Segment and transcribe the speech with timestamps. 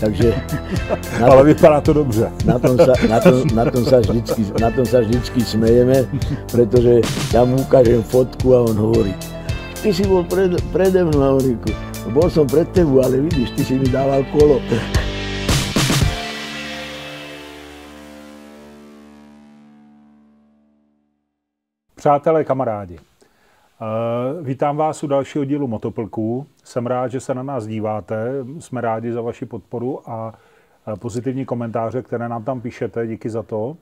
[0.00, 0.34] Takže...
[1.20, 2.32] Na Ale vypadá to dobře.
[2.44, 6.04] Na tom sa, na tom, na tom sa, vždycky, na tom sa vždycky smejeme,
[6.52, 7.00] pretože
[7.32, 9.16] ja mu ukážem fotku a on hovorí,
[9.80, 11.56] ty si bol pred, prede mnou, hovorí,
[12.12, 14.60] bol som pred tebou, ale vidíš, ty si mi dával kolo.
[21.96, 22.98] Přátelé, kamarádi,
[24.42, 26.46] vítám vás u dalšího dílu Motoplků.
[26.64, 28.32] Jsem rád, že se na nás díváte.
[28.58, 30.34] Jsme rádi za vaši podporu a
[30.92, 33.06] eh, pozitivní komentáře, které nám tam píšete.
[33.06, 33.76] Díky za to.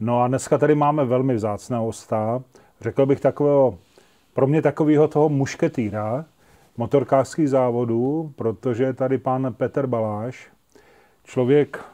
[0.00, 2.42] No a dneska tady máme velmi vzácného hosta.
[2.80, 3.78] Řekl bych takového,
[4.32, 6.24] pro mě takového toho mušketýra
[6.76, 10.48] motorkářských závodů, protože je tady pan Petr Baláš,
[11.24, 11.84] člověk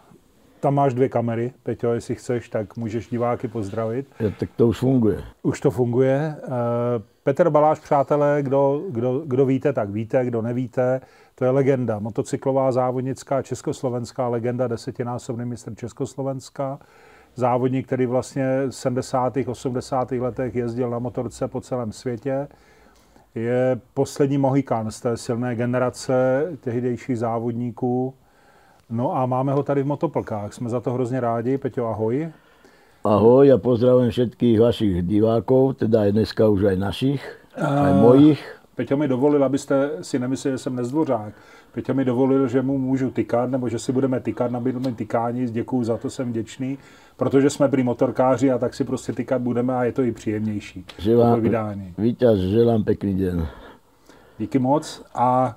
[0.61, 4.07] tam máš dvě kamery, Peťo, jestli chceš, tak můžeš diváky pozdravit.
[4.21, 5.25] Ja, tak to už funguje.
[5.43, 6.37] Už to funguje.
[6.43, 6.49] Eh,
[7.23, 11.01] Petr Baláš, přátelé, kdo, kdo, kdo víte, tak víte, kdo nevíte,
[11.35, 16.79] to je legenda, motocyklová závodnická československá legenda, desetinásobný mistr Československa,
[17.35, 19.37] závodník, který vlastně v 70.
[19.47, 20.13] 80.
[20.13, 22.49] letech jezdil na motorce po celém světě.
[23.35, 28.15] Je poslední mohikán z té silné generace tehdejších závodníků,
[28.91, 30.53] No a máme ho tady v Motoplkách.
[30.53, 31.59] Jsme za to hrozně rádi.
[31.59, 32.29] Peťo, ahoj.
[33.05, 37.23] Ahoj a pozdravím všetkých vašich divákov, teda aj dneska už aj našich,
[37.57, 38.37] aj mojich.
[38.77, 41.33] Peťo mi dovolil, abyste si nemysleli, že jsem nezdvořák.
[41.73, 45.47] Peťo mi dovolil, že mu můžu tykat, nebo že si budeme tykat, nabídl mi tykání,
[45.47, 46.79] děkuju za to, jsem vděčný,
[47.17, 50.85] protože jsme prý motorkáři a tak si prostě tykat budeme a je to i příjemnější.
[50.99, 51.43] Želám,
[51.99, 53.47] Víťaz, želám pekný den.
[54.39, 55.57] Díky moc a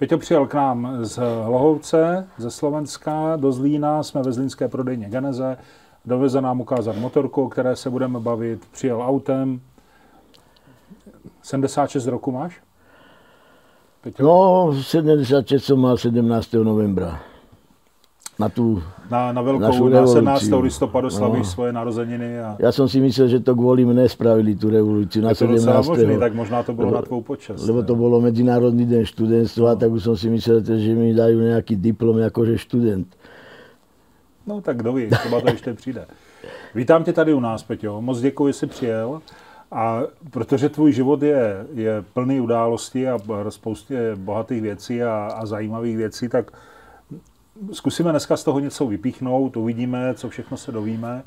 [0.00, 5.56] Peťo přijel k nám z Hlohovce, ze Slovenska, do Zlína, jsme ve zlínské prodejně Geneze,
[6.04, 9.60] doveze nám ukázat motorku, o které se budeme bavit, přijel autem.
[11.42, 12.62] 76 roku máš?
[14.00, 14.22] Peťo?
[14.22, 16.52] No, 76 som mal 17.
[16.52, 17.29] novembra
[18.40, 20.54] na tú Na, na veľkou, na 17.
[20.62, 21.52] listopadu slavíš no.
[21.58, 22.38] svoje narozeniny.
[22.38, 22.48] A...
[22.62, 25.66] Ja som si myslel, že to kvôli mne spravili tú revolúciu na 17.
[25.66, 27.58] Možný, tak možná to bolo lebo, na tvou počas.
[27.58, 29.78] Lebo to bolo Medzinárodný deň študentstva, no.
[29.82, 33.10] tak už som si myslel, že mi dajú nejaký diplom akože študent.
[34.46, 36.06] No tak kdo ví, třeba to ještě přijde.
[36.74, 38.00] Vítám tě tady u nás, Peťo.
[38.00, 39.22] Moc děkuji, že jsi přijel.
[39.72, 45.96] A protože tvůj život je, je plný událostí a spoustě bohatých věcí a, a zajímavých
[45.96, 46.50] věcí, tak
[47.72, 51.22] zkusíme dneska z toho něco vypíchnout, uvidíme, co všechno se dovíme.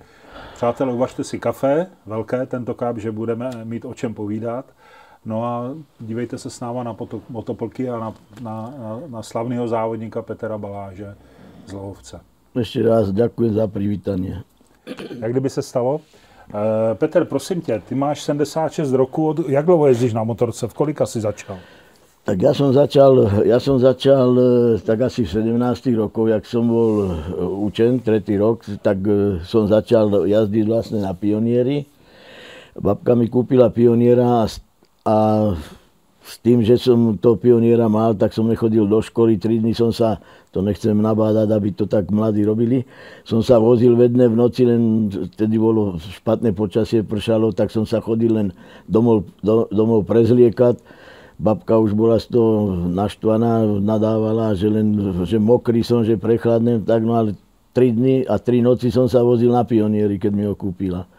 [0.55, 4.65] Přátelé, uvažte si kafe, velké tentokrát, že budeme mít o čem povídat.
[5.25, 6.95] No a dívejte se s náma na
[7.29, 11.15] motoplky a na, na, na, na slavného závodníka Petra Baláže
[11.65, 12.19] z Lohovce.
[12.55, 14.41] Ještě raz děkuji za přivítání.
[15.19, 16.01] Jak kdyby se stalo?
[16.91, 21.05] E, Petr, prosím tě, ty máš 76 roků, jak dlouho jezdíš na motorce, v kolika
[21.05, 21.57] jsi začal?
[22.23, 24.43] Tak ja som začal, ja som začal e,
[24.79, 25.59] tak asi v 17
[25.99, 27.07] rokov, jak som bol e,
[27.67, 31.83] učen, tretí rok, tak e, som začal jazdiť vlastne na pionieri.
[32.79, 34.47] Babka mi kúpila pioniera a,
[35.03, 35.15] a
[36.23, 39.35] s tým, že som to pioniera mal, tak som nechodil do školy.
[39.35, 40.23] Tri dny som sa,
[40.55, 42.87] to nechcem nabádať, aby to tak mladí robili,
[43.27, 47.99] som sa vozil vedne v noci, len vtedy bolo špatné počasie, pršalo, tak som sa
[47.99, 48.55] chodil len
[48.87, 51.02] domov, do, domov prezliekať
[51.39, 54.93] babka už bola z toho naštvaná, nadávala, že len,
[55.25, 57.35] že mokrý som, že prechladnem, tak no ale
[57.73, 61.09] tri dny a tri noci som sa vozil na pionieri, keď mi ho kúpila.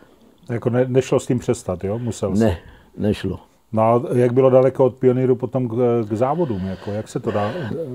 [0.51, 1.99] Jako ne, nešlo s tím přestat, jo?
[1.99, 2.59] Musel Ne,
[2.97, 3.41] nešlo.
[3.73, 5.73] No a jak bylo daleko od pioníru potom k,
[6.09, 6.67] k závodům?
[6.67, 7.53] Jako, jak se to dá,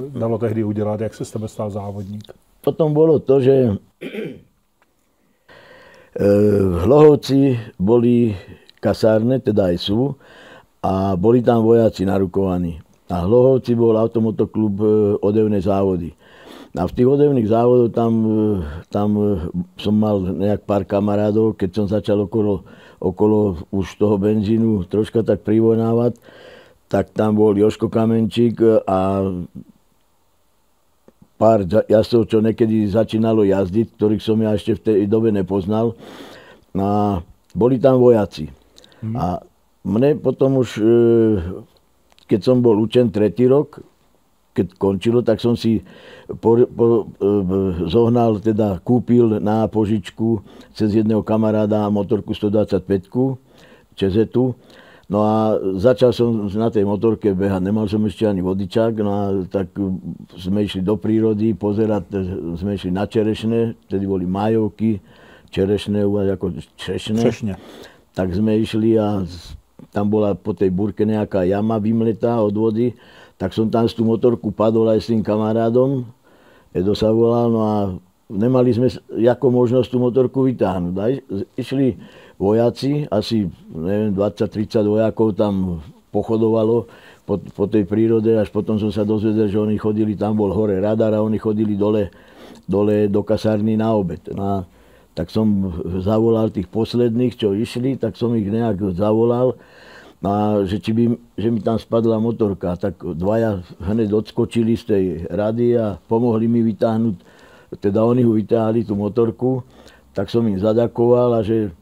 [0.08, 1.02] dalo tehdy udělat?
[1.02, 2.24] Jak se z tebe stal závodník?
[2.62, 3.72] Potom bolo to, že e,
[6.60, 8.36] v Hlohovci boli
[8.84, 10.20] kasárne, teda aj sú,
[10.80, 12.80] a boli tam vojaci narukovaní.
[13.10, 14.88] A Hlohovci bol automotoklub e,
[15.20, 16.14] odevné závody.
[16.78, 18.44] A v tých odevných závodoch tam, e,
[18.94, 19.28] tam e,
[19.82, 22.64] som mal nejak pár kamarádov, keď som začal okolo,
[23.02, 26.22] okolo už toho benzínu troška tak privonávať,
[26.86, 29.26] tak tam bol Joško Kamenčík a
[31.40, 35.96] pár jazdcov, čo niekedy začínalo jazdiť, ktorých som ja ešte v tej dobe nepoznal.
[36.76, 37.22] A
[37.56, 38.52] boli tam vojaci.
[39.00, 39.16] Hmm.
[39.16, 39.26] A
[39.88, 40.94] mne potom už, e,
[42.28, 43.80] keď som bol učen tretí rok,
[44.52, 45.80] keď končilo, tak som si
[46.28, 47.28] po, po, e,
[47.88, 50.44] zohnal, teda kúpil na požičku
[50.76, 53.40] cez jedného kamaráda motorku 125
[53.96, 54.56] Čezetu.
[55.10, 57.66] No a začal som na tej motorke behať.
[57.66, 59.74] Nemal som ešte ani vodičák, no a tak
[60.38, 62.14] sme išli do prírody pozerať,
[62.62, 65.02] sme išli na čerešne, vtedy boli majovky,
[65.50, 67.26] čerešné, ako čerešne.
[67.26, 67.54] Češne.
[68.14, 69.26] Tak sme išli a
[69.90, 72.94] tam bola po tej burke nejaká jama vymletá od vody,
[73.40, 76.06] tak som tam z tú motorku padol aj s tým kamarádom.
[76.76, 77.76] Edo sa volal, no a
[78.30, 78.88] nemali sme
[79.26, 80.96] ako možnosť tú motorku vytáhnuť.
[81.00, 81.06] A
[81.58, 81.98] išli
[82.38, 85.82] vojaci, asi neviem, 20-30 vojakov tam
[86.14, 86.86] pochodovalo
[87.26, 90.78] po, po tej prírode, až potom som sa dozvedel, že oni chodili, tam bol hore
[90.82, 92.10] radar a oni chodili dole,
[92.66, 94.22] dole do kasárny na obed.
[94.34, 94.56] No a
[95.20, 95.68] tak som
[96.00, 99.60] zavolal tých posledných, čo išli, tak som ich nejak zavolal
[100.24, 101.04] a že, či by,
[101.36, 106.64] že mi tam spadla motorka, tak dvaja hneď odskočili z tej rady a pomohli mi
[106.64, 107.16] vytáhnuť,
[107.84, 109.68] teda oni ho vytáhli tú motorku,
[110.16, 111.76] tak som im zadakoval a že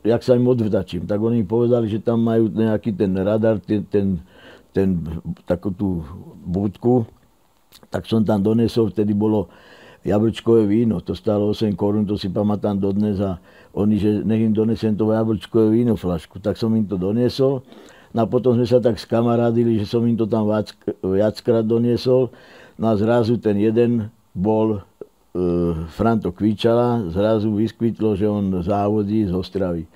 [0.00, 1.04] jak sa im odvdačím.
[1.04, 4.20] Tak oni mi povedali, že tam majú nejaký ten radar, ten, ten,
[4.72, 4.88] ten
[5.44, 6.00] takú tú
[6.48, 7.04] budku,
[7.92, 9.52] tak som tam donesol, vtedy bolo
[10.04, 13.36] jablčkové víno, to stálo 8 korún, to si pamätám dodnes a
[13.76, 16.40] oni, že nech im donesem to jablčkové víno flašku.
[16.42, 17.62] Tak som im to doniesol.
[18.10, 22.34] No a potom sme sa tak skamarádili, že som im to tam viac, viackrát doniesol.
[22.74, 24.80] No a zrazu ten jeden bol e,
[25.94, 29.86] Franto Kvíčala, zrazu vyskvitlo, že on závodí z Ostravy.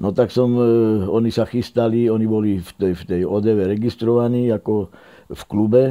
[0.00, 0.64] No tak som, e,
[1.04, 4.88] oni sa chystali, oni boli v tej, v tej odeve registrovaní ako
[5.28, 5.82] v klube,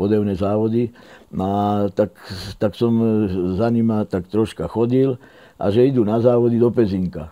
[0.00, 0.88] odevné závody.
[1.30, 2.10] A tak,
[2.58, 3.06] tak som e,
[3.54, 5.14] za nima tak troška chodil
[5.54, 7.30] a že idú na závody do Pezinka.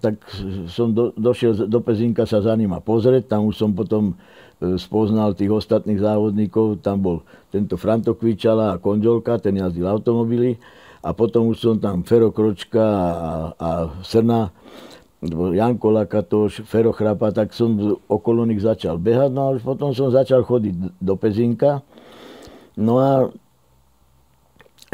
[0.00, 0.16] Tak
[0.72, 4.16] som do, došiel do Pezinka sa za nima pozrieť, tam už som potom
[4.64, 7.16] e, spoznal tých ostatných závodníkov, tam bol
[7.52, 10.56] tento Franto Kvičala a Konďolka, ten jazdil automobily
[11.04, 13.68] a potom už som tam Fero Kročka a, a
[14.00, 14.48] Srna,
[15.52, 20.08] Janko Lakatoš, Fero Chrapa, tak som okolo nich začal behať, no a už potom som
[20.08, 21.84] začal chodiť do Pezinka.
[22.74, 23.10] No a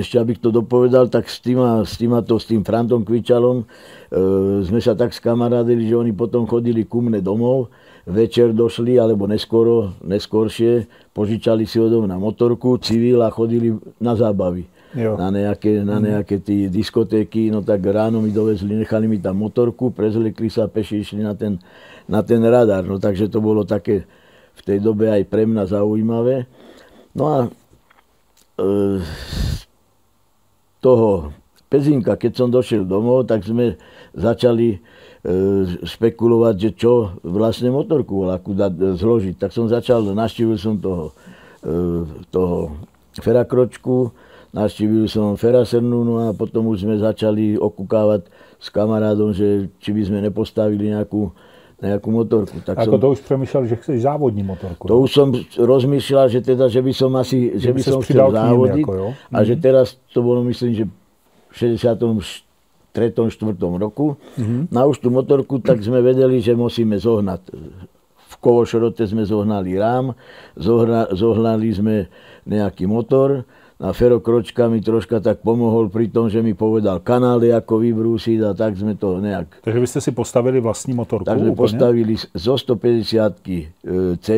[0.00, 3.65] ešte abych to dopovedal, tak s, týma, s, týma to, s tým Frantom Kvičalom e,
[4.65, 7.69] sme sa tak skamarádili, že oni potom chodili ku mne domov,
[8.09, 14.65] večer došli, alebo neskoro, neskôršie, požičali si od na motorku, civil a chodili na zábavy.
[14.91, 15.15] Jo.
[15.15, 16.05] Na nejaké, na mhm.
[16.17, 21.05] nejaké tí diskotéky, no tak ráno mi dovezli, nechali mi tam motorku, prezlekli sa peši,
[21.05, 21.61] išli na ten,
[22.11, 22.82] na ten radar.
[22.82, 24.09] No takže to bolo také
[24.56, 26.49] v tej dobe aj pre mňa zaujímavé.
[27.15, 27.38] No a
[30.80, 31.32] toho
[31.70, 33.78] Pezinka, keď som došiel domov, tak sme
[34.10, 34.78] začali e,
[36.58, 38.26] že čo vlastne motorku
[38.58, 39.38] dať, e, zložiť.
[39.38, 41.14] Tak som začal, naštívil som toho,
[41.62, 41.70] e,
[42.34, 42.74] toho
[43.22, 44.10] Ferakročku,
[44.50, 48.26] naštívil som Ferasernu, no a potom už sme začali okukávať
[48.58, 51.30] s kamarádom, že či by sme nepostavili nejakú
[51.81, 52.61] nejakú motorku.
[52.61, 54.85] Tak Ako som, to už premyšľal, že chceš závodní motorku?
[54.85, 55.05] To no?
[55.09, 58.85] už som rozmýšľal, že teda, že by som asi, že, že by som chcel závodiť
[58.85, 59.09] ako, jo?
[59.09, 59.49] a mm-hmm.
[59.49, 59.62] že mhm.
[59.65, 60.85] teraz to bolo myslím, že
[61.50, 62.50] v 63.
[62.91, 63.55] 4.
[63.79, 64.19] roku.
[64.35, 64.75] Mm-hmm.
[64.75, 67.55] Na už tú motorku, tak sme vedeli, že musíme zohnať.
[68.31, 70.11] V Kovošorote sme zohnali rám,
[70.59, 72.11] zohra, zohnali sme
[72.50, 73.47] nejaký motor,
[73.81, 78.38] a Fero Kročka mi troška tak pomohol pri tom, že mi povedal kanály, ako vybrúsiť
[78.44, 79.65] a tak sme to nejak...
[79.65, 81.25] Takže vy ste si postavili vlastní motorku?
[81.25, 81.65] Takže úplne?
[81.65, 83.73] postavili zo 150 e,
[84.21, 84.29] C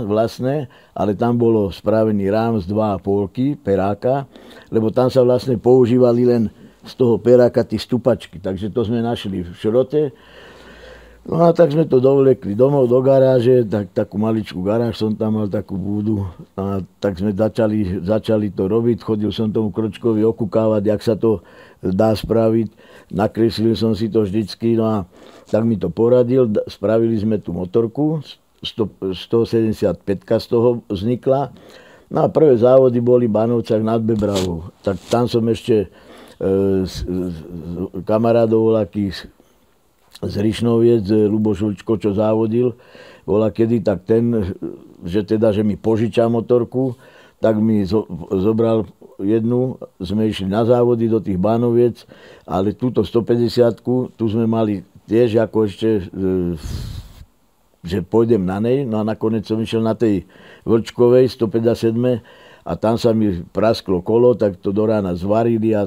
[0.00, 4.24] vlastné, ale tam bolo spravený rám z 2,5 peráka,
[4.72, 6.48] lebo tam sa vlastne používali len
[6.80, 8.40] z toho peráka tie stupačky.
[8.40, 10.16] Takže to sme našli v šrote
[11.26, 15.42] No a tak sme to dovlekli domov do garáže, tak, takú maličkú garáž som tam
[15.42, 16.22] mal, takú búdu.
[16.54, 21.42] A tak sme začali, začali to robiť, chodil som tomu kročkovi okukávať, jak sa to
[21.82, 22.70] dá spraviť.
[23.10, 24.96] Nakreslil som si to vždycky, no a
[25.50, 28.22] tak mi to poradil, spravili sme tú motorku,
[28.62, 31.50] 175 z toho vznikla.
[32.06, 34.70] No a prvé závody boli v Banovcach nad Bebravou.
[34.86, 35.90] Tak tam som ešte
[36.38, 37.34] e, s, s,
[38.06, 39.26] kamarádov akých
[40.22, 42.72] z Rišnoviec, Lubo Žulčko, čo závodil,
[43.28, 44.54] bola kedy, tak ten,
[45.04, 46.96] že teda, že mi požiča motorku,
[47.36, 48.88] tak mi zo, zobral
[49.20, 52.08] jednu, sme išli na závody do tých Bánoviec,
[52.48, 56.02] ale túto 150 tu sme mali tiež ako ešte, e,
[57.84, 60.24] že pôjdem na nej, no a nakoniec som išiel na tej
[60.64, 61.92] Vlčkovej 157
[62.66, 65.86] a tam sa mi prasklo kolo, tak to do rána zvarili a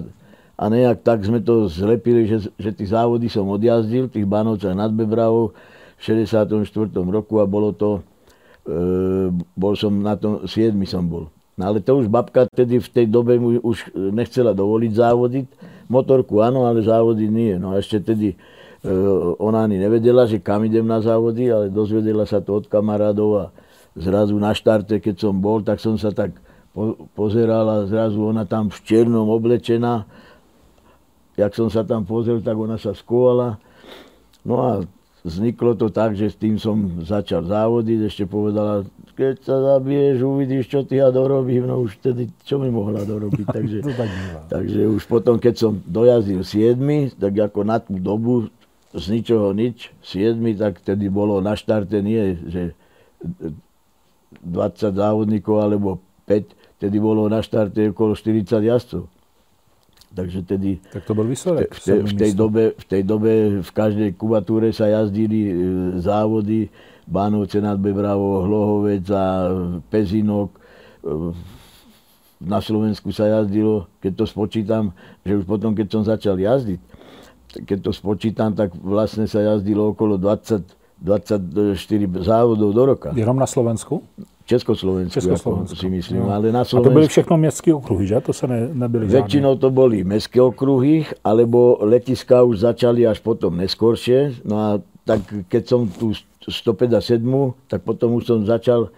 [0.59, 4.91] a nejak tak sme to zlepili, že, že tí závody som odjazdil, tých Banovcach nad
[4.91, 5.55] Bebravou
[5.95, 6.67] v 64.
[7.07, 8.03] roku a bolo to,
[8.67, 11.31] e, bol som na tom, 7 som bol.
[11.55, 15.45] No ale to už babka tedy v tej dobe mu už nechcela dovoliť závodiť.
[15.87, 17.55] Motorku áno, ale závody nie.
[17.55, 18.91] No a ešte tedy e,
[19.39, 23.45] ona ani nevedela, že kam idem na závody, ale dozvedela sa to od kamarádov a
[23.95, 26.35] zrazu na štarte, keď som bol, tak som sa tak
[26.75, 30.07] po, pozeral a zrazu ona tam v čiernom oblečená,
[31.39, 33.55] jak som sa tam pozrel, tak ona sa skovala.
[34.43, 34.71] No a
[35.23, 40.65] vzniklo to tak, že s tým som začal závodiť, ešte povedala, keď sa zabiješ, uvidíš,
[40.71, 43.45] čo ty ja dorobím, no už vtedy, čo mi mohla dorobiť.
[43.57, 44.09] Takže, tak
[44.47, 48.47] takže už potom, keď som dojazdil 7, tak ako na tú dobu,
[48.95, 52.73] z ničoho nič, 7, tak vtedy bolo na štarte nie, že
[54.41, 59.03] 20 závodníkov alebo 5, vtedy bolo na štarte okolo 40 jazdcov.
[60.09, 60.81] Takže tedy...
[60.89, 61.69] Tak to bol výsledek.
[61.69, 65.53] V, te, v, tej dobe, v tej dobe v každej kubatúre sa jazdili e,
[66.01, 66.65] závody
[67.05, 69.53] Bánovce nad Bebravo, Hlohovec a
[69.93, 70.49] Pezinok.
[70.53, 70.59] E,
[72.41, 74.83] na Slovensku sa jazdilo, keď to spočítam,
[75.21, 76.81] že už potom, keď som začal jazdiť,
[77.67, 80.63] keď to spočítam, tak vlastne sa jazdilo okolo 20,
[81.01, 83.09] 24 závodov do roka.
[83.15, 84.03] Jenom na Slovensku?
[84.49, 85.77] Československu, Československu.
[85.77, 86.25] si myslím.
[86.25, 86.33] No.
[86.33, 88.17] Ale na Slovensku, a to byly všechno mestské okruhy, že?
[88.25, 93.53] To sa ne, nebyly Väčšinou to boli mestské okruhy, alebo letiska už začali až potom
[93.61, 94.41] neskôršie.
[94.41, 94.69] No a
[95.05, 96.17] tak keď som tu
[96.49, 97.21] 157,
[97.69, 98.89] tak potom už som začal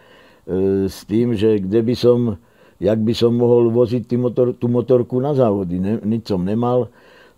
[0.48, 2.40] e, s tým, že kde by som,
[2.80, 5.84] jak by som mohol voziť tú, motor, tú motorku na závody.
[5.84, 6.88] Ne, nič som nemal,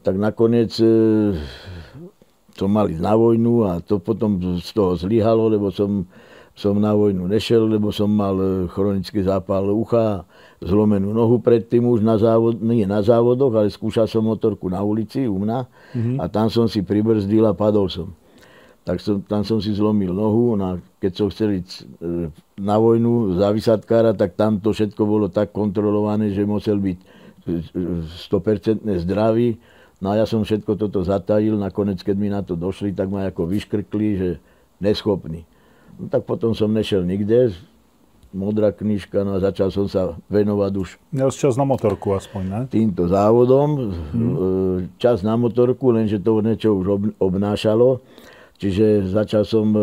[0.06, 1.34] tak nakoniec e,
[2.54, 6.06] som mal ísť na vojnu a to potom z toho zlyhalo, lebo som
[6.54, 10.22] som na vojnu nešel, lebo som mal e, chronický zápal ucha,
[10.62, 15.26] zlomenú nohu predtým už na, závod, nie na závodoch, ale skúšal som motorku na ulici
[15.26, 16.18] u mňa mm-hmm.
[16.22, 18.14] a tam som si pribrzdil a padol som.
[18.86, 21.84] Tak som, tam som si zlomil nohu no a keď som chcel ísť e,
[22.62, 26.98] na vojnu za vysadkára, tak tam to všetko bolo tak kontrolované, že musel byť
[28.30, 29.58] 100% e, zdravý.
[29.98, 33.26] No a ja som všetko toto zatajil, nakoniec keď mi na to došli, tak ma
[33.26, 34.30] ako vyškrkli, že
[34.78, 35.48] neschopný.
[36.00, 37.54] No, tak potom som nešiel nikde,
[38.34, 40.90] modrá knižka, no a začal som sa venovať už...
[41.14, 42.62] Měl čas na motorku aspoň, ne?
[42.68, 43.94] Týmto závodom.
[44.10, 44.90] Hmm.
[44.98, 48.02] Čas na motorku, lenže to niečo už obnášalo.
[48.58, 49.82] Čiže začal som, e,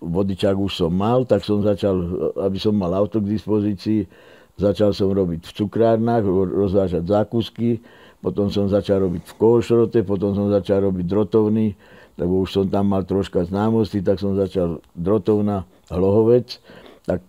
[0.00, 2.00] vodičák už som mal, tak som začal,
[2.38, 4.08] aby som mal auto k dispozícii,
[4.56, 7.82] začal som robiť v cukrárnach, rozvážať zákusky,
[8.22, 11.74] potom som začal robiť v košrote, potom som začal robiť drotovný,
[12.16, 16.60] lebo už som tam mal troška známosti, tak som začal drotovna Hlohovec,
[17.08, 17.24] tak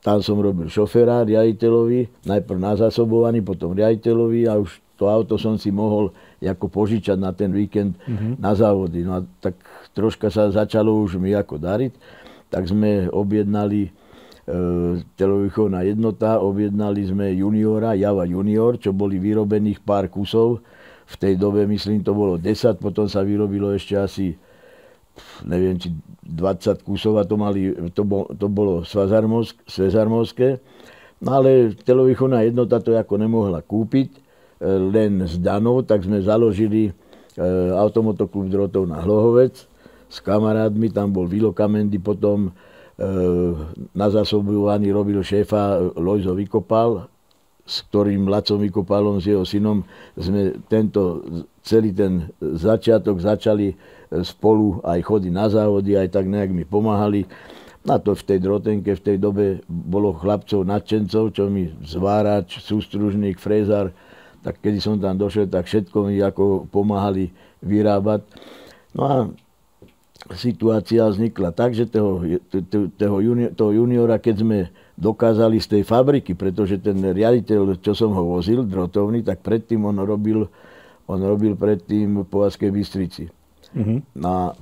[0.00, 5.54] tam som robil šoféra riaditeľovi, najprv na zasobovaní, potom riaditeľovi a už to auto som
[5.54, 6.10] si mohol
[6.42, 8.42] ako požičať na ten víkend mm-hmm.
[8.42, 9.06] na závody.
[9.06, 9.54] No a tak
[9.94, 11.92] troška sa začalo už mi ako dariť,
[12.50, 13.90] tak sme objednali e,
[15.14, 20.66] telovýchovná jednota, objednali sme juniora, Java junior, čo boli vyrobených pár kusov,
[21.08, 24.36] v tej dobe, myslím, to bolo 10, potom sa vyrobilo ešte asi
[25.46, 25.90] neviem, či
[26.22, 30.62] 20 kusov a to, mali, to, bol, to bolo svezarmovské.
[31.18, 34.20] No ale telovýchovná jednota to ako nemohla kúpiť, e,
[34.78, 36.92] len z Danov, tak sme založili e,
[37.74, 39.66] automotoklub Drotov na Hlohovec
[40.08, 42.50] s kamarádmi, tam bol Vilo Kamendy, potom e,
[43.98, 47.10] na zásobovaní robil šéfa Lojzo Vykopal,
[47.68, 49.84] s ktorým Lacom Vykopalom, s jeho synom,
[50.16, 51.20] sme tento
[51.60, 53.76] celý ten začiatok začali e,
[54.24, 57.28] spolu aj chodiť na závody, aj tak nejak mi pomáhali.
[57.84, 63.36] Na to v tej drotenke v tej dobe bolo chlapcov nadšencov, čo mi zvárač, sústružník,
[63.36, 63.92] frézar,
[64.40, 67.28] tak keď som tam došiel, tak všetko mi ako pomáhali
[67.60, 68.24] vyrábať.
[68.96, 69.16] No a
[70.32, 72.24] situácia vznikla tak, že toho,
[72.96, 74.58] toho juniora, keď sme
[74.98, 80.02] dokázali z tej fabriky, pretože ten riaditeľ, čo som ho vozil, drotovný, tak predtým on
[80.02, 80.50] robil,
[81.06, 83.30] on robil predtým po Askej Bystrici.
[83.78, 83.98] Mm-hmm.
[84.26, 84.58] A,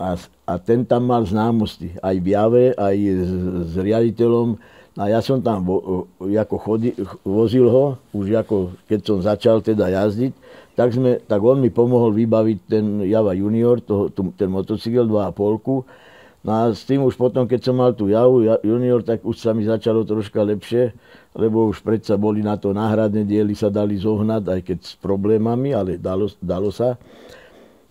[0.00, 0.08] a,
[0.48, 3.32] a ten tam mal známosti, aj v Jave, aj s,
[3.68, 4.56] s riaditeľom.
[4.98, 6.90] A ja som tam vo, ako chodi,
[7.22, 10.32] vozil ho, už ako keď som začal teda jazdiť,
[10.74, 16.07] tak, sme, tak on mi pomohol vybaviť ten Java Junior, to, ten motocykel 2,5
[16.48, 19.52] No a s tým už potom, keď som mal tú javu junior, tak už sa
[19.52, 20.96] mi začalo troška lepšie,
[21.36, 25.76] lebo už predsa boli na to náhradné diely, sa dali zohnať, aj keď s problémami,
[25.76, 26.96] ale dalo, dalo sa.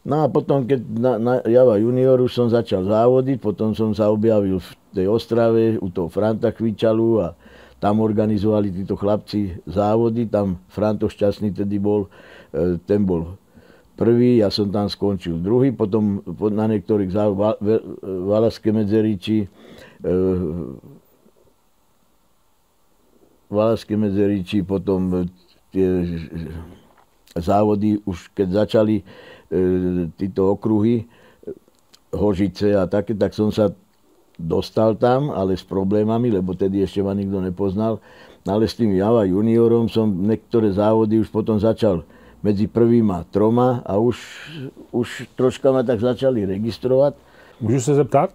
[0.02, 4.10] No a potom, keď na, na Java junior už som začal závodiť, potom som sa
[4.10, 7.38] objavil v tej Ostrave, u toho Franta Kvičalu a
[7.78, 12.10] tam organizovali títo chlapci závody, tam Franto Šťastný tedy bol,
[12.50, 13.38] e, ten bol
[13.98, 16.22] prvý, ja som tam skončil druhý, potom
[16.54, 17.10] na niektorých
[18.30, 19.50] Valaské medzeriči,
[20.06, 20.13] e,
[23.50, 25.25] Valaské medzeriči, potom
[25.74, 26.06] tie
[27.34, 29.04] závody, už keď začali e,
[30.13, 31.10] títo okruhy,
[32.08, 33.74] Hožice a také, tak som sa
[34.39, 38.00] dostal tam, ale s problémami, lebo tedy ešte ma nikto nepoznal.
[38.48, 42.08] Ale s tým Java juniorom som niektoré závody už potom začal
[42.44, 44.17] medzi prvýma troma a už,
[44.91, 47.13] už troška ma tak začali registrovať.
[47.62, 48.29] Můžu se zeptat?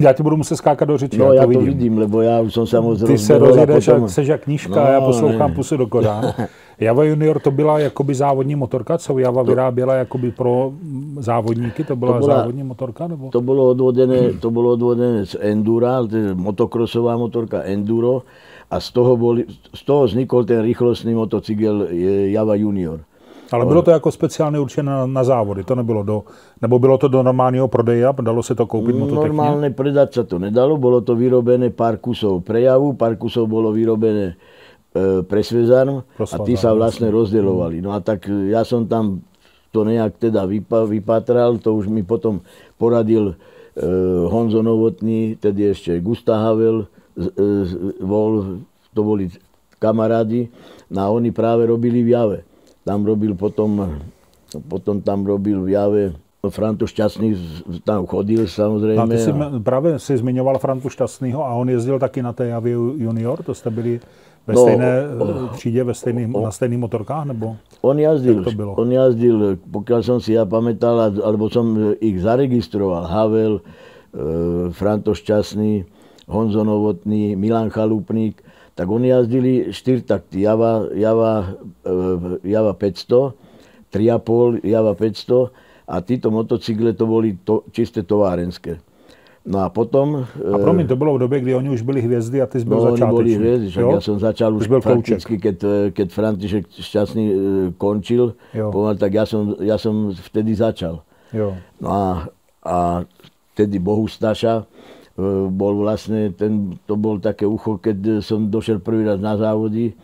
[0.00, 1.66] Já ti budu muset skákat do řeči, No já ja to to vidím.
[1.72, 4.92] vidím, lebo ja už som sa moc Ty se rozjedeš, potom- seš jak knížka, No,
[4.92, 5.56] já poslouchám ne.
[5.56, 6.20] pusy do koda.
[6.80, 10.72] Java Junior to byla jakoby závodní motorka, co Java vyráběla jakoby pro
[11.16, 13.06] závodníky, to byla, To byla- závodní motorka?
[13.08, 13.28] Nebo?
[13.32, 18.22] To bolo odvodené, to bolo odvodené z Endura, to motokrosová motorka Enduro
[18.70, 21.88] a z toho, boli, z toho vznikol ten rýchlostný motocykel
[22.36, 23.00] Java Junior.
[23.50, 26.22] Ale bylo to jako speciálně určené na, na závody, to nebylo do,
[26.62, 29.28] nebo bylo to do normálního prodeje, dalo se to koupit mototechně?
[29.28, 34.38] Normálne predať sa to nedalo, bolo to vyrobené pár kusov prejavu, pár kusov bolo vyrobené
[34.94, 37.82] e, pre Svezarm a tí sa Svezarm, vlastne rozdielovali.
[37.82, 39.26] No a tak e, ja som tam
[39.74, 42.42] to nejak teda vypa, vypatral, to už mi potom
[42.78, 43.34] poradil
[43.74, 43.86] e,
[44.30, 46.86] Honzo Novotný, tedy ešte Gustav Havel,
[47.18, 47.26] e,
[47.98, 48.62] bol,
[48.94, 49.30] to boli
[49.82, 50.50] kamarádi,
[50.90, 52.49] no a oni práve robili v Jave.
[52.90, 54.02] Tam robil potom,
[54.66, 56.04] potom tam robil v Jave
[56.50, 57.38] Franto Šťastný,
[57.86, 58.98] tam chodil samozrejme.
[58.98, 62.50] A ty si a- právě si zmiňoval Frantu Šťastného a on jezdil taky na té
[62.50, 64.00] Javě Junior, to jste byli
[64.46, 67.56] ve No, stejné eh, třídě, ve stejných, na stejných motorkách, nebo?
[67.80, 68.74] On jazdil, to bylo?
[68.74, 73.62] on jazdil, pokiaľ som si ja pamätal, alebo som ich zaregistroval, Havel, e,
[74.74, 75.84] Franto Šťastný,
[76.26, 78.42] Honzo Novotný, Milan Chalupník,
[78.74, 81.52] tak oni jazdili štyrtakty, Java, Java,
[81.84, 83.34] e, Java 500,
[83.92, 85.50] 3,5, Java 500
[85.88, 88.78] a títo motocykle to boli to, čisté továrenské.
[89.40, 90.28] No a potom...
[90.54, 92.76] A promiň, to bylo v době, kdy oni už byli hvězdy a ty jsi byl
[92.76, 93.16] No, oni začátečný.
[93.16, 94.00] boli hviezdy, však Jo?
[94.00, 97.24] som začal už Už byl prakticky, keď, e, keď František Šťastný
[97.80, 98.68] končil, Jo.
[98.70, 101.00] pomaly, tak ja som, ja som vtedy začal.
[101.32, 101.56] Jo.
[101.80, 102.04] No a,
[102.62, 102.76] a
[103.56, 104.68] vtedy Bohustaša
[105.50, 109.94] bol vlastne, ten, to bol také ucho, keď som došiel prvý raz na závody e,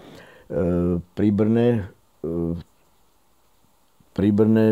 [1.15, 1.89] pri Brne,
[2.21, 2.59] e,
[4.13, 4.67] pri Brne,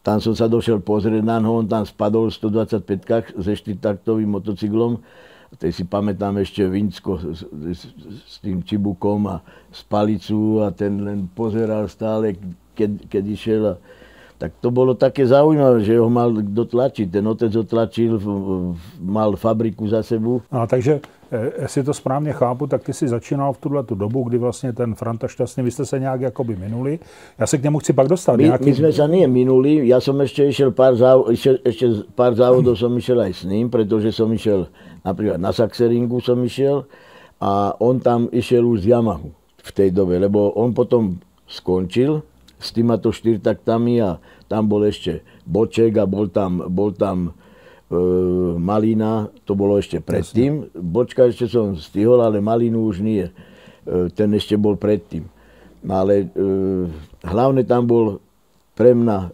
[0.00, 5.02] tam som sa došiel pozrieť na ňo, on tam spadol v 125 se štyrtaktovým motocyklom.
[5.50, 7.82] Teď si pamätám ešte Vinsko s, s,
[8.22, 9.42] s tým čibukom a
[9.74, 12.38] z palicu a ten len pozeral stále,
[12.78, 13.62] keď, keď išiel.
[13.66, 13.74] A,
[14.40, 17.12] tak to bolo také zaujímavé, že ho mal kto tlačiť.
[17.12, 18.16] Ten otec ho tlačil,
[18.96, 20.40] mal fabriku za sebou.
[20.48, 24.24] A takže, eh, jestli to správně chápu, tak ty jsi začínal v tuhle tu dobu,
[24.24, 26.98] kdy vlastně ten Franta Šťastný, vy jste se nějak jakoby minuli.
[27.38, 28.36] Já se k němu chci pak dostat.
[28.36, 28.64] My, nějaký...
[28.64, 32.80] my sme sa nie minuli, ja som ešte išiel pár, záv- išiel, ešte pár závodov
[32.80, 34.72] som išiel aj s ním, pretože som išiel
[35.04, 36.88] napríklad na Saxeringu som išiel
[37.44, 39.28] a on tam išiel už z Yamahu
[39.60, 42.24] v tej dobe, lebo on potom skončil
[42.60, 44.20] s týmato štyrtaktami a
[44.50, 47.30] tam bol ešte Boček a bol tam, bol tam
[47.86, 47.98] e,
[48.58, 50.74] Malina, to bolo ešte predtým.
[50.74, 53.30] Bočka ešte som stihol, ale Malinu už nie.
[53.30, 53.32] E,
[54.10, 55.30] ten ešte bol predtým.
[55.86, 56.50] Ale e,
[57.22, 58.18] hlavne tam bol
[58.74, 59.30] pre mňa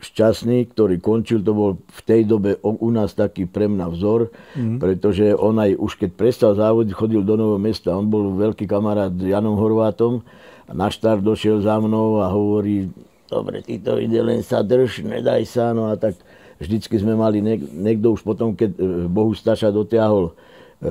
[0.00, 4.80] šťastný, ktorý končil, to bol v tej dobe u nás taký pre mňa vzor, mm.
[4.80, 7.92] pretože on aj už keď prestal závodiť, chodil do Nového mesta.
[7.92, 10.24] On bol veľký kamarát s Janom Horvátom
[10.64, 12.88] a na štart došiel za mnou a hovorí,
[13.30, 16.18] dobre, ty to ide, len sa drž, nedaj sa, no a tak
[16.58, 20.34] vždycky sme mali, niek- niekto už potom, keď e, Bohu Staša dotiahol,
[20.82, 20.90] e,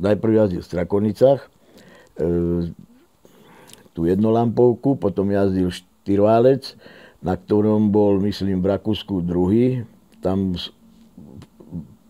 [0.00, 1.48] najprv jazdil v Strakonicách, e,
[3.92, 6.74] tú jednolampovku, potom jazdil štyrválec,
[7.20, 9.84] na ktorom bol, myslím, v Rakúsku druhý.
[10.24, 10.56] Tam,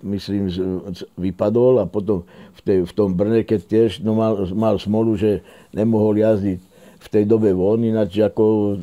[0.06, 0.46] myslím,
[1.18, 2.22] vypadol a potom
[2.54, 5.42] v, tej, v tom Brne, keď tiež no, mal, mal smolu, že
[5.74, 6.69] nemohol jazdiť
[7.00, 8.76] v tej dobe von, ináč ako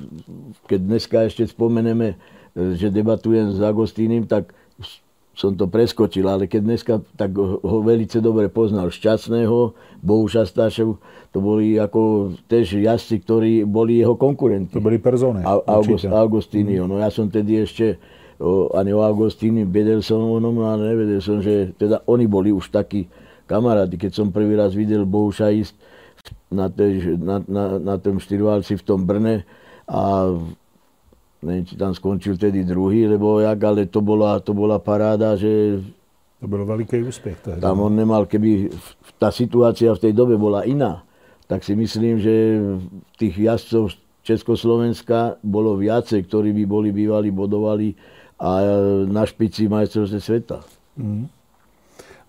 [0.66, 2.18] keď dneska ešte spomeneme,
[2.58, 4.52] e, že debatujem s Agostínim, tak
[5.38, 10.98] som to preskočil, ale keď dneska tak ho velice dobre poznal Šťastného, Bohuša Stášev,
[11.30, 14.74] to boli ako tež jazdci, ktorí boli jeho konkurenti.
[14.74, 15.46] To byly persony.
[15.46, 16.10] A, August, určitě.
[16.10, 16.84] Augustinio.
[16.90, 18.02] No ja som tedy ešte
[18.42, 22.50] o, ani o Augustini vedel som o nom, ale nevedel som, že teda oni boli
[22.50, 23.06] už takí
[23.46, 24.02] kamaráti.
[24.02, 25.78] Keď som prvý raz videl Bohuša ísť
[26.52, 29.44] na, tej, na, na, na tom štyrvalci v tom Brne
[29.88, 30.32] a
[31.44, 35.80] neviem, či tam skončil tedy druhý, lebo jak, ale to bola, to bola paráda, že
[36.40, 37.62] To byl veliký úspěch tehdy.
[37.62, 38.70] tam on nemal, keby
[39.18, 41.02] tá situácia v tej dobe bola iná,
[41.48, 42.62] tak si myslím, že
[43.18, 47.96] tých jazdcov Československa bolo viacej, ktorí by boli bývali, bodovali
[48.38, 48.62] a
[49.08, 50.60] na špici majstrovstve sveta.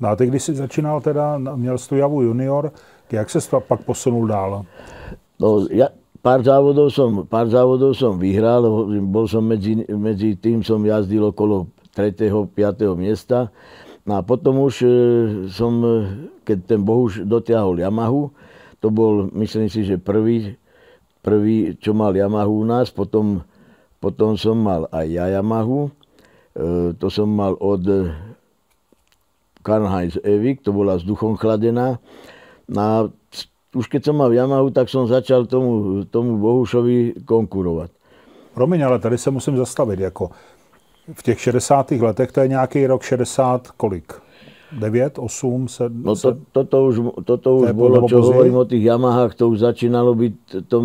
[0.00, 2.72] No a ty, když jsi začínal teda, měl jsi tu Javu Junior,
[3.12, 4.64] jak se pak posunul dál?
[5.38, 8.66] No, ja, pár závodov som, pár závodov som vyhral,
[9.07, 12.14] bol som medzi, medzi tým, som jazdil okolo 3.
[12.55, 12.94] 5.
[12.99, 13.51] miesta.
[14.09, 14.88] No a potom už e,
[15.53, 15.94] som, e,
[16.42, 18.33] keď ten Bohuš dotiahol Yamahu,
[18.81, 20.57] to bol, myslím si, že prvý,
[21.21, 23.44] prvý, čo mal Yamahu u nás, potom,
[24.01, 25.90] potom som mal aj ja Yamahu, e,
[26.97, 27.85] to som mal od
[29.61, 32.01] Karnheinz Evic, to bola vzduchom chladená.
[32.68, 33.09] Na,
[33.74, 37.90] už keď som mal Yamahu, tak som začal tomu, tomu Bohušovi konkurovať.
[38.54, 40.00] Promiň, ale tady se musím zastavit.
[40.00, 40.31] Jako
[41.12, 41.90] v těch 60.
[41.90, 44.12] letech, to je nějaký rok 60 kolik?
[44.72, 46.02] 9, 8, 7?
[46.02, 50.12] No to, toto už, toto už bolo, čo hovorím o tých Yamahách, to už začínalo
[50.12, 50.85] byť v tom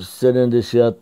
[0.00, 0.96] 70.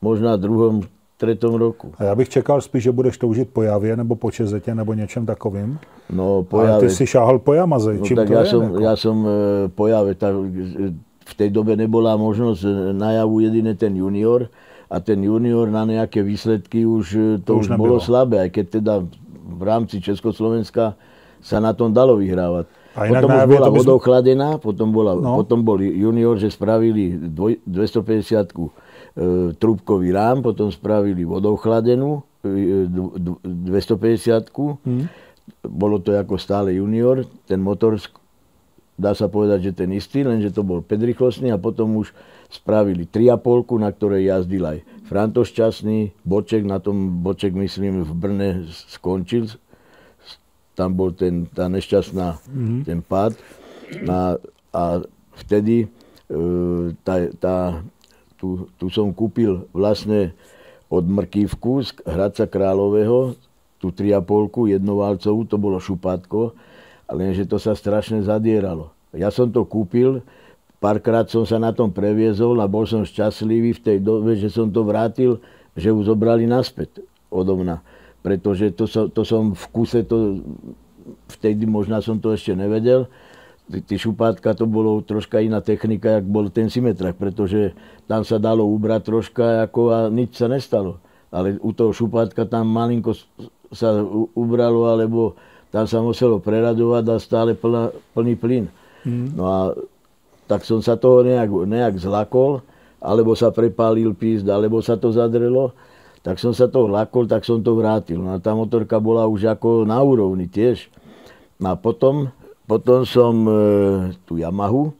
[0.00, 0.80] možná druhom,
[1.22, 1.94] tretom roku.
[1.98, 5.22] A já bych čekal spíš, že budeš toužit po Javě nebo po Čezetě nebo něčem
[5.26, 5.78] takovým.
[6.10, 7.94] No, po Ale ty si šáhal po Yamaze.
[7.94, 8.50] No, Čím tak to ja je?
[8.50, 8.80] som, jako?
[8.82, 9.30] ja som e,
[9.70, 10.34] po Jave, tak,
[11.22, 14.50] v tej dobe nebola možnosť e, na javu jediný ten junior
[14.90, 17.06] a ten junior na nejaké výsledky už
[17.46, 18.02] to, To už nebylo.
[18.02, 18.94] slabé, aj keď teda
[19.46, 20.98] v rámci Československa
[21.38, 22.66] sa na tom dalo vyhrávať.
[22.92, 25.40] A potom už Javě bola by vodochladená, potom, bola, No.
[25.40, 28.68] potom bol junior, že spravili dvoj, 250 e,
[29.60, 34.48] trúbkový rám, potom spravili vodochladenú e, dv- dv- 250
[34.82, 35.06] Hmm.
[35.66, 37.98] Bolo to ako stále junior, ten motor,
[38.94, 42.14] dá sa povedať, že ten istý, lenže to bol 5 a potom už
[42.46, 44.78] spravili 3,5, na ktorej jazdil aj
[45.10, 49.50] Franto Šťastný, Boček, na tom Boček myslím v Brne skončil,
[50.72, 52.80] tam bol ten, tá nešťastná, mm-hmm.
[52.86, 53.36] ten pád.
[54.08, 54.40] A,
[54.72, 54.82] a
[55.44, 55.86] vtedy e,
[57.04, 57.56] tá, tá,
[58.42, 60.34] tu, tu som kúpil vlastne
[60.90, 63.38] od Mrkívku z Hradca Kráľového,
[63.78, 66.58] tú 3,5 jednoválcovú, to bolo šupátko,
[67.06, 68.90] lenže to sa strašne zadieralo.
[69.14, 70.26] Ja som to kúpil,
[70.82, 74.66] párkrát som sa na tom previezol a bol som šťastlivý v tej dobe, že som
[74.66, 75.38] to vrátil,
[75.78, 77.78] že ju zobrali naspäť odo mňa.
[78.26, 80.42] Pretože to som, to som v kuse, to,
[81.38, 83.06] vtedy možná som to ešte nevedel,
[83.72, 87.72] Tí šupátka to bolo troška iná technika, jak bol ten symetrak, pretože
[88.04, 91.00] tam sa dalo ubrať troška ako a nič sa nestalo.
[91.32, 93.16] Ale u toho šupátka tam malinko
[93.72, 94.04] sa
[94.36, 95.32] ubralo, alebo
[95.72, 98.68] tam sa muselo preradovať a stále plná, plný plyn.
[99.08, 99.58] No a
[100.44, 102.60] tak som sa toho nejak, nejak zlakol,
[103.00, 105.72] alebo sa prepálil písd, alebo sa to zadrelo.
[106.22, 108.22] Tak som sa toho lakol, tak som to vrátil.
[108.22, 110.86] No a tá motorka bola už ako na úrovni tiež.
[111.58, 112.30] No a potom,
[112.72, 113.52] potom som e,
[114.24, 114.96] tu Yamahu.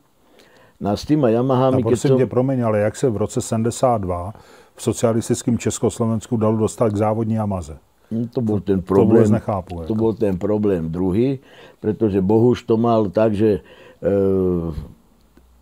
[0.83, 2.19] No a s týma A Yamahami, keď prosím som...
[2.19, 4.33] tě, promiň, ale jak se v roce 72
[4.75, 7.79] v socialistickém Československu dalo dostat k závodní Yamaze?
[8.13, 9.25] No, to bol ten problém.
[9.25, 11.41] nechápu, To bol ten problém druhý,
[11.81, 13.65] pretože Bohuš to mal tak, že
[14.05, 14.11] e,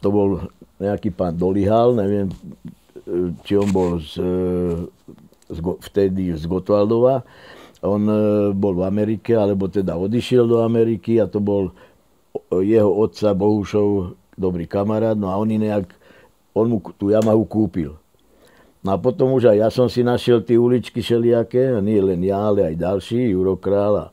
[0.02, 0.50] to bol
[0.82, 4.32] nejaký pán Dolihal, neviem, e, či on bol z, e,
[5.46, 7.22] z, vtedy z Gotwaldova.
[7.86, 11.70] On e, bol v Amerike, alebo teda odišiel do Ameriky a to bol
[12.62, 15.92] jeho otca Bohušov dobrý kamarát, no a on nejak,
[16.56, 17.92] on mu tú Yamahu kúpil.
[18.80, 22.24] No a potom už aj ja som si našiel tie uličky všelijaké, a nie len
[22.24, 23.94] ja, ale aj ďalší, Juro Král.
[24.00, 24.06] A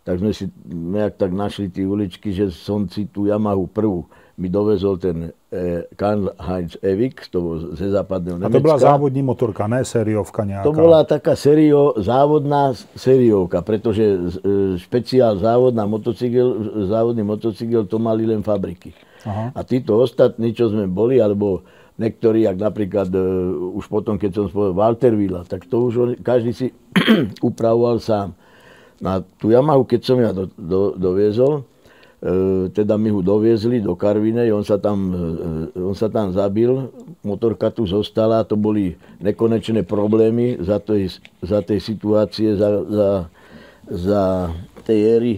[0.00, 4.50] tak sme si nejak tak našli tie uličky, že som si tú Yamahu prvú mi
[4.50, 8.58] dovezol ten eh, Karl Heinz Evic, to bol ze západného A Nemecka.
[8.58, 10.64] to byla závodní motorka, ne sériovka nějaká.
[10.64, 14.18] To bola taká sério, závodná sériovka, pretože e,
[14.78, 16.54] špeciál závod na motocykel,
[16.90, 18.90] závodný motocykel to mali len fabriky.
[19.24, 19.52] Aha.
[19.54, 21.62] A títo ostatní, čo sme boli, alebo
[21.98, 23.18] niektorí, jak napríklad e,
[23.78, 26.66] už potom, keď som spomenul Walter Villa, tak to už on, každý si
[27.48, 28.34] upravoval sám.
[28.98, 31.73] Na tú Yamahu, keď som ja do, do, doviezol, e,
[32.72, 36.72] teda mi ho doviezli do Karvinej, on sa tam, e, on sa tam zabil,
[37.20, 41.12] motorka tu zostala, to boli nekonečné problémy za tej,
[41.44, 43.08] za tej situácie, za, za,
[43.92, 44.22] za
[44.88, 45.34] tej éry,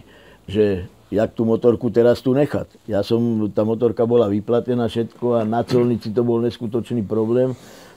[0.47, 2.71] že jak tú motorku teraz tu nechať.
[2.87, 7.55] Ja som, tá motorka bola vyplatená všetko a na celnici to bol neskutočný problém.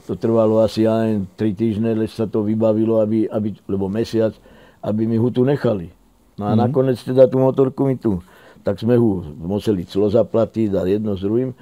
[0.10, 4.34] To trvalo asi len 3 týždne, lež sa to vybavilo, aby, aby, lebo mesiac,
[4.82, 5.94] aby mi ho tu nechali.
[6.42, 6.58] No a mm.
[6.58, 8.18] nakoniec teda tú motorku mi tu.
[8.64, 11.56] Tak sme ho museli clo zaplatiť a jedno s druhým.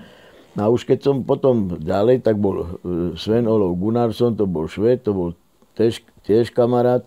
[0.58, 2.68] No a už keď som potom ďalej, tak bol e,
[3.14, 5.30] Sven Olov Gunnarsson, to bol Šved, to bol
[5.78, 7.06] tiež, tiež kamarát.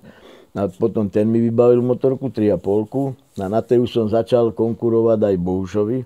[0.54, 3.42] A potom ten mi vybavil motorku 3,5.
[3.42, 5.98] A na tej už som začal konkurovať aj Bohušovi.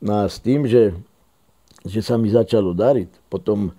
[0.00, 0.96] No a s tým, že,
[1.84, 3.70] že sa mi začalo dariť, potom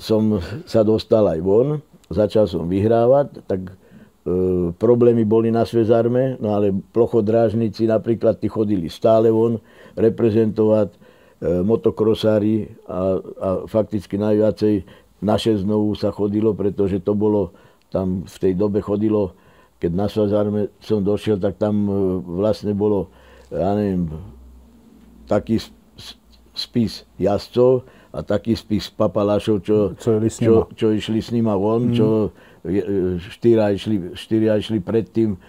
[0.00, 1.68] som sa dostal aj von,
[2.08, 3.76] začal som vyhrávať, tak
[4.76, 9.56] problémy boli na Svezarme, no ale plochodrážnici napríklad tí chodili stále von
[9.96, 10.98] reprezentovať e,
[11.64, 14.84] motokrosári a, a fakticky najviacej
[15.20, 17.52] naše znovu sa chodilo, pretože to bolo,
[17.92, 19.36] tam v tej dobe chodilo,
[19.80, 21.92] keď na Svezarme som došiel, tak tam e,
[22.40, 23.08] vlastne bolo,
[23.48, 24.08] ja neviem,
[25.28, 25.60] taký
[26.50, 31.94] spis jazdcov a taký spis papalášov, čo, čo, čo, čo išli s nima von, mm.
[31.94, 32.34] čo
[33.32, 35.40] štyria išli, štyria išli predtým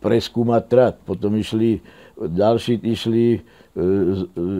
[0.00, 1.80] preskúmať trať, potom išli,
[2.16, 3.40] ďalší išli, e,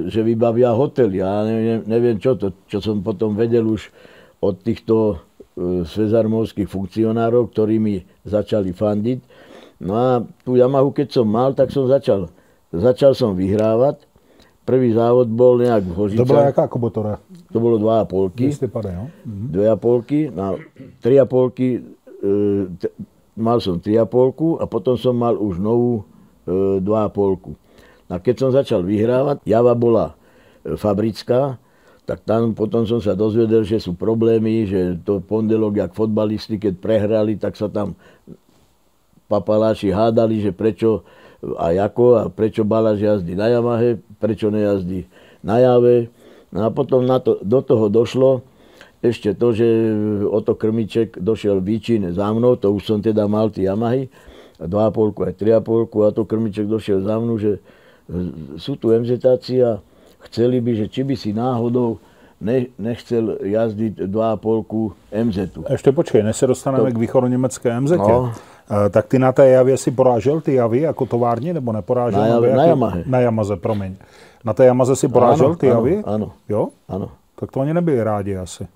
[0.08, 1.12] že vybavia hotel.
[1.16, 3.88] Ja neviem, neviem čo to, čo som potom vedel už
[4.40, 4.96] od týchto
[5.56, 9.18] e, svezarmovských funkcionárov, ktorí mi začali fandiť.
[9.80, 10.08] No a
[10.44, 12.28] tú Yamahu, keď som mal, tak som začal,
[12.68, 14.09] začal som vyhrávať
[14.70, 16.22] Prvý závod bol nejak v Hožicách.
[16.22, 17.18] To bola jaká kubotora?
[17.50, 18.38] To bolo 2,5.
[18.38, 19.10] Listopade, no?
[19.26, 19.50] Mhm.
[19.50, 20.30] 2,5.
[20.30, 20.54] Na
[21.02, 22.30] 3,5 e,
[22.78, 22.94] t-
[23.34, 26.06] mal som 3,5 a potom som mal už novú
[26.46, 27.58] e, 2,5.
[28.10, 30.14] A keď som začal vyhrávať, java bola
[30.62, 31.58] e, fabrická,
[32.06, 36.78] tak tam potom som sa dozvedel, že sú problémy, že to pondelok, jak fotbalisti, keď
[36.78, 37.98] prehrali, tak sa tam
[39.26, 41.06] papaláši hádali, že prečo
[41.56, 45.08] a ako a prečo Balaš jazdí na Yamahe, prečo nejazdí
[45.40, 46.12] na Jave.
[46.52, 48.44] No a potom na to, do toho došlo
[49.00, 49.66] ešte to, že
[50.28, 54.12] Oto Krmiček došiel výčin za mnou, to už som teda mal tie Yamahy,
[54.60, 57.64] 2,5 aj 3,5 a to Krmiček došiel za mnou, že
[58.60, 59.24] sú tu MZ
[59.64, 59.80] a
[60.28, 61.96] chceli by, že či by si náhodou
[62.40, 64.92] ne, nechcel jazdiť 2,5
[65.24, 65.38] MZ.
[65.70, 66.94] Ještě počkej, než se dostaneme to...
[66.94, 67.90] k východoněmecké MZ.
[67.90, 68.32] No.
[68.90, 72.20] Tak ty na té javě si porážel ty javy jako továrně, nebo neporážel?
[72.20, 73.02] Na, jav, na Yamahe.
[73.06, 73.96] Na Yamaze, promiň.
[74.44, 76.02] Na té Yamaze si porážel ano, ty javy?
[76.06, 76.68] Ano, Jo?
[76.88, 77.08] ano.
[77.34, 78.66] Tak to oni nebyli rádi asi.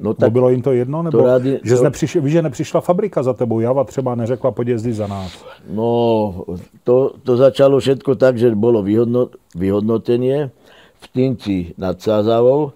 [0.00, 1.02] No tak bylo jim to jedno?
[1.02, 1.82] Nebo, to rádi, že to...
[1.82, 5.44] nepřišla, víš, že nepřišla fabrika za tebou, Java třeba neřekla, poď jezdi za nás.
[5.70, 6.44] No,
[6.84, 10.50] to, to začalo všetko tak, že bolo vyhodno, vyhodnotenie
[11.00, 12.72] v Tinci nad Sázavou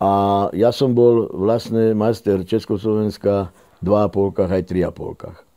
[0.00, 0.10] a
[0.56, 5.49] ja som bol vlastne majster Československa v 2,5 aj 3,5.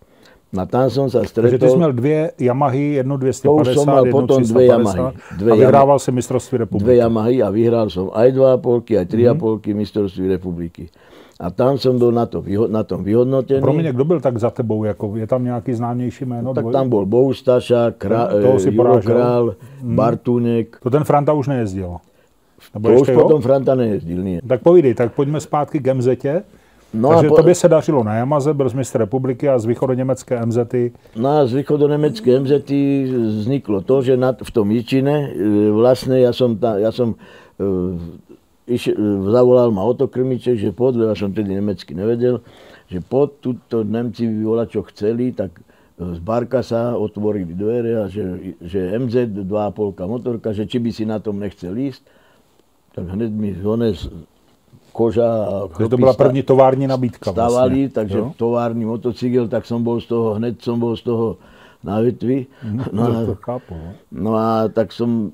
[0.53, 1.49] Na tam som sa stretol...
[1.49, 4.65] Takže ty jsi měl dvě Yamahy, jednu 250, to som mal jednu potom 350 dve
[4.65, 4.99] Yamahy.
[5.51, 6.83] A vyhrával si mistrovství republiky.
[6.83, 9.73] Dve Yamahy a vyhral som aj 2,5, aj 3,5 mm-hmm.
[9.73, 10.93] mistrovství republiky.
[11.41, 13.65] A tam som bol na, to, na tom vyhodnotený.
[13.65, 14.83] Promiň, kdo byl tak za tebou?
[14.83, 16.43] Jako, je tam nějaký známější jméno?
[16.43, 19.95] No, tak tam bol Boustaša, Krá, no, Juro Král, mm.
[19.95, 20.77] Bartúnek.
[20.83, 21.97] To ten Franta už nejezdil?
[22.73, 23.19] Nebo to už jo?
[23.21, 24.39] potom Franta nejezdil, nie.
[24.45, 26.09] Tak povídej, tak pojďme zpátky k MZ.
[26.93, 27.35] No Takže po...
[27.35, 30.57] tobě se dařilo na Yamaze, byl mistr republiky a z východoněmecké MZ.
[31.15, 32.51] No a z východoněmecké MZ
[33.27, 37.97] vzniklo to, že na, v tom Jičine e, vlastne ja som, ta, ja som uh,
[38.69, 42.45] iš, uh, zavolal ma Oto Krmiček, že pod, ja som tedy nemecky nevedel,
[42.85, 45.49] že pod túto Nemci vyvolať, čo chceli, tak
[45.97, 51.05] z Barka sa otvorili dvere a že, že MZ 2,5 motorka, že či by si
[51.05, 52.01] na tom nechcel ísť,
[52.93, 54.09] tak hneď mi honez
[54.93, 57.89] koža a to byla první tovární nabídka Stavali, vlastně.
[57.89, 58.33] takže jo?
[58.37, 61.41] tovární motocykel, tak som bol z toho, hned som bol z toho
[61.83, 62.45] na vetvi.
[62.63, 63.35] Mhm, no, a, no.
[64.11, 65.33] no a tak som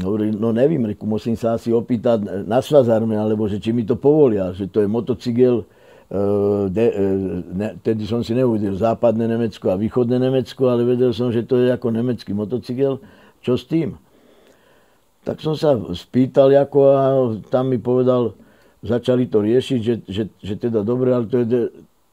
[0.00, 4.00] hovoril, no nevím, reku, musím sa asi opýtať na svazarme, alebo že či mi to
[4.00, 6.96] povolia, že to je motocykel, uh, de, uh,
[7.52, 11.60] ne, tedy som si neuvedel západné Nemecko a východné Nemecko, ale vedel som, že to
[11.60, 13.02] je ako nemecký motocykel.
[13.40, 13.96] Čo s tým?
[15.24, 17.04] Tak som sa spýtal, ako a
[17.52, 18.32] tam mi povedal,
[18.80, 21.46] začali to riešiť, že, že, že teda dobre, ale to je,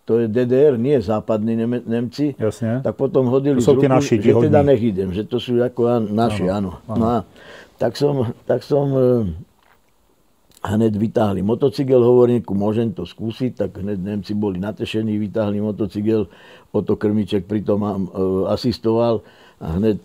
[0.08, 2.36] to je DDR, nie západní Neme, Nemci.
[2.40, 2.84] Jasne.
[2.84, 6.08] Tak potom hodili to sú ruku, naši, že teda nech idem, že to sú ako
[6.08, 6.80] naši, áno.
[6.88, 6.96] áno.
[6.96, 7.18] No a
[7.76, 9.04] tak som, tak som e,
[10.64, 16.28] hneď vytáhli motocykel, hovorím, môžem to skúsiť, tak hneď Nemci boli natešení, vytáhli motocykel,
[16.72, 17.92] Oto Krmiček pritom e,
[18.52, 19.24] asistoval
[19.60, 20.00] a hneď,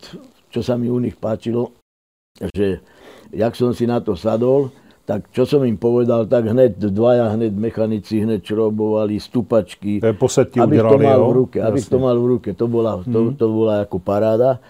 [0.51, 1.75] čo sa mi u nich páčilo,
[2.55, 2.83] že
[3.31, 7.52] jak som si na to sadol, tak čo som im povedal, tak hneď dvaja, hneď
[7.58, 9.98] mechanici, hneď šrobovali stupačky,
[10.62, 13.34] aby udelali, to mal v ruke, aby to mal v ruke, to bola, to, mm.
[13.34, 14.62] to bola ako paráda.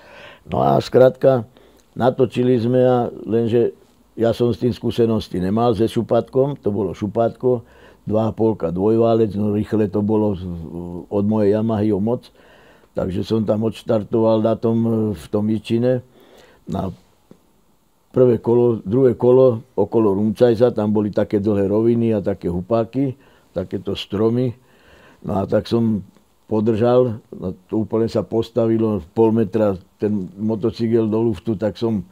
[0.48, 1.44] No a skrátka,
[1.92, 3.76] natočili sme a lenže
[4.16, 7.64] ja som s tým skúsenosti nemal se šupatkom, to bolo šupatko,
[8.08, 10.34] 2,5 dvojválec, no rýchle to bolo
[11.06, 12.26] od mojej Yamahy o moc,
[12.96, 14.78] takže som tam odštartoval na tom,
[15.14, 16.02] v tom Ičine.
[16.66, 16.90] Na
[18.12, 23.16] prvé kolo, druhé kolo okolo Rumcajsa, tam boli také dlhé roviny a také hupáky,
[23.57, 24.53] takéto stromy.
[25.25, 26.05] No a tak som
[26.46, 32.05] podržal, no to úplne sa postavilo pol metra ten motocykel do luftu, tak som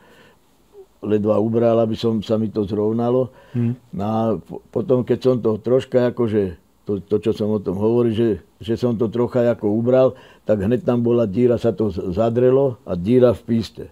[1.05, 3.29] ledva ubral, aby som, sa mi to zrovnalo.
[3.53, 3.77] Hmm.
[3.93, 4.21] No a
[4.73, 6.57] potom, keď som to troška akože,
[6.89, 10.17] to, to čo som o tom hovoril, že, že som to trocha ako ubral,
[10.49, 13.85] tak hneď tam bola díra, sa to zadrelo a díra v píste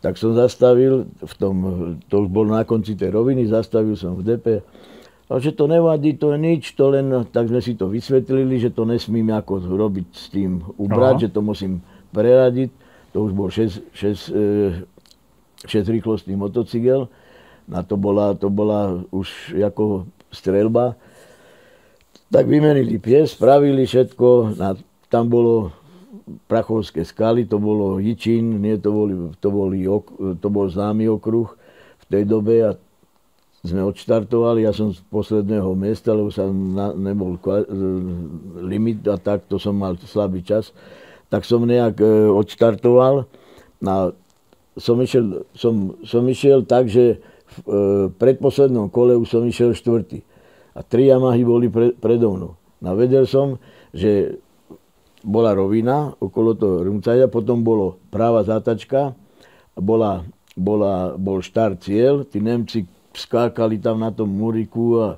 [0.00, 1.54] tak som zastavil, v tom,
[2.08, 4.46] to už bolo na konci tej roviny, zastavil som v DP.
[5.30, 8.74] A že to nevadí, to je nič, to len, tak sme si to vysvetlili, že
[8.74, 11.22] to nesmím ako robiť s tým ubrať, Aha.
[11.22, 12.70] že to musím preradiť.
[13.14, 14.34] To už bol 6, 6,
[15.66, 17.06] 6 rýchlostný motocykel.
[17.70, 20.98] Na to bola, to bola už ako strelba.
[22.30, 24.58] Tak vymenili pies, spravili všetko.
[24.58, 24.74] Na,
[25.10, 25.74] tam bolo
[26.46, 29.78] Prachovské skaly, to bolo Jičín, nie, to, boli, to, boli,
[30.38, 31.50] to bol známy okruh
[32.00, 32.70] v tej dobe a
[33.60, 37.36] sme odštartovali, ja som z posledného miesta, lebo sa na, nebol
[38.64, 40.72] limit a tak, to som mal slabý čas,
[41.28, 43.28] tak som nejak e, odštartoval.
[43.84, 44.16] Na,
[44.80, 47.20] som, išiel, som, som išiel tak, že
[47.52, 47.76] v e,
[48.16, 50.24] predposlednom kole už som išiel štvrtý.
[50.72, 52.52] A tri Yamahy boli pre, predo mnou.
[52.80, 53.60] No vedel som,
[53.92, 54.40] že
[55.20, 59.12] bola rovina okolo toho Rumcaja, potom bolo práva zátačka,
[59.76, 60.24] bola,
[60.56, 65.08] bola, bol štart cieľ, tí Nemci skákali tam na tom muriku a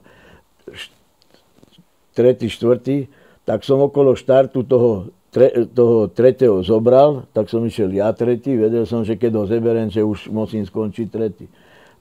[2.13, 3.09] tretí, štvrtý,
[3.43, 8.85] tak som okolo štartu toho, tre, toho tretieho zobral, tak som išiel ja tretí, vedel
[8.87, 11.47] som, že keď ho zeberem, že už musím skončiť tretí.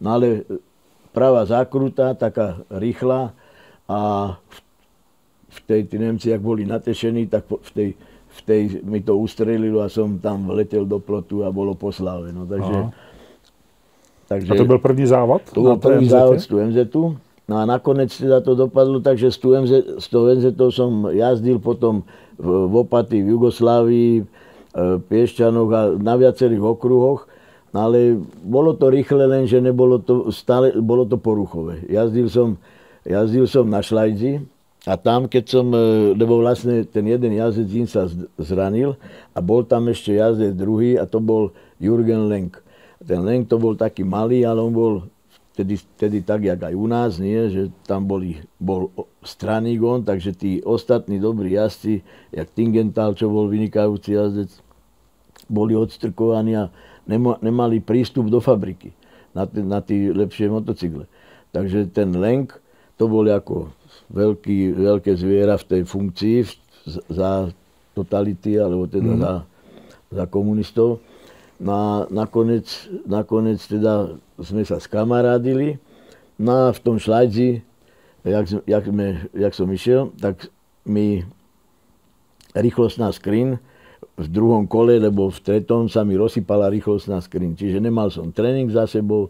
[0.01, 0.45] No ale
[1.15, 3.33] pravá zákruta, taká rýchla
[3.87, 3.99] a
[4.35, 4.57] v,
[5.51, 7.89] v tej, tí Nemci, ak boli natešení, tak v tej,
[8.31, 12.31] v tej mi to ustrelilo a som tam letel do plotu a bolo poslave.
[12.31, 13.11] No, takže, Aha
[14.31, 15.41] takže, a to byl první závod?
[15.53, 16.11] To byl první MZ?
[16.11, 16.77] závod z tu MZ.
[17.49, 21.11] No a nakonec teda to dopadlo tak, že z, tu MZ, z toho MZ som
[21.11, 22.07] jazdil potom
[22.39, 24.23] v, v Opaty, v Jugoslávii, e,
[25.03, 27.27] Piešťanoch a na viacerých okruhoch.
[27.75, 31.83] No ale bolo to rýchle, lenže nebolo to, stále, bolo to poruchové.
[31.91, 32.55] Jazdil som,
[33.03, 34.47] jazdil som na šlajdzi
[34.81, 38.09] a tam, keď som, e, lebo vlastne ten jeden jazdec sa
[38.41, 38.97] zranil
[39.37, 42.57] a bol tam ešte jazdec druhý a to bol Jurgen Lenk.
[42.97, 44.93] Ten Lenk to bol taký malý, ale on bol
[45.53, 47.37] vtedy, vtedy tak, jak aj u nás, nie?
[47.53, 48.89] že tam boli, bol
[49.21, 52.01] straník on, takže tí ostatní dobrí jazdci,
[52.33, 54.49] jak Tingenthal, čo bol vynikajúci jazdec,
[55.45, 56.73] boli odstrkovaní a
[57.41, 58.97] nemali prístup do fabriky
[59.37, 61.05] na, na tie lepšie motocykle.
[61.53, 62.57] Takže ten Lenk,
[62.97, 63.69] to bol ako
[64.11, 66.37] veľký, veľké zviera v tej funkcii
[67.07, 67.49] za
[67.95, 69.19] totality, alebo teda mm.
[69.19, 69.33] za,
[70.11, 70.99] za komunistov.
[71.61, 72.67] No a nakoniec,
[73.05, 75.77] nakoniec teda sme sa skamarádili.
[76.41, 77.61] No a v tom šlajdzi,
[78.25, 80.49] jak, jak, me, jak som išiel, tak
[80.81, 81.21] mi
[82.57, 83.61] rýchlostná skrin
[84.17, 87.53] v druhom kole, lebo v tretom sa mi rozsypala rýchlostná skrin.
[87.53, 89.29] Čiže nemal som tréning za sebou,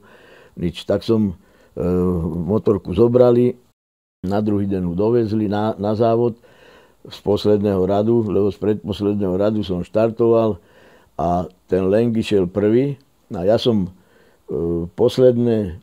[0.56, 0.88] nič.
[0.88, 1.84] Tak som e,
[2.48, 3.56] motorku zobrali,
[4.22, 6.38] na druhý deň ju dovezli na, na závod
[7.10, 10.62] z posledného radu, lebo z predposledného radu som štartoval
[11.18, 13.02] a ten Leng išiel prvý.
[13.34, 15.82] A ja som e, posledné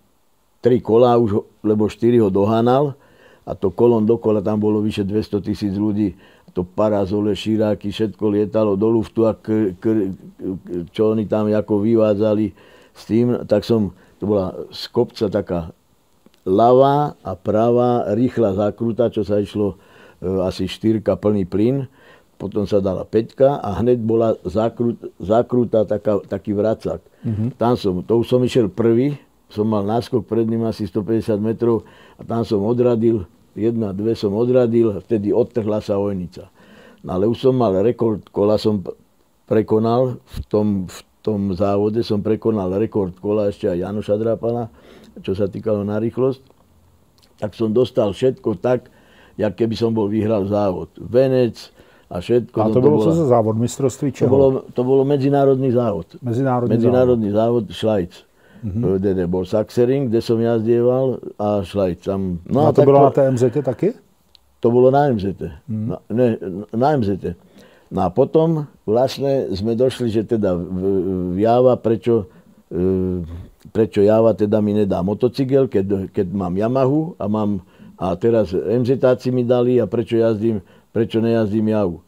[0.62, 2.94] tri kola už, lebo štyri ho dohánal
[3.42, 6.14] a to kolom dokola tam bolo vyše 200 tisíc ľudí.
[6.54, 10.14] To parazole, širáky, všetko lietalo do luftu a k, k,
[10.94, 12.54] čo oni tam ako vyvádzali
[12.94, 13.90] s tým, tak som,
[14.22, 15.74] to bola z kopca taká
[16.48, 19.76] ľavá a pravá rýchla zákruta, čo sa išlo e,
[20.48, 21.84] asi štyrka plný plyn
[22.38, 27.02] potom sa dala peťka a hneď bola zakrut, zakrutá taká, taký vracak.
[27.26, 27.58] Mm-hmm.
[27.58, 29.18] Tam som, to už som išiel prvý,
[29.50, 31.82] som mal náskok pred ním asi 150 metrov
[32.14, 33.26] a tam som odradil,
[33.58, 36.46] jedna, dve som odradil, vtedy odtrhla sa ojnica.
[37.02, 38.86] No ale už som mal rekord kola, som
[39.50, 44.70] prekonal v tom, v tom závode, som prekonal rekord kola ešte aj Janoša Drápala,
[45.22, 46.42] čo sa týkalo na rýchlosť.
[47.38, 48.90] Tak som dostal všetko tak,
[49.38, 50.90] jak keby som bol vyhral závod.
[50.98, 51.70] Venec,
[52.08, 52.56] a všetko.
[52.56, 53.54] A to, to bolo co za závod?
[53.60, 54.26] Mistrovství čeho?
[54.26, 56.16] To bolo, to bolo medzinárodný závod.
[56.24, 58.12] Medzinárodný, medzinárodný závod, závod Šlajc.
[58.58, 58.82] Mm-hmm.
[58.98, 62.00] Kde bol Saxering, kde som jazdieval a Šlajc.
[62.08, 63.92] Tam, no, a to bolo na té MZ taky?
[64.64, 65.38] To bolo na MZ.
[65.68, 65.86] Mm.
[65.92, 66.28] Na, ne,
[66.74, 67.38] na MZ.
[67.92, 70.80] No a potom vlastne sme došli, že teda v,
[71.32, 72.26] v Java, prečo,
[72.72, 73.22] e,
[73.70, 77.62] prečo Java teda mi nedá motocykel, keď, keď mám Yamahu a mám
[77.98, 79.02] a teraz MZ
[79.34, 82.02] mi dali a prečo jazdím prečo nejazdím javu.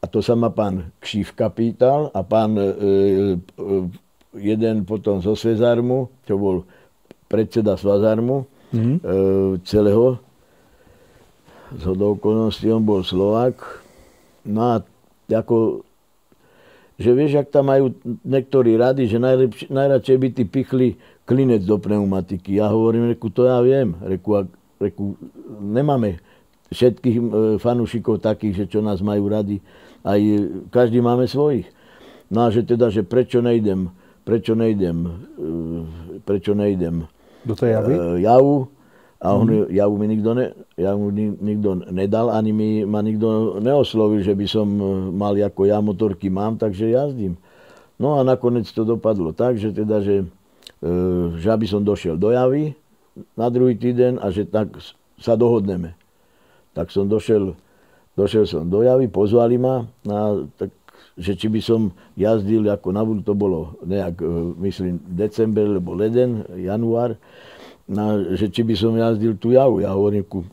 [0.00, 2.70] A to sa ma pán Kšívka pýtal a pán e, e,
[4.38, 6.64] jeden potom zo Svezarmu, čo bol
[7.28, 8.96] predseda Svazarmu mm-hmm.
[8.96, 9.04] e,
[9.66, 10.22] celého,
[11.76, 13.58] z okolností on bol Slovák.
[14.48, 14.74] No a
[15.30, 15.84] ako,
[17.00, 17.96] že vieš, ak tam majú
[18.28, 19.16] niektorí rady, že
[19.72, 20.88] najradšej by ty pichli
[21.24, 22.60] klinec do pneumatiky.
[22.60, 23.96] Ja hovorím, reku, to ja viem.
[24.04, 25.16] Reku, ak, reku,
[25.64, 26.20] nemáme
[26.68, 27.22] všetkých e,
[27.56, 29.64] fanúšikov takých, že čo nás majú radi.
[30.04, 30.20] Aj
[30.68, 31.72] každý máme svojich.
[32.28, 33.88] No a že teda, že prečo nejdem,
[34.28, 35.12] prečo nejdem, e,
[36.20, 37.08] prečo nejdem
[37.48, 37.92] do tej javy?
[37.96, 38.68] E, javu.
[39.20, 39.68] A on, mm.
[39.72, 44.66] javu mi nikto, ne, javu nikto nedal, ani mi ma nikto neoslovil, že by som
[45.12, 47.36] mal ako ja motorky mám, takže jazdím.
[48.00, 50.24] No a nakoniec to dopadlo tak, že teda, že
[51.36, 52.72] že aby som došiel do Javy
[53.36, 54.72] na druhý týden a že tak
[55.20, 55.92] sa dohodneme.
[56.72, 57.52] Tak som došiel,
[58.16, 60.72] došiel som do Javy, pozvali ma, na, tak,
[61.20, 64.32] že či by som jazdil, ako na to bolo nejak, e,
[64.64, 67.20] myslím, december, alebo leden, január,
[67.84, 69.84] na, že či by som jazdil tú Javu.
[69.84, 70.48] Ja hovorím, ku,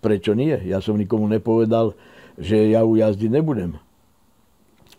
[0.00, 0.54] prečo nie?
[0.64, 1.92] Ja som nikomu nepovedal,
[2.40, 3.76] že Javu jazdiť nebudem.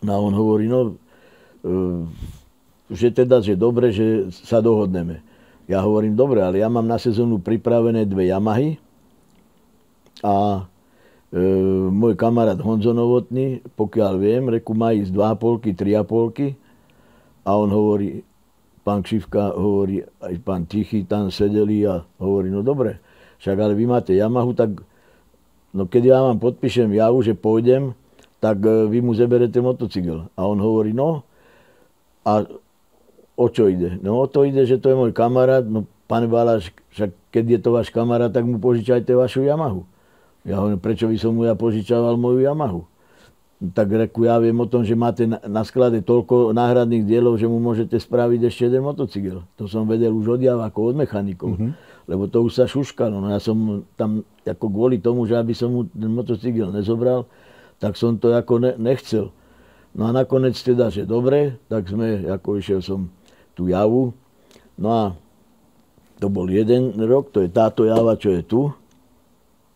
[0.04, 0.94] No a on hovorí, no,
[1.64, 1.74] e,
[2.92, 5.24] že teda, že dobre, že sa dohodneme.
[5.64, 8.76] Ja hovorím, dobre, ale ja mám na sezónu pripravené dve Yamahy
[10.20, 10.68] a
[11.32, 11.40] e,
[11.88, 18.20] môj kamarát Honzo Novotný, pokiaľ viem, reku má ísť 2,5, 3,5 a on hovorí,
[18.84, 23.00] pán Kšivka hovorí, aj pán Tichy tam sedeli a hovorí, no dobre,
[23.44, 24.80] však ale vy máte Yamahu, tak
[25.76, 27.92] no keď ja vám podpíšem javu, že pôjdem,
[28.40, 30.32] tak e, vy mu zeberete motocykel.
[30.32, 31.28] A on hovorí, no,
[32.24, 32.48] a
[33.36, 34.00] o čo ide?
[34.00, 37.58] No o to ide, že to je môj kamarát, no pán Baláš, však keď je
[37.60, 39.84] to váš kamarát, tak mu požičajte vašu Yamahu.
[40.48, 42.88] Ja hovorím, prečo by som mu ja požičával moju Yamahu?
[43.76, 47.60] Tak reku, ja viem o tom, že máte na sklade toľko náhradných dielov, že mu
[47.60, 49.44] môžete spraviť ešte jeden motocykel.
[49.60, 51.56] To som vedel už od ako od mechanikov.
[51.56, 51.72] Mm-hmm.
[52.04, 53.16] Lebo to už sa šuškalo.
[53.20, 57.24] No ja som tam ako kvôli tomu, že aby som mu ten motocykel nezobral,
[57.80, 59.32] tak som to ako ne, nechcel.
[59.94, 63.08] No a nakoniec teda, že dobre, tak sme, ako išiel som
[63.54, 64.10] tú javu.
[64.74, 65.02] No a
[66.18, 68.60] to bol jeden rok, to je táto java, čo je tu.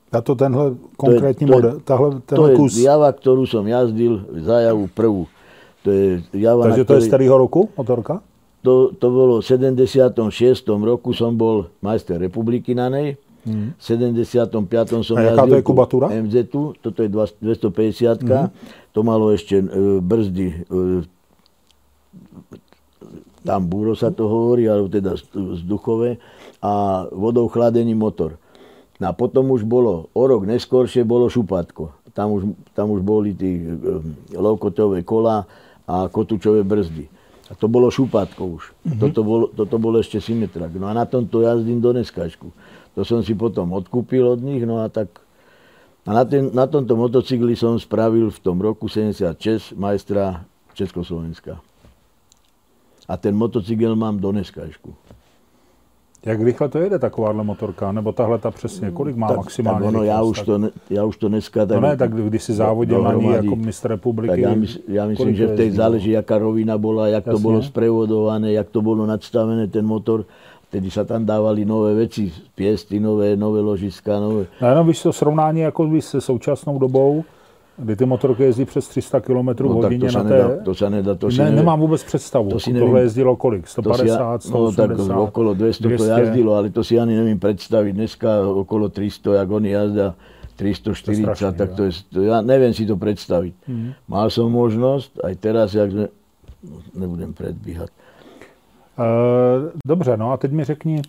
[0.09, 2.73] A to tenhle konkrétny to je, model, tahle, tenhle to kus.
[2.75, 5.29] je java, ktorú som jazdil za javu prvú.
[5.85, 8.25] To je java, Takže to ktorý, je starého roku motorka?
[8.67, 10.15] To, to bolo v 76.
[10.67, 13.15] roku som bol majster republiky na nej.
[13.47, 13.79] Mm.
[13.79, 15.07] V 75.
[15.07, 16.07] som A jaká to je kubatúra?
[16.11, 16.51] MZ,
[16.83, 18.47] toto je 250 mm.
[18.93, 19.65] To malo ešte e,
[20.03, 21.07] brzdy e,
[23.49, 26.21] tam búro sa to hovorí, alebo teda vzduchové,
[26.61, 28.37] a vodou chladený motor.
[29.01, 31.97] No a potom už bolo, o rok neskôršie bolo šupatko.
[32.13, 33.73] Tam už, tam už boli tí e,
[34.37, 35.49] lovkotové kola
[35.89, 37.09] a kotúčové brzdy.
[37.49, 38.63] A to bolo šupatko už.
[38.85, 39.01] Mm-hmm.
[39.01, 40.77] Toto, bolo, toto bolo ešte Symetrak.
[40.77, 42.53] No a na tomto jazdím do neskačku.
[42.93, 45.25] To som si potom odkúpil od nich, no a tak...
[46.09, 51.61] A na, ten, na tomto motocykli som spravil v tom roku 76 majstra Československa
[53.09, 54.93] a ten motocykel mám do dneskašku.
[56.27, 57.93] Jak rychle to jede takováhle motorka?
[57.93, 58.91] Nebo tahle ta přesně?
[58.91, 59.79] Kolik má tak, maximálně?
[59.79, 60.61] Tak ono, já, už to,
[60.91, 61.67] já už to dneska...
[61.67, 64.31] Tak, no ne, tak když si závodil na ní jako mistr republiky...
[64.31, 67.33] Tak já, mysl, já myslím, že v tej záleží, jaká rovina bola, jak Jasně.
[67.33, 70.25] to bolo sprevodované, jak to bolo nadstavené, ten motor.
[70.69, 74.53] Vtedy sa tam dávali nové veci, piesty nové, nové ložiska, nové...
[74.61, 77.25] No jenom víš to srovnání jako se současnou dobou,
[77.79, 80.31] kdy ty motorky jezdí přes 300 km no, hodině to na té...
[80.31, 82.51] Nedá, to se nedá, to si ne, nemám vůbec představu.
[82.51, 83.69] To si nevím, Tohle jezdilo kolik?
[83.69, 87.93] 150, si, No tak okolo 200 200 to jazdilo, ale to si ani nevím představit.
[87.93, 90.15] Dneska okolo 300, jak oni jazda
[90.57, 93.55] 340, to strašný, tak to je, to, ja neviem si to predstaviť.
[93.71, 93.91] Mm-hmm.
[94.11, 96.07] Mal som možnosť, aj teraz, jak sme,
[96.67, 97.95] no, nebudem predbíhať.
[98.99, 101.03] Uh, dobře, no a teď mi řekni,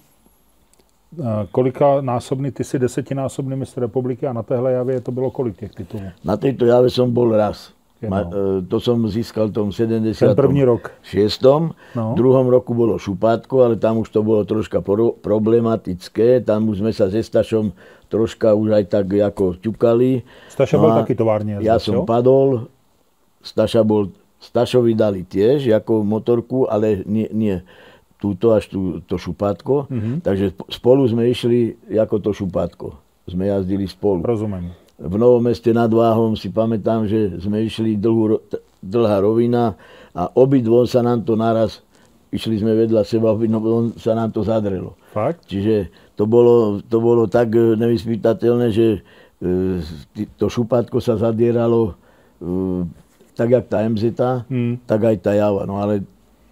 [1.51, 5.71] Kolika násobný, ty si desetinásobný mistr republiky a na téhle javě to bylo kolik těch
[5.71, 6.03] titulů?
[6.23, 7.73] Na této javě som bol raz.
[7.99, 10.15] Ma, e, to som získal v tom 70.
[10.31, 10.91] Ten první rok.
[11.03, 11.43] 6.
[11.95, 12.13] No.
[12.13, 16.39] V druhom roku bolo šupátko, ale tam už to bolo troška pro, problematické.
[16.39, 17.75] Tam už sme sa se Stašom
[18.07, 20.23] troška už aj tak ako ťukali.
[20.47, 21.59] Staša no bol taký továrne.
[21.59, 22.71] Ja som padol,
[23.43, 27.59] Staša bol, Stašovi dali tiež ako motorku, ale nie, nie
[28.19, 29.87] túto až tú, to šupátko.
[29.87, 30.15] Mm-hmm.
[30.21, 32.99] Takže spolu sme išli ako to šupátko.
[33.25, 34.21] Sme jazdili spolu.
[34.21, 34.75] Rozumiem.
[34.99, 38.43] V Novom meste nad Váhom si pamätám, že sme išli dlhú,
[38.83, 39.79] dlhá rovina
[40.11, 41.79] a obidvom sa nám to naraz,
[42.35, 44.99] išli sme vedľa seba, obidvom sa nám to zadrelo.
[45.15, 45.47] Fakt?
[45.47, 45.87] Čiže
[46.19, 48.99] to bolo, to bolo tak e, nevyspytateľné, že
[49.39, 51.95] e, to šupátko sa zadieralo
[52.43, 52.83] e,
[53.39, 54.19] tak, jak tá MZ,
[54.51, 54.83] hmm.
[54.83, 55.63] tak aj tá Java.
[55.63, 56.03] No ale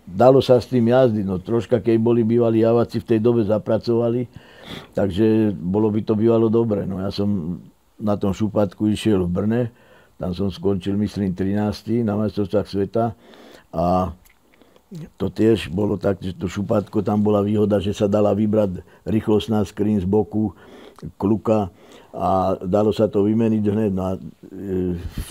[0.07, 1.25] dalo sa s tým jazdiť.
[1.27, 4.31] No troška, keď boli bývalí javaci v tej dobe zapracovali,
[4.95, 6.87] takže bolo by to bývalo dobre.
[6.87, 7.59] No ja som
[7.99, 9.61] na tom šupatku išiel v Brne,
[10.17, 12.01] tam som skončil, myslím, 13.
[12.01, 13.13] na majstrovstvách sveta
[13.75, 14.15] a
[15.19, 19.61] to tiež bolo tak, že to šupatko, tam bola výhoda, že sa dala vybrať rýchlostná
[19.67, 20.55] skrín z boku,
[21.19, 21.69] kluka
[22.15, 23.91] a dalo sa to vymeniť hneď.
[23.91, 24.19] No a e,
[24.95, 25.29] v,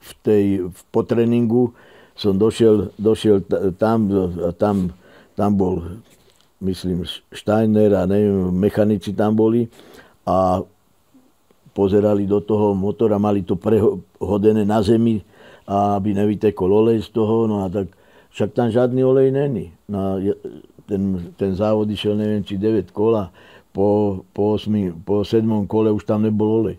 [0.00, 1.74] v, tej, v, po tréningu
[2.20, 3.40] som došiel, došiel
[3.80, 4.12] tam,
[4.60, 4.92] tam,
[5.32, 5.96] tam bol,
[6.60, 9.64] myslím, Steiner a neviem, mechanici tam boli
[10.28, 10.60] a
[11.72, 15.24] pozerali do toho motora, mali to prehodené na zemi,
[15.64, 17.88] aby nevytekol olej z toho, no a tak
[18.30, 19.74] Však tam žiadny olej není.
[19.90, 20.14] Na,
[20.86, 23.34] ten, ten závod išiel neviem či 9 kola,
[23.74, 26.78] po, po, 8, po 7 kole už tam nebol olej.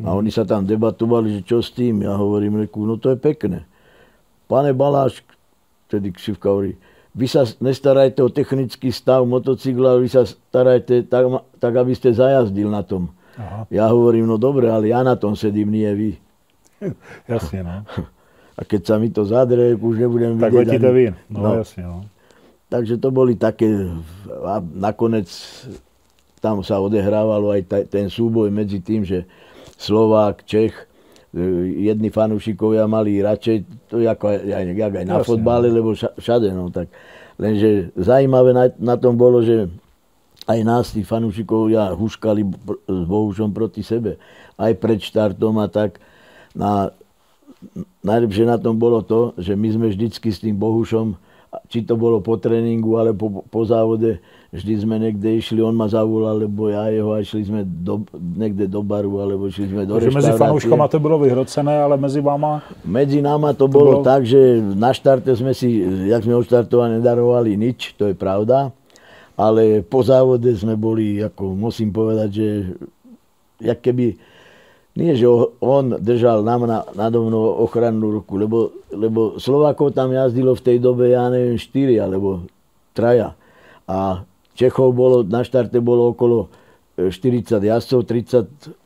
[0.00, 2.00] A oni sa tam debatovali, že čo s tým.
[2.00, 3.68] Ja hovorím, reku, no to je pekné.
[4.50, 5.22] Pane Baláš,
[5.86, 6.74] tedy Kšivka hovorí,
[7.14, 11.30] vy sa nestarajte o technický stav motocykla, vy sa starajte tak,
[11.62, 13.14] tak aby ste zajazdil na tom.
[13.38, 13.70] Aha.
[13.70, 16.10] Ja hovorím, no dobre, ale ja na tom sedím, nie vy.
[17.30, 17.76] Jasne, no.
[18.60, 20.82] A keď sa mi to zadre, už nebudem tak vidieť.
[20.82, 20.92] Tak ani...
[20.92, 21.04] vy.
[21.32, 22.04] No, no, jasne, no.
[22.68, 23.88] Takže to boli také,
[24.28, 25.32] a nakoniec
[26.44, 29.24] tam sa odehrávalo aj ten súboj medzi tým, že
[29.80, 30.76] Slovák, Čech,
[31.30, 33.56] jedni fanúšikovia mali radšej,
[33.86, 35.28] to ako aj, jak aj na Jasne.
[35.30, 35.74] fotbale, no.
[35.78, 36.90] lebo všade, no tak.
[37.38, 39.70] Lenže zaujímavé na, na tom bolo, že
[40.50, 42.42] aj nás tí fanúšikovia huškali
[42.90, 44.18] s Bohušom proti sebe.
[44.58, 46.02] Aj pred štartom a tak.
[46.50, 46.90] Na,
[48.02, 51.14] najlepšie na tom bolo to, že my sme vždycky s tým Bohušom,
[51.70, 54.18] či to bolo po tréningu, alebo po, po závode,
[54.50, 58.66] vždy sme niekde išli, on ma zavolal, lebo ja jeho a išli sme do, niekde
[58.66, 62.66] do baru, alebo išli sme do Takže mezi fanouškama to bolo vyhrocené, ale mezi váma?
[62.82, 66.98] Medzi náma to, to bolo, bolo tak, že na štarte sme si, jak sme odštartovali,
[66.98, 68.74] nedarovali nič, to je pravda.
[69.38, 72.48] Ale po závode sme boli, ako musím povedať, že
[73.62, 74.18] jak keby,
[74.98, 75.30] nie, že
[75.62, 80.76] on držal nám na, nado mnou ochrannú ruku, lebo, lebo Slovákov tam jazdilo v tej
[80.82, 82.50] dobe, ja neviem, 4 alebo
[82.92, 83.38] traja.
[83.86, 84.26] A
[84.60, 86.52] Čechov bolo, na štarte bolo okolo
[87.00, 88.76] 40 e, jazdcov, 36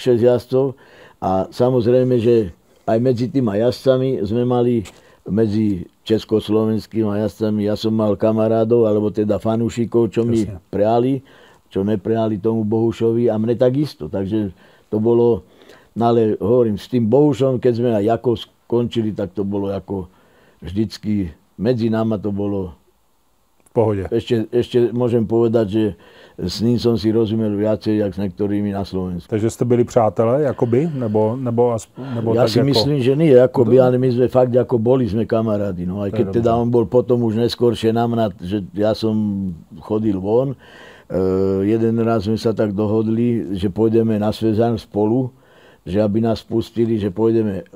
[0.00, 0.72] jazdcov
[1.20, 2.56] a samozrejme, že
[2.88, 4.88] aj medzi tými jazdcami sme mali
[5.28, 11.22] medzi československými jazdcami, ja som mal kamarádov, alebo teda fanúšikov, čo mi preali,
[11.70, 14.10] čo nepreali tomu Bohušovi a mne takisto.
[14.10, 14.50] Takže
[14.90, 15.46] to bolo,
[15.94, 20.10] no ale hovorím, s tým Bohušom, keď sme aj Jakov skončili, tak to bolo ako
[20.58, 22.74] vždycky, medzi náma to bolo
[23.72, 24.04] pohode.
[24.12, 25.84] Ešte, ešte môžem povedať, že
[26.36, 29.28] s ním som si rozumel viacej, jak s niektorými na Slovensku.
[29.28, 30.88] Takže ste byli přátelé, jakoby?
[30.92, 32.68] Nebo, nebo, nebo ja si ako...
[32.72, 35.84] myslím, že nie, akoby, ale my sme fakt ako boli sme kamarádi.
[35.84, 39.12] No, aj keď teda on bol potom už neskôršie na mňa, že ja som
[39.84, 40.56] chodil von.
[41.12, 45.28] Uh, jeden raz sme sa tak dohodli, že pôjdeme na Svezan spolu,
[45.84, 47.68] že aby nás pustili, že pôjdeme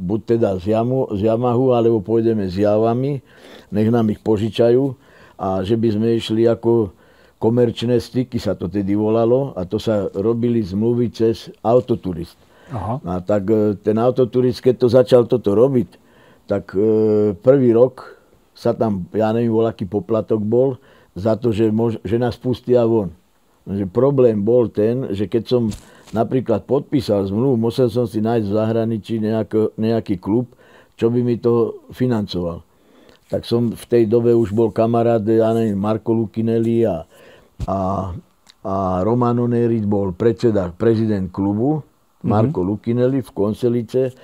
[0.00, 3.20] buď teda z, Jamu, z Yamahu, alebo pôjdeme s Javami,
[3.68, 5.07] nech nám ich požičajú
[5.38, 6.90] a že by sme išli ako
[7.38, 12.34] komerčné styky, sa to tedy volalo, a to sa robili zmluvy cez autoturist.
[12.74, 13.00] Aha.
[13.06, 15.88] A tak e, ten autoturist, keď to začal toto robiť,
[16.50, 18.18] tak e, prvý rok
[18.52, 20.76] sa tam, ja neviem, aký poplatok bol,
[21.14, 23.14] za to, že, mož, že nás pustia von.
[23.66, 25.62] Že problém bol ten, že keď som
[26.10, 30.50] napríklad podpísal zmluvu, musel som si nájsť v zahraničí nejaký, nejaký klub,
[30.98, 32.67] čo by mi to financoval
[33.28, 37.04] tak som v tej dobe už bol kamarát, ja neviem, Marko Lukinelli a,
[37.68, 37.78] a,
[38.64, 38.74] a
[39.04, 41.84] Romano Neri bol predseda, prezident klubu,
[42.24, 42.70] Marko mm-hmm.
[42.72, 44.16] Lukinelli v Konselice.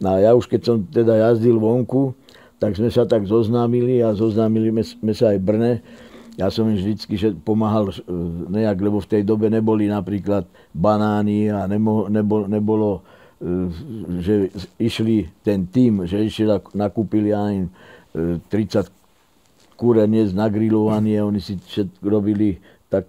[0.00, 2.14] No a ja už keď som teda jazdil vonku,
[2.60, 5.72] tak sme sa tak zoznámili a zoznámili sme sa aj Brne.
[6.36, 7.96] Ja som im vždycky pomáhal e,
[8.48, 13.04] nejak, lebo v tej dobe neboli napríklad banány a nebo, nebo, nebolo,
[13.40, 13.68] e,
[14.20, 14.34] že
[14.80, 17.68] išli ten tým, že išli nakúpili aj
[18.14, 22.60] 30 kúreniec nagrilovaný, oni si všetko robili
[22.92, 23.08] tak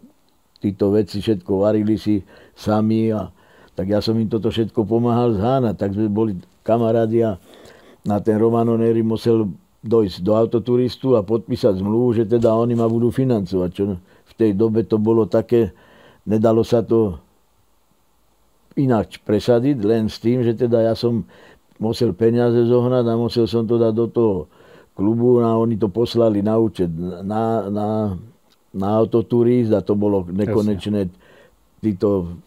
[0.62, 2.22] títo veci, všetko varili si
[2.54, 3.28] sami a
[3.76, 7.42] tak ja som im toto všetko pomáhal zháňať, tak sme boli kamarádi a
[8.06, 9.50] na ten Romano Neri musel
[9.82, 13.70] dojsť do autoturistu a podpísať zmluvu, že teda oni ma budú financovať.
[13.74, 15.74] Čo v tej dobe to bolo také,
[16.30, 17.18] nedalo sa to
[18.78, 21.26] ináč presadiť, len s tým, že teda ja som
[21.82, 24.34] musel peniaze zohnať a musel som to dať do toho
[25.02, 26.94] klubu a oni to poslali na účet
[27.26, 27.88] na, na,
[28.70, 31.10] na autoturist a to bolo nekonečné
[31.82, 32.38] títo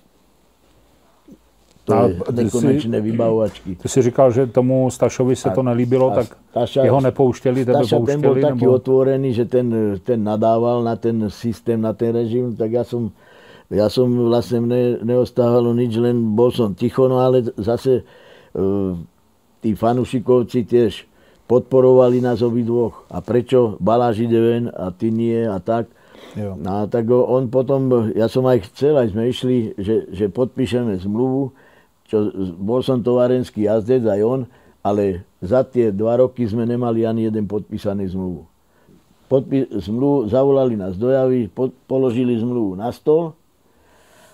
[1.85, 3.77] to a je nekonečné si, vybavovačky.
[3.77, 7.85] Ty si říkal, že tomu Stašovi se a, to nelíbilo, tak Staša, jeho nepouštěli, tebe
[7.85, 8.73] Staša, ten bol taký nebo...
[8.73, 9.69] otvorený, že ten,
[10.01, 13.13] ten nadával na ten systém, na ten režim, tak ja som,
[13.69, 18.01] ja som vlastne ne, neostávalo nič, len bol som ticho, no ale zase
[18.57, 18.97] uh,
[19.61, 21.05] tí fanušikovci tiež
[21.45, 23.05] podporovali nás obidvoch.
[23.13, 25.89] A prečo Baláš ide ven a ty nie a tak.
[26.35, 26.59] Jo.
[26.59, 30.99] No, a tak on potom, ja som aj chcel, aj sme išli, že, že podpíšeme
[30.99, 31.55] zmluvu,
[32.11, 34.41] čo, bol som tovarenský jazdec, aj on,
[34.83, 38.51] ale za tie dva roky sme nemali ani jeden podpísaný zmluvu.
[39.31, 43.33] Podpí, zmluvu, zavolali nás do javy, pod, položili zmluvu na stôl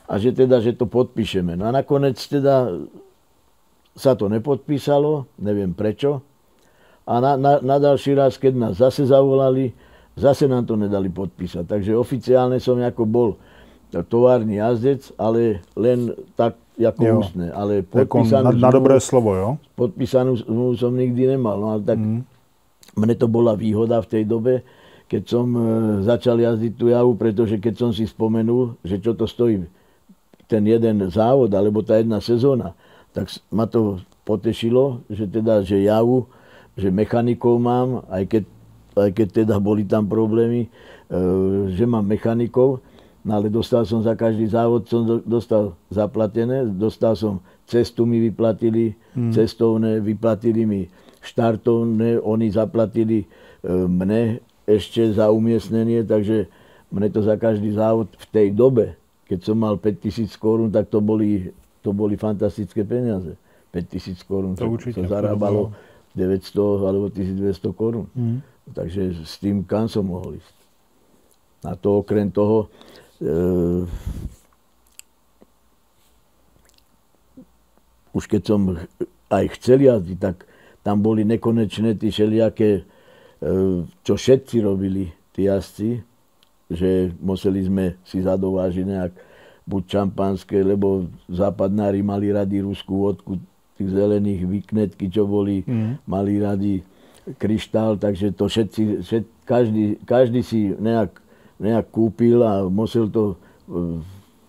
[0.08, 1.54] a že teda, že to podpíšeme.
[1.54, 2.80] No a nakoniec teda
[3.92, 6.24] sa to nepodpísalo, neviem prečo,
[7.10, 9.74] a na, na, na ďalší raz, keď nás zase zavolali,
[10.14, 11.66] zase nám to nedali podpísať.
[11.66, 13.28] Takže oficiálne som ako bol
[14.06, 17.18] továrny jazdec, ale len tak ako jo.
[17.18, 17.50] ústne.
[17.50, 19.48] Ale podpísanú na, na dobré slovo, jo?
[19.74, 20.38] Podpísanú
[20.78, 21.58] som nikdy nemal.
[21.58, 22.22] No ale tak mm.
[22.94, 24.62] mne to bola výhoda v tej dobe,
[25.10, 25.60] keď som e,
[26.06, 29.66] začal jazdiť tú javu, pretože keď som si spomenul, že čo to stojí
[30.46, 32.78] ten jeden závod, alebo tá jedna sezóna,
[33.10, 36.30] tak ma to potešilo, že teda, že javu,
[36.80, 38.42] že mechanikov mám, aj keď,
[38.96, 40.68] aj keď teda boli tam problémy, e,
[41.76, 42.80] že mám mechanikov,
[43.20, 48.96] no ale dostal som za každý závod, som dostal zaplatené, dostal som cestu mi vyplatili,
[49.14, 49.30] hmm.
[49.36, 50.80] cestovné, vyplatili mi
[51.20, 53.26] štartovné, oni zaplatili e,
[53.68, 56.48] mne ešte za umiestnenie, takže
[56.88, 58.96] mne to za každý závod v tej dobe,
[59.28, 61.54] keď som mal 5000 korún, tak to boli,
[61.84, 63.36] to boli fantastické peniaze.
[63.70, 65.70] 5000 korún, to, určite, to zarábalo
[66.16, 68.06] 900 alebo 1200 korún.
[68.14, 68.40] Mm.
[68.70, 70.56] Takže s tým kam som mohol ísť.
[71.66, 72.72] A to okrem toho,
[73.20, 73.84] e,
[78.16, 78.60] už keď som
[79.30, 80.48] aj chcel jazdiť, tak
[80.80, 82.88] tam boli nekonečné tie všelijaké
[83.40, 86.04] Ehm, čo všetci robili, tí jazdci,
[86.68, 89.12] že museli sme si zadovážiť nejak
[89.64, 93.40] buď čampanské, lebo západnári mali radi ruskú vodku,
[93.80, 96.04] tých zelených vyknetky, čo boli, mm.
[96.04, 96.84] mali radi
[97.40, 101.16] kryštál, takže to všetci, všet, každý, každý si nejak,
[101.56, 103.40] nejak kúpil a musel to,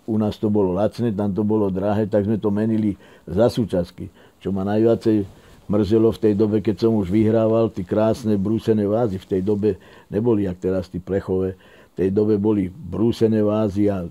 [0.08, 4.12] u nás to bolo lacné, tam to bolo drahé, tak sme to menili za súčasky.
[4.42, 5.24] Čo ma najviacej
[5.72, 9.80] mrzelo v tej dobe, keď som už vyhrával, tie krásne brúsené vázy v tej dobe
[10.12, 11.56] neboli, jak teraz tí plechové.
[11.96, 14.04] V tej dobe boli brúsené vázy a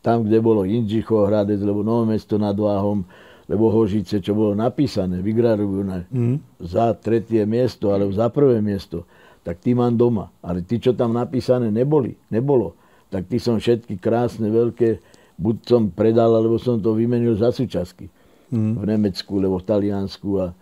[0.00, 3.04] tam, kde bolo Inžicho Hradec, lebo Nové mesto nad Váhom,
[3.50, 6.62] lebo Hožice, čo bolo napísané, vygrarujú mm.
[6.62, 9.10] za tretie miesto, alebo za prvé miesto,
[9.42, 10.30] tak tí mám doma.
[10.38, 12.78] Ale tí, čo tam napísané neboli, nebolo,
[13.10, 15.02] tak tí som všetky krásne, veľké,
[15.34, 18.06] buď som predal, alebo som to vymenil za súčasky
[18.54, 18.78] mm.
[18.78, 20.54] v Nemecku, alebo v Taliansku a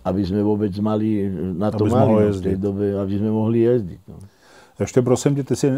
[0.00, 1.28] aby sme vôbec mali
[1.58, 4.00] na to mali v tej dobe, aby sme mohli jezdiť.
[4.08, 4.16] No.
[4.80, 5.70] Ještě prosím tě, ty jsi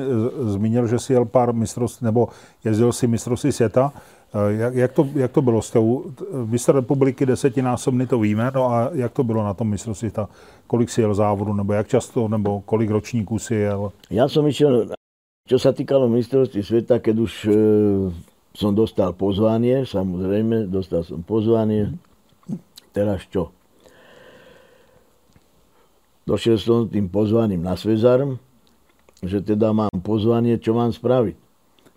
[0.46, 2.28] zmínil, že jsi jel pár mistrovství, nebo
[2.64, 3.92] jezdil si mistrovství světa.
[4.34, 6.04] Eh, jak, jak, to, jak to bylo s tou?
[6.44, 10.28] Mistr republiky desetinásobný to víme, no a jak to bylo na tom mistrovství světa?
[10.66, 13.92] Kolik si jel závodu, nebo jak často, nebo kolik ročníků si jel?
[14.10, 14.94] Ja som išiel,
[15.50, 21.92] čo sa týkalo mistrovství sveta, keď už e, dostal pozvanie, samozrejme, dostal som pozvanie.
[22.94, 23.50] Teraz čo?
[26.22, 28.38] Došiel som tým pozvaním na Svezarm,
[29.22, 31.38] že teda mám pozvanie, čo mám spraviť.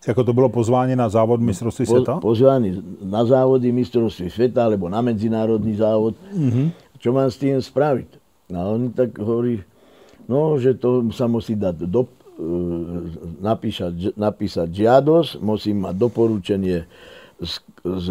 [0.06, 2.22] Ako to bolo pozvanie na závod mistrovství sveta?
[2.22, 6.14] Po, pozvanie na závody mistrovství sveta, alebo na medzinárodný závod.
[6.30, 6.68] Mm-hmm.
[7.02, 8.10] Čo mám s tým spraviť?
[8.54, 9.66] A on tak hovorí,
[10.30, 12.06] no, že to sa musí dať do,
[12.36, 12.44] E,
[13.40, 16.84] napísať, napísať žiadosť, musím mať doporučenie
[17.40, 18.08] z, z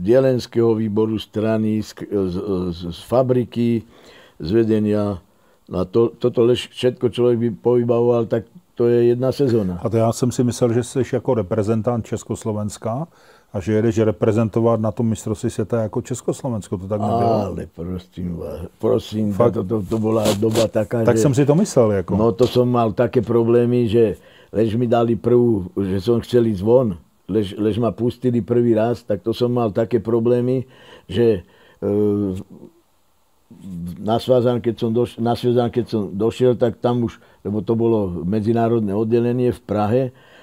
[0.00, 2.36] dielenského výboru strany, z, z,
[2.88, 3.84] z fabriky,
[4.40, 5.20] z vedenia.
[5.70, 8.44] A to, toto všetko človek by povybavoval, tak
[8.74, 9.78] to je jedna sezóna.
[9.82, 13.06] A to já jsem si myslel, že jsi jako reprezentant Československa
[13.52, 16.78] a že jedeš reprezentovat na tom mistrovství světa jako Československo.
[16.78, 17.34] To tak nebylo?
[17.34, 19.52] Ale prosím vás, prosím, Fakt?
[19.54, 21.22] to, to, to bola doba taká, Tak že...
[21.22, 21.92] som si to myslel.
[21.92, 22.16] Jako.
[22.16, 24.16] No to som mal také problémy, že
[24.52, 26.96] lež mi dali prvú, že som chcel ísť von,
[27.28, 30.64] lež, lež ma pustili prvý raz, tak to som mal také problémy,
[31.08, 31.44] že
[31.80, 31.90] e,
[34.02, 37.78] na Svazan, keď som došiel, na Svazan, keď som došiel, tak tam už, lebo to
[37.78, 40.02] bolo medzinárodné oddelenie v Prahe,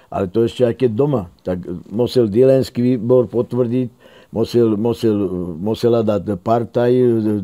[0.10, 1.24] ale to ešte aj keď doma.
[1.44, 3.90] Tak musel Dielenský výbor potvrdiť,
[4.32, 5.16] musel, musel,
[5.58, 6.92] musela dať partaj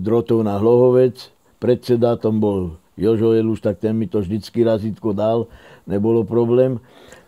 [0.01, 5.51] drotov na Hlohovec, predseda, tam bol Jožo Jeluš, tak ten mi to vždycky razítko dal,
[5.83, 6.79] nebolo problém.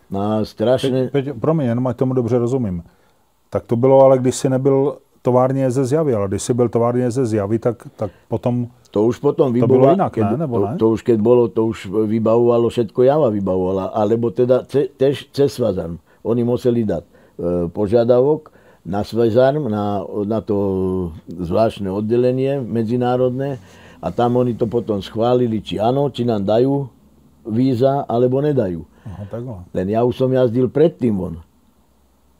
[0.08, 1.12] No a strašne...
[1.12, 2.82] Peť, peť, promiň, jenom tomu dobře rozumím.
[3.50, 4.96] Tak to bylo ale, když si nebyl
[5.28, 9.20] továrně ze zjavy, ale když si byl továrně ze zjavy, tak, tak potom to už
[9.20, 10.36] potom vybavovalo, to bylo inak, keď, ne?
[10.40, 14.64] Nebo to, to, už keď bolo, to už vybavovalo, všetko Java vybavovala, alebo teda
[14.96, 16.00] tež cez Svazarm.
[16.24, 17.10] Oni museli dať e,
[17.68, 18.48] požiadavok
[18.88, 20.56] na Svazarm, na, na to
[21.28, 23.60] zvláštne oddelenie medzinárodné
[24.00, 26.88] a tam oni to potom schválili, či áno, či nám dajú
[27.44, 28.88] víza, alebo nedajú.
[29.04, 29.44] Aha, tak
[29.76, 31.44] Len ja už som jazdil predtým von.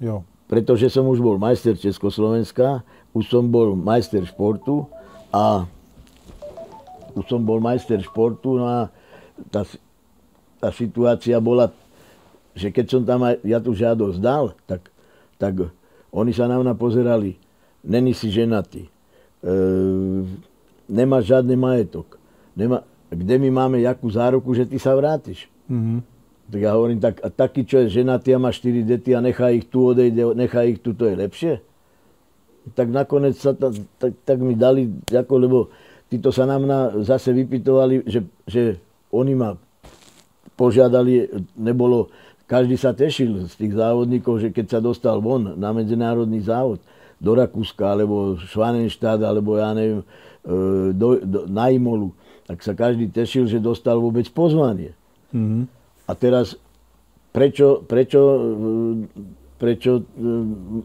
[0.00, 0.24] Jo.
[0.48, 2.80] Pretože som už bol majster Československa,
[3.12, 4.88] už som bol majster športu
[5.28, 5.68] a
[7.12, 8.78] už som bol majster športu no a
[9.52, 9.68] tá,
[10.56, 11.68] tá situácia bola,
[12.56, 14.88] že keď som tam aj, ja tu žiadosť dal, tak,
[15.36, 15.68] tak
[16.10, 17.36] oni sa na mňa pozerali,
[17.84, 18.88] není si ženatý.
[18.88, 18.90] E,
[20.88, 22.16] nemáš žiadny majetok.
[22.56, 22.82] Nemá,
[23.12, 25.46] kde my máme jakú záruku, že ty sa vrátiš?
[25.68, 26.17] Mm-hmm.
[26.48, 29.52] Tak ja hovorím, tak, a taký, čo je ženatý a má 4 dety a nechá
[29.52, 31.52] ich tu, odejde, nechá ich tu, to je lepšie?
[32.72, 33.68] Tak nakoniec sa ta,
[34.00, 35.58] tak, tak mi dali, ako, lebo
[36.08, 38.80] títo sa nám na, zase vypitovali, že, že
[39.12, 39.60] oni ma
[40.56, 42.08] požiadali, nebolo,
[42.48, 46.80] každý sa tešil z tých závodníkov, že keď sa dostal von na medzinárodný závod
[47.20, 50.06] do Rakúska, alebo Švanenštát, alebo ja neviem, e,
[50.96, 52.16] do, do, na Imolu,
[52.48, 54.96] tak sa každý tešil, že dostal vôbec pozvanie.
[55.36, 55.77] Mm-hmm.
[56.08, 56.56] A teraz,
[57.36, 58.20] prečo, prečo,
[59.60, 60.02] prečo e,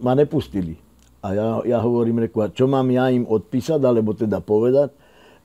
[0.03, 0.75] ma nepustili?
[1.23, 4.91] A ja, ja hovorím, reku, a čo mám ja im odpísať, alebo teda povedať,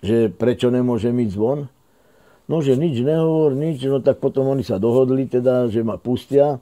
[0.03, 1.71] že prečo nemôžem ísť von?
[2.51, 6.59] No, že nič nehovor, nič, no tak potom oni sa dohodli teda, že ma pustia.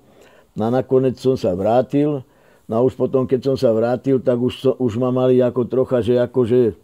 [0.53, 2.27] No a nakoniec som sa vrátil.
[2.67, 5.65] No a už potom, keď som sa vrátil, tak už, so, už ma mali ako
[5.71, 6.75] trocha, že akože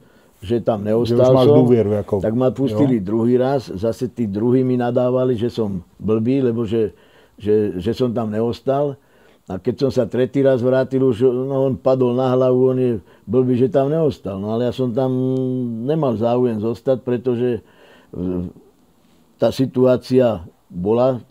[0.42, 2.18] že tam neostal že som, dôvieru, ako...
[2.18, 3.06] tak ma pustili jo?
[3.14, 3.70] druhý raz.
[3.70, 6.90] Zase tí druhí mi nadávali, že som blbý, lebo že,
[7.38, 8.98] že, že som tam neostal.
[9.46, 12.92] A keď som sa tretí raz vrátil, už no, on padol na hlavu, on je
[13.22, 14.42] blbý, že tam neostal.
[14.42, 15.14] No ale ja som tam
[15.86, 17.62] nemal záujem zostať, pretože
[19.38, 21.22] tá situácia bola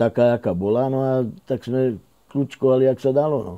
[0.00, 1.12] taká, aká bola, no a
[1.44, 2.00] tak sme
[2.32, 3.38] kľúčkovali, jak sa dalo.
[3.44, 3.54] No.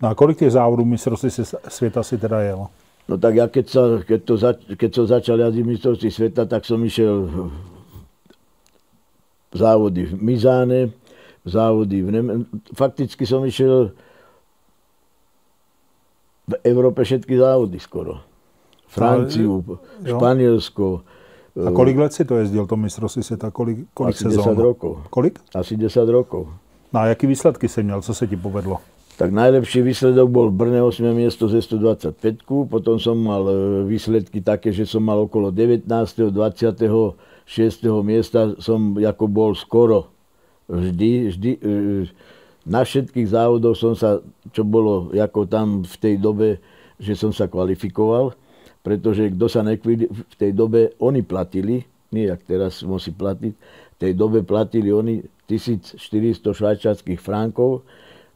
[0.00, 1.30] No a kolik těch závodů mistrovství
[1.68, 2.66] sveta si teda jel?
[3.10, 6.62] No tak ja keď, sa, keď, to zač, keď som začal jazdiť mistrovství sveta, tak
[6.62, 7.26] som išiel
[9.50, 10.94] v závody v Mizáne,
[11.42, 13.90] v závody v Nem- Fakticky som išiel
[16.46, 18.22] v Európe všetky závody skoro.
[18.86, 19.58] Franciu,
[20.06, 21.02] Španielsko,
[21.50, 23.50] a kolik let si to jezdil, to mistrovství světa?
[23.50, 24.54] Kolik, kolik Asi sezón?
[24.54, 25.02] 10 rokov.
[25.10, 25.40] Kolik?
[25.54, 26.46] Asi 10 rokov.
[26.92, 28.02] No a jaký výsledky si měl?
[28.02, 28.78] Co se ti povedlo?
[29.20, 31.04] Tak najlepší výsledok bol v Brne 8.
[31.12, 32.40] miesto ze 125.
[32.72, 35.84] Potom som mal e, výsledky také, že som mal okolo 19.
[35.84, 36.32] 26.
[38.00, 40.08] miesta som ako bol skoro.
[40.72, 41.60] Vždy, vždy, e,
[42.64, 44.24] na všetkých závodoch som sa,
[44.56, 46.56] čo bolo ako tam v tej dobe,
[46.96, 48.32] že som sa kvalifikoval
[48.80, 53.96] pretože kto sa nekvili, v tej dobe oni platili, nie jak teraz musí platiť, v
[54.00, 56.00] tej dobe platili oni 1400
[56.56, 57.84] švajčarských frankov,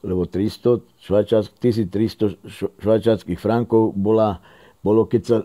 [0.05, 2.37] lebo 300 1300
[2.79, 4.39] švajčarských frankov bola,
[4.85, 5.39] bolo, keď sa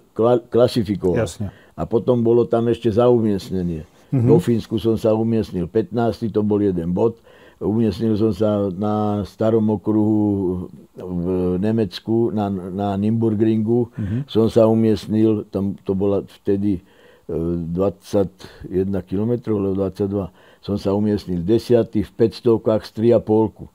[0.52, 1.24] klasifikoval.
[1.24, 1.56] Jasne.
[1.80, 3.88] A potom bolo tam ešte zaumiestnenie.
[4.12, 4.28] Mm-hmm.
[4.28, 7.24] Do Fínsku som sa umiestnil 15, to bol jeden bod
[7.60, 11.26] Umiestnil som sa na starom okruhu v
[11.60, 13.92] Nemecku, na, na Nürburgringu.
[14.00, 14.22] Mm-hmm.
[14.32, 16.80] Som sa umiestnil, tam to bola vtedy
[17.28, 20.64] 21 km, alebo 22.
[20.64, 22.00] Som sa umiestnil 10.
[22.00, 22.90] v 500 z
[23.20, 23.68] 3,5.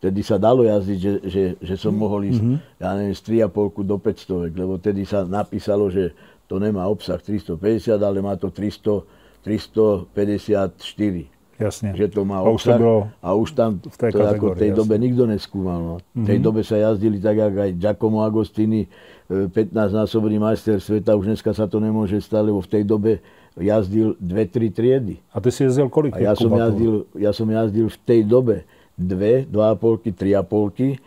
[0.00, 2.80] Vtedy sa dalo jazdiť, že, že, že som mohol ísť, mm-hmm.
[2.80, 6.16] ja neviem, z 3,5 do 500, lebo vtedy sa napísalo, že
[6.48, 9.04] to nemá obsah 350, ale má to 300,
[9.44, 11.28] 354.
[11.60, 11.92] Jasne.
[11.92, 12.80] že to má obsah.
[13.20, 14.80] A už tam v tej, to ako v tej jasne.
[14.80, 15.80] dobe nikto neskúmal.
[15.84, 15.94] No.
[16.00, 16.48] V tej mm-hmm.
[16.48, 18.88] dobe sa jazdili tak, ako aj Giacomo Agostini,
[19.28, 23.12] 15-násobný e, majster sveta, už dneska sa to nemôže stať, lebo v tej dobe
[23.60, 25.20] jazdil dve, tri triedy.
[25.36, 26.16] A ty si jezdil kolik?
[26.16, 28.64] A ja som, jazdil, ja som jazdil v tej dobe
[29.00, 31.00] dve, dva a polky, tri a polky.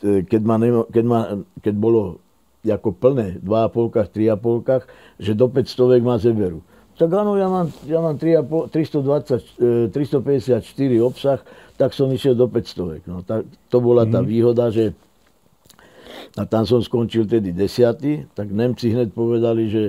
[0.00, 0.56] E, keď, ma
[0.88, 1.20] keď, ma,
[1.60, 2.24] keď bolo
[2.64, 4.88] ako plné, dva a polkách, tri a polkách,
[5.20, 6.64] že do 500 ma zeberú.
[6.94, 10.62] Tak áno, ja mám, ja mám 3, 320, 354
[11.02, 11.42] obsah,
[11.74, 13.02] tak som išiel do 500.
[13.04, 14.28] No, tak, to bola tá mhm.
[14.30, 14.94] výhoda, že
[16.34, 19.82] a tam som skončil tedy desiatý, tak Nemci hneď povedali, že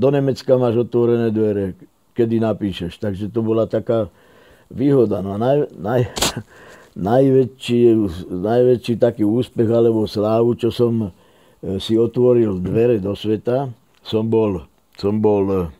[0.00, 1.76] do Nemecka máš otvorené dvere,
[2.16, 2.96] kedy napíšeš.
[2.96, 4.08] Takže to bola taká
[4.74, 5.22] výhoda.
[5.22, 6.02] No a naj, naj,
[6.98, 7.80] najväčší,
[8.28, 11.10] najväčší taký úspech alebo slávu, čo som e,
[11.78, 13.70] si otvoril dvere do sveta,
[14.02, 14.66] som bol,
[14.98, 15.70] som bol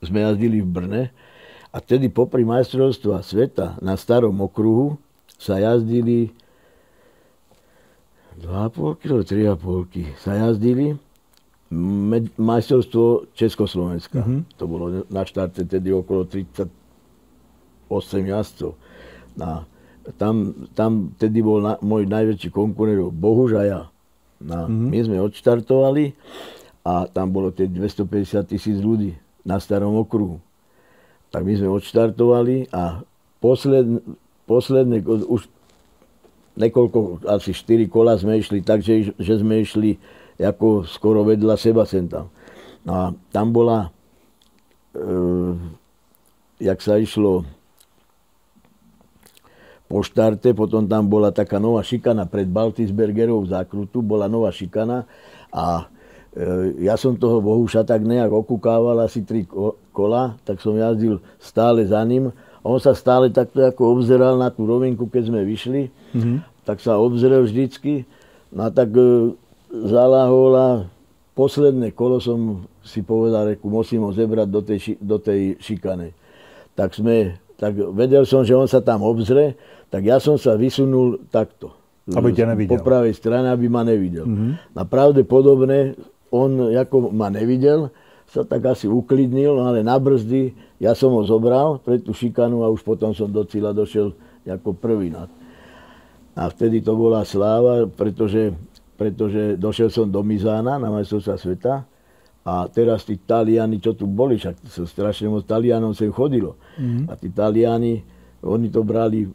[0.00, 1.02] sme jazdili v Brne
[1.74, 4.96] a vtedy popri majstrovstva sveta na starom okruhu
[5.36, 6.32] sa jazdili
[8.40, 10.96] 2,5 kg, 3,5 sa jazdili
[12.38, 14.22] majstrovstvo Československa.
[14.22, 14.40] Mm-hmm.
[14.60, 16.28] To bolo na štarte tedy okolo
[17.88, 18.72] 38 jazdcov.
[19.40, 19.64] A
[20.14, 23.90] tam, tam tedy bol na, môj najväčší konkurent Bohuž a
[24.38, 24.90] mm-hmm.
[24.90, 26.14] My sme odštartovali
[26.86, 30.38] a tam bolo tedy 250 tisíc ľudí na starom okruhu.
[31.34, 33.02] Tak my sme odštartovali a
[33.42, 34.02] posled,
[34.46, 35.50] posledné, už
[36.54, 39.98] niekoľko, asi 4 kola sme išli tak, že, že sme išli
[40.38, 42.30] ako skoro vedľa seba sem tam.
[42.86, 43.90] No a tam bola,
[44.94, 45.08] e,
[46.62, 47.42] jak sa išlo
[49.86, 55.06] po štarte, potom tam bola taká nová šikana pred Baltisbergerov zákrutu, bola nová šikana
[55.54, 55.86] a
[56.76, 59.48] ja som toho Bohuša tak nejak okúkával asi tri
[59.96, 62.28] kola, tak som jazdil stále za ním.
[62.60, 65.88] A on sa stále takto ako obzeral na tú rovinku, keď sme vyšli.
[66.12, 66.36] Mm-hmm.
[66.68, 68.04] Tak sa obzrel vždycky.
[68.52, 69.32] No a tak e,
[69.88, 70.68] zalahol a
[71.32, 76.12] posledné kolo som si povedal, reku, musím ho zebrať do tej, do tej šikane.
[76.76, 79.56] Tak sme, tak vedel som, že on sa tam obzre,
[79.90, 81.72] tak ja som sa vysunul takto.
[82.06, 82.78] Aby ťa nevidel.
[82.78, 84.22] Po pravej strane, aby ma nevidel.
[84.22, 84.78] Mm-hmm.
[84.78, 85.98] Na pravdepodobne
[86.30, 87.90] on, ako ma nevidel,
[88.26, 92.70] sa tak asi uklidnil, ale na brzdy ja som ho zobral pre tú šikanu a
[92.70, 94.14] už potom som do cíla došiel
[94.46, 95.14] ako prvý.
[96.36, 98.54] A vtedy to bola sláva, pretože,
[98.98, 101.74] pretože došiel som do Mizána na majstrovstvá sveta
[102.46, 106.54] a teraz tí Taliani, čo tu boli, však strašne moc Talianov sem chodilo.
[106.78, 107.10] Mm-hmm.
[107.10, 108.02] A tí Taliani,
[108.46, 109.26] oni to brali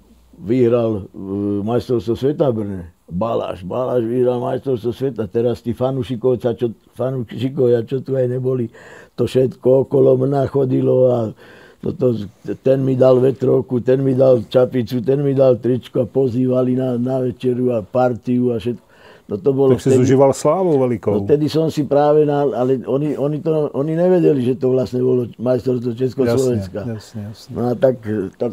[0.42, 2.82] vyhral uh, majstrovstvo sveta v Brne.
[3.12, 5.28] Baláš, Baláš vyhral majstrovstvo sveta.
[5.28, 8.72] Teraz tí fanúšikovia, čo, fanúšikovia, čo tu aj neboli,
[9.14, 11.20] to všetko okolo mňa chodilo a
[11.82, 12.14] toto,
[12.62, 16.94] ten mi dal vetrovku, ten mi dal čapicu, ten mi dal tričko a pozývali na,
[16.96, 18.86] na večeru a partiu a všetko.
[19.32, 21.14] No to bolo tak si vtedy, zužíval slávu veľkou.
[21.16, 25.00] No vtedy som si práve, na, ale oni, oni, to, oni nevedeli, že to vlastne
[25.00, 26.84] bolo majstrovstvo Československa.
[26.84, 27.52] Jasne, jasne, jasne.
[27.56, 28.04] No a tak,
[28.36, 28.52] tak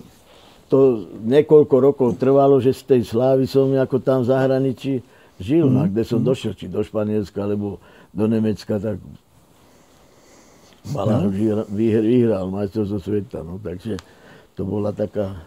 [0.69, 4.93] to niekoľko rokov trvalo, že z tej slávy som ako tam v zahraničí
[5.41, 5.67] žil.
[5.73, 5.77] Mm.
[5.81, 6.29] A kde som mm.
[6.29, 7.81] došiel, či do Španielska, alebo
[8.13, 9.01] do Nemecka, tak
[10.93, 11.33] Balár mm.
[11.33, 13.41] vyhral, vyhral majstrovstvo sveta.
[13.41, 13.97] No, takže
[14.55, 15.41] to bola taká...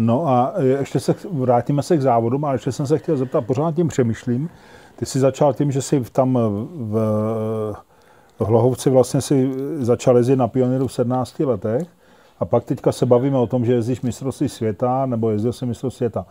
[0.00, 3.74] No a ještě se, vrátíme se k závodům, ale ještě jsem se chtěl zeptat, pořád
[3.74, 4.48] tím přemýšlím.
[4.96, 6.38] Ty jsi začal tím, že jsi tam
[6.72, 6.94] v,
[8.38, 11.99] v Hlohovci vlastně si začal jezdit na pionieru v 17 letech.
[12.40, 15.96] A pak teďka se bavíme o tom, že jezdíš mistrovství světa, nebo jezdil se mistrovství
[15.96, 16.26] světa.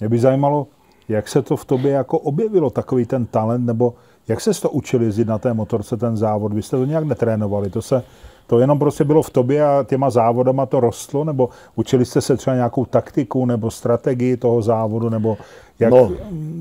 [0.00, 0.66] Mě by zajímalo,
[1.08, 3.94] jak se to v tobě jako objevilo, takový ten talent, nebo
[4.28, 6.52] jak se to učili jezdit na té motorce, ten závod?
[6.52, 8.02] Vy jste to nějak netrénovali, to se,
[8.46, 12.36] to jenom prostě bylo v tobě a těma závodama to rostlo, nebo učili jste se
[12.36, 15.36] třeba nějakou taktiku nebo strategii toho závodu, nebo,
[15.78, 16.10] jak, no,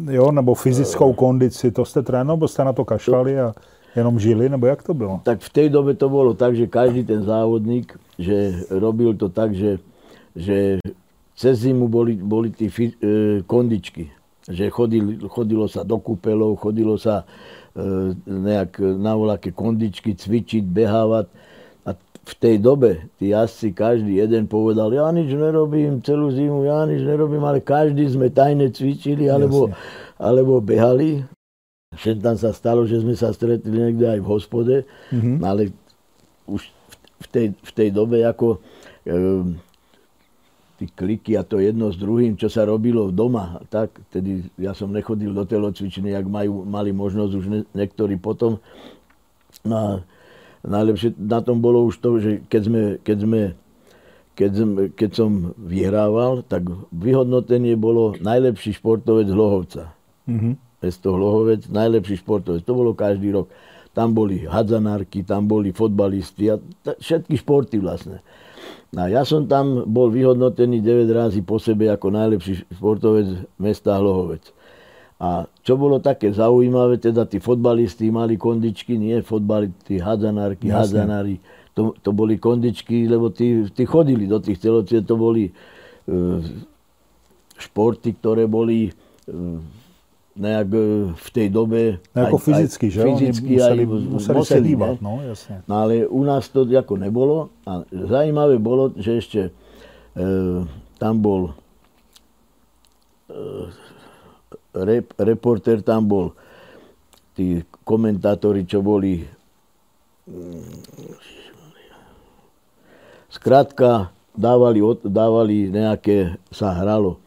[0.10, 3.54] jo, nebo fyzickou kondici, to jste trénovali, nebo jste na to kašlali a
[3.96, 5.22] jenom žili, nebo jak to bylo?
[5.24, 9.56] Tak v té době to bylo tak, že každý ten závodník že robil to tak,
[9.56, 9.80] že,
[10.36, 10.84] že
[11.40, 12.92] cez zimu boli, boli tí e,
[13.48, 14.12] kondičky.
[14.50, 21.32] Že chodil, chodilo sa do kúpelov, chodilo sa e, nejak na voľaké kondičky cvičiť, behávať.
[21.88, 21.96] A
[22.28, 27.00] v tej dobe tí jazdci, každý jeden povedal, ja nič nerobím celú zimu, ja nič
[27.08, 29.72] nerobím, ale každý sme tajne cvičili alebo,
[30.20, 31.24] alebo behali.
[31.90, 34.76] Všem tam sa stalo, že sme sa stretli niekde aj v hospode,
[35.10, 35.42] mm-hmm.
[35.42, 35.74] ale
[36.46, 36.70] už
[37.18, 38.62] v tej, v tej dobe ako
[39.10, 39.18] e,
[40.78, 44.94] tí kliky a to jedno s druhým, čo sa robilo doma, tak, tedy ja som
[44.94, 48.62] nechodil do telocvičny, jak majú, mali možnosť už ne, niektorí potom.
[49.66, 49.90] No a
[50.62, 53.42] najlepšie na tom bolo už to, že keď sme, keď sme
[54.40, 54.52] keď,
[54.96, 56.64] keď som vyhrával, tak
[56.96, 59.92] vyhodnotenie bolo najlepší športovec Hlohovca.
[60.32, 60.69] Mm-hmm.
[60.80, 62.64] Mesto Hlohovec, najlepší športovec.
[62.64, 63.52] To bolo každý rok
[63.94, 68.22] tam boli hadzanárky, tam boli fotbalisti a t- všetky športy vlastne.
[68.96, 74.56] A ja som tam bol vyhodnotený 9 razy po sebe ako najlepší športovec mesta Hlohovec.
[75.20, 81.44] A čo bolo také zaujímavé, teda tí fotbalisti mali kondičky, nie fotbalisti, hadzanárky, hadzanári.
[81.76, 85.54] To, to boli kondičky, lebo tí, tí chodili do tých telociet, to boli e,
[87.60, 88.92] športy, ktoré boli e,
[90.36, 91.98] nejak e, v tej dobe...
[92.14, 93.02] No, ako fyzicky, aj, že?
[93.06, 95.56] Fyzicky museli, aj museli, museli hýbať, no, jasne.
[95.66, 97.50] No ale u nás to ako nebolo.
[97.66, 99.52] A zaujímavé bolo, že ešte e,
[101.02, 101.54] tam bol
[103.30, 103.42] e,
[104.74, 106.38] rep, reporter, tam bol
[107.34, 109.40] tí komentátori, čo boli
[113.30, 117.22] Skrátka, dávali, dávali nejaké, sa hralo.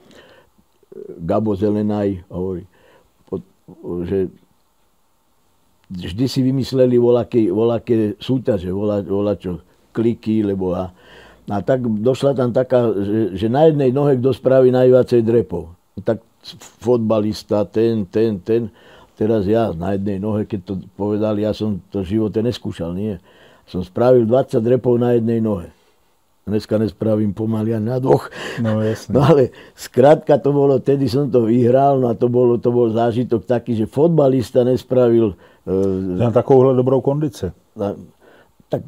[1.18, 2.66] Gabo Zelenaj hovorí,
[4.06, 4.18] že
[5.92, 9.50] vždy si vymysleli voľaké, voľaké súťaže, voľa, voľa čo,
[9.92, 10.88] kliky, lebo a,
[11.46, 15.76] a tak došla tam taká, že, že na jednej nohe kto spraví najviacej drepov.
[16.00, 16.24] Tak
[16.80, 18.72] fotbalista, ten, ten, ten.
[19.12, 23.20] Teraz ja na jednej nohe, keď to povedali, ja som to v živote neskúšal, nie.
[23.68, 25.70] Som spravil 20 drepov na jednej nohe.
[26.42, 28.26] Dneska nespravím pomaly ani na dvoch.
[28.58, 29.12] No, jasne.
[29.14, 32.90] no ale skrátka to bolo, tedy som to vyhral, no a to, bolo, to bol
[32.90, 35.38] zážitok taký, že fotbalista nespravil...
[35.62, 37.54] E, na takovouhle dobrou kondice.
[37.78, 37.94] Na,
[38.66, 38.82] tak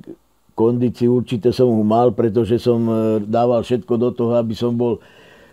[0.59, 4.99] kondíciu určite som ho mal, pretože som e, dával všetko do toho, aby som bol...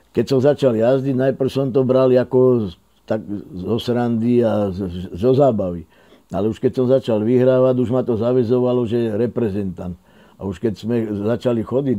[0.09, 2.73] Keď som začal jazdiť, najprv som to bral ako
[3.05, 3.21] tak
[3.53, 4.73] zo srandy a
[5.13, 5.85] zo zábavy.
[6.31, 9.99] Ale už keď som začal vyhrávať, už ma to zavezovalo, že reprezentant.
[10.41, 11.97] A už keď sme začali chodiť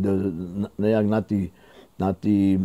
[0.74, 1.54] nejak na tí,
[1.94, 2.58] na tí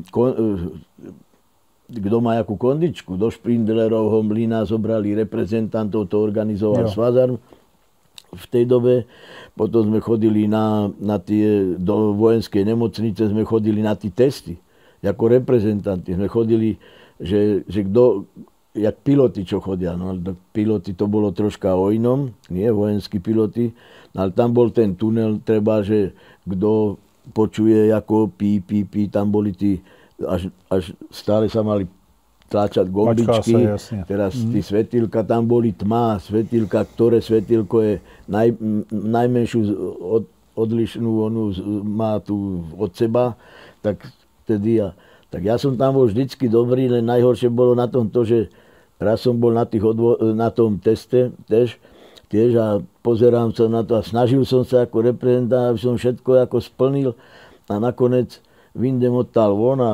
[1.87, 3.15] kto má jakú kondičku.
[3.15, 6.91] Do Špindlerovho mlyna zobrali reprezentantov, to organizoval jo.
[6.91, 7.29] Svazar
[8.27, 9.07] v tej dobe.
[9.55, 14.59] Potom sme chodili na, na tie, do vojenskej nemocnice, sme chodili na tie testy.
[14.99, 16.75] Ako reprezentanti sme chodili,
[17.15, 18.27] že, že kto,
[18.75, 19.95] jak piloti, čo chodia.
[19.95, 20.11] No,
[20.51, 23.71] piloti to bolo troška o inom, nie vojenskí piloti,
[24.17, 26.97] ale tam bol ten tunel, treba, že kto
[27.37, 29.77] počuje ako pí, pí, pí, tam boli tí,
[30.25, 31.85] až, až stále sa mali
[32.47, 34.49] tlačať gombičky, teraz mm.
[34.55, 37.93] tí svetilka, tam boli tma, svetilka, ktoré svetilko je
[38.25, 38.55] naj,
[38.89, 39.61] najmenšiu
[39.99, 40.23] od,
[40.55, 41.43] odlišnú, onu
[41.83, 43.35] má tu od seba,
[43.83, 44.01] tak
[44.47, 44.95] vtedy ja,
[45.27, 48.47] tak ja som tam bol vždycky dobrý, len najhoršie bolo na tom to, že
[48.97, 51.77] Raz som bol na, tých odvo- na tom teste tež,
[52.27, 52.67] tiež a
[53.03, 57.09] pozerám sa na to a snažil som sa ako reprezentant, aby som všetko ako splnil
[57.71, 58.43] a nakoniec
[58.75, 59.91] vyndem odtal von a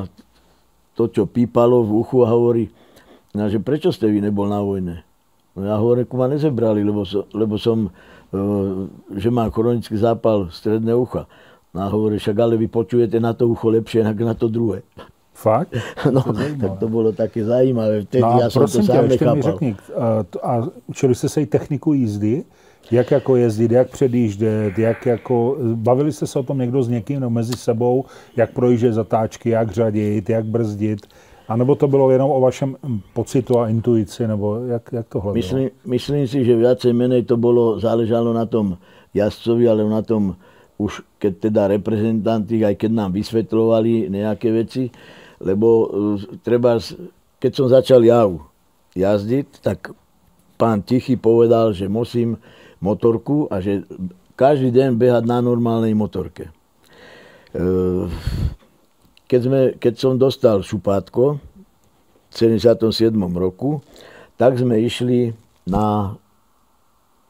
[0.93, 2.69] to, čo pípalo v uchu a hovorí,
[3.33, 5.01] no, že prečo ste vy nebol na vojne?
[5.53, 7.89] No ja hovorím, ma nezebrali, lebo, so, lebo som,
[8.29, 8.41] e,
[9.17, 11.29] že mám chronický zápal stredné ucha.
[11.73, 14.85] No a hovorí, však ale vy počujete na to ucho lepšie, ako na to druhé.
[15.33, 15.75] Fakt?
[16.11, 18.01] No, to tak to bylo taky zajímavé.
[18.01, 21.45] Vtedy no já jsem to sám tě, mi řekni, a, a učili jste se i
[21.45, 22.43] techniku jízdy?
[22.91, 27.19] Jak jako jezdit, jak předjíždět, jak jako, bavili jste se o tom někdo s někým
[27.19, 28.05] no, mezi sebou,
[28.35, 30.99] jak projíždět zatáčky, jak řadit, jak brzdit?
[31.47, 32.75] A nebo to bylo jenom o vašem
[33.13, 35.35] pocitu a intuici, nebo jak, jak to hledalo?
[35.35, 38.77] Myslím, myslím si, že viacej menej to bolo, záležalo na tom
[39.13, 40.35] jazdcovi, ale na tom
[40.77, 44.89] už keď teda reprezentanti, aj keď nám vysvetľovali nejaké veci,
[45.43, 45.87] lebo e,
[46.39, 46.79] treba,
[47.37, 48.23] keď som začal ja
[48.95, 49.91] jazdiť, tak
[50.55, 52.39] pán Tichy povedal, že musím
[52.79, 53.83] motorku a že
[54.39, 56.49] každý deň behať na normálnej motorke.
[57.51, 57.61] E,
[59.27, 61.37] keď, sme, keď som dostal šupátko
[62.31, 63.13] v 77.
[63.35, 63.83] roku,
[64.39, 65.35] tak sme išli
[65.67, 66.17] na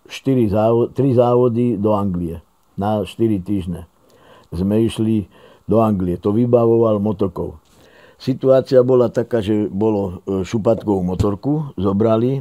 [0.08, 2.40] 4 závod, 3 závody do Anglie.
[2.78, 3.90] Na 4 týždne.
[4.54, 5.28] Sme išli
[5.66, 6.20] do Anglie.
[6.22, 7.63] To vybavoval Motokov.
[8.24, 12.40] Situácia bola taká, že bolo e, šupatkovú motorku, zobrali,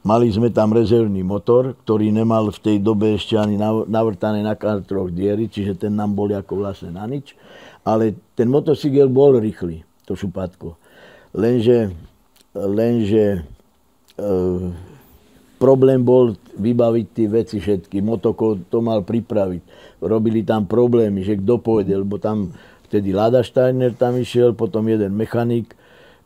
[0.00, 3.60] mali sme tam rezervný motor, ktorý nemal v tej dobe ešte ani
[3.92, 7.36] navrtané na troch diery, čiže ten nám bol ako vlastne na nič.
[7.84, 10.80] Ale ten motocykel bol rýchly, to šupatko.
[11.36, 11.92] Lenže,
[12.56, 13.44] lenže
[14.16, 14.28] e,
[15.60, 18.00] problém bol vybaviť tie veci všetky.
[18.00, 19.60] Motoko to mal pripraviť.
[20.00, 22.56] Robili tam problémy, že kto pôjde, lebo tam
[22.88, 25.76] Vtedy Lada Steiner tam išiel, potom jeden mechanik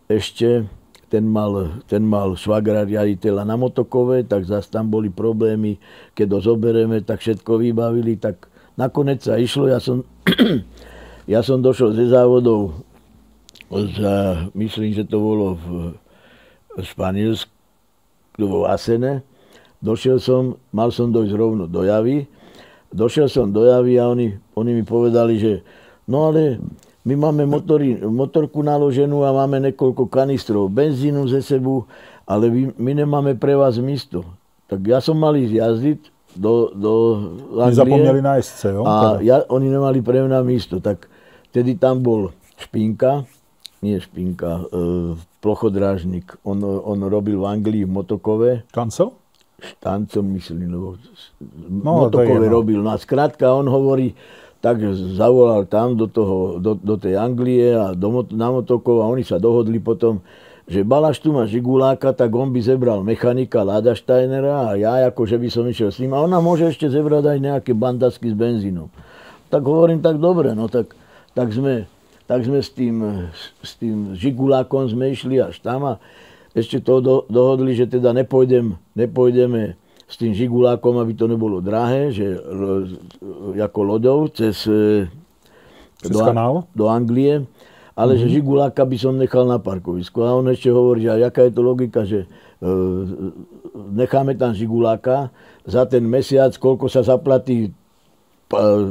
[0.07, 0.63] ešte,
[1.11, 5.77] ten mal, ten mal švagra riaditeľa na Motokové, tak zase tam boli problémy,
[6.15, 8.47] keď ho zoberieme, tak všetko vybavili, tak
[8.79, 10.07] nakoniec sa išlo, ja som,
[11.35, 12.81] ja som došiel ze závodov,
[13.69, 13.99] z,
[14.55, 15.69] myslím, že to bolo v
[16.81, 17.51] Španielsku,
[18.39, 19.27] vo Asene,
[19.83, 22.25] došiel som, mal som dojsť rovno do Javy,
[22.95, 25.53] došiel som do Javy a oni, oni mi povedali, že
[26.09, 26.59] No ale
[27.03, 31.87] my máme motory, motorku naloženú a máme niekoľko kanistrov benzínu ze sebu,
[32.27, 34.23] ale my, my nemáme pre vás místo.
[34.71, 36.01] Tak ja som mal ísť jazdiť
[36.37, 36.93] do, do
[37.61, 37.75] Anglie.
[37.75, 38.87] zapomněli na SC, jo?
[38.87, 40.81] A ja, oni nemali pre mňa místo.
[40.81, 41.11] Tak
[41.53, 43.27] tedy tam bol Špinka,
[43.83, 46.39] nie Špinka, e, plochodrážnik.
[46.47, 48.51] On, on robil v Anglii v Motokove.
[48.71, 49.13] Kancel?
[49.63, 50.89] Štancom myslím, lebo
[51.69, 52.79] no, Motokove robil.
[52.81, 54.15] No a skrátka on hovorí,
[54.63, 54.79] tak
[55.19, 59.43] zavolal tam do, toho, do, do tej Anglie a do, na motokov a oni sa
[59.43, 60.23] dohodli potom,
[60.71, 65.27] že Balaš tu má Žiguláka, tak on by zebral mechanika Lada Steinera a ja ako
[65.27, 68.87] by som išiel s ním a ona môže ešte zebrať aj nejaké bandasky s benzínom.
[69.51, 70.95] Tak hovorím, tak dobre, no tak,
[71.35, 71.91] tak sme,
[72.31, 73.03] tak sme s tým,
[73.67, 75.93] s tým Žigulákom sme išli až tam a
[76.55, 79.75] ešte to do, dohodli, že teda nepôjdem, nepôjdeme
[80.13, 82.37] s tým žigulákom, aby to nebolo drahé, že
[83.57, 85.09] ako lodou cez, e,
[86.05, 86.69] cez do, kanál?
[86.77, 87.49] do Anglie,
[87.97, 88.21] ale mm-hmm.
[88.21, 88.35] že mhm.
[88.37, 90.21] žiguláka by som nechal na parkovisku.
[90.21, 92.71] A on ešte hovorí, že aká je to logika, že e,
[93.97, 95.33] necháme tam žiguláka,
[95.65, 97.73] za ten mesiac, koľko sa zaplatí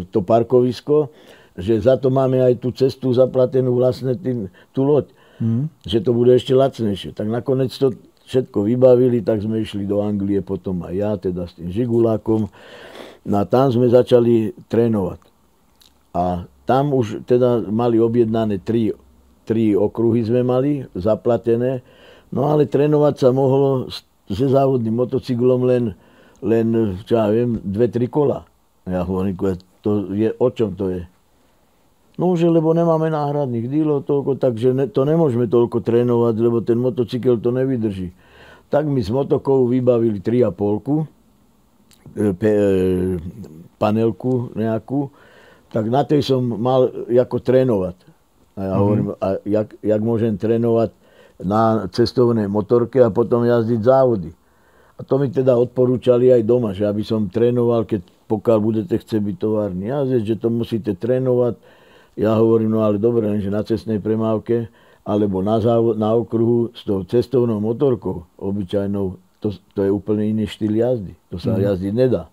[0.10, 1.14] to parkovisko,
[1.54, 5.14] že za to máme aj tú cestu zaplatenú vlastne tým, tú loď.
[5.38, 5.70] Mm.
[5.86, 7.12] Že to bude ešte lacnejšie.
[7.14, 7.94] Tak nakoniec to
[8.32, 12.48] všetko vybavili, tak sme išli do Anglie, potom aj ja, teda s tým Žigulákom.
[13.28, 15.20] No a tam sme začali trénovať.
[16.16, 18.96] A tam už teda mali objednané tri,
[19.44, 21.84] tri okruhy sme mali, zaplatené.
[22.32, 23.92] No ale trénovať sa mohlo
[24.32, 25.92] se závodným motocyklom len
[26.42, 28.44] len, čo ja viem, dve, tri kola.
[28.90, 29.38] Ja hovorím,
[29.86, 31.06] to je, o čom to je?
[32.22, 36.78] No, že lebo nemáme náhradných dílov toľko, takže ne, to nemôžeme toľko trénovať, lebo ten
[36.78, 38.14] motocykel to nevydrží.
[38.70, 40.54] Tak mi z motokou vybavili 3,5
[42.14, 43.18] e, pe, e,
[43.82, 45.10] panelku nejakú,
[45.74, 47.98] tak na tej som mal ako trénovať.
[48.54, 48.78] A ja mm-hmm.
[48.78, 50.94] hovorím, a jak, jak môžem trénovať
[51.42, 54.30] na cestovnej motorke a potom jazdiť závody.
[54.94, 59.22] A to mi teda odporúčali aj doma, že aby som trénoval, keď pokiaľ budete chcieť
[59.26, 61.81] byť továrny jazdec, že to musíte trénovať,
[62.20, 64.68] ja hovorím, no ale dobre, že na cestnej premávke
[65.02, 70.46] alebo na, závod, na okruhu s tou cestovnou motorkou, obyčajnou, to, to je úplne iný
[70.46, 71.14] štýl jazdy.
[71.34, 71.62] To sa mm.
[71.66, 72.30] jazdiť nedá.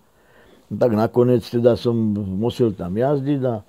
[0.69, 3.65] No, tak nakoniec teda som musel tam jazdiť a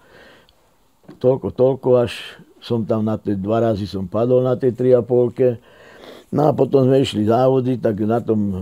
[1.16, 2.12] toľko, toľko, až
[2.60, 6.36] som tam na tej, dva razy som padol na tej 3,5.
[6.36, 8.56] No a potom sme išli závody, tak na tom e,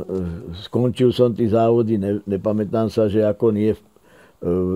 [0.70, 3.80] skončil som tí závody, ne, nepamätám sa, že ako nie, e,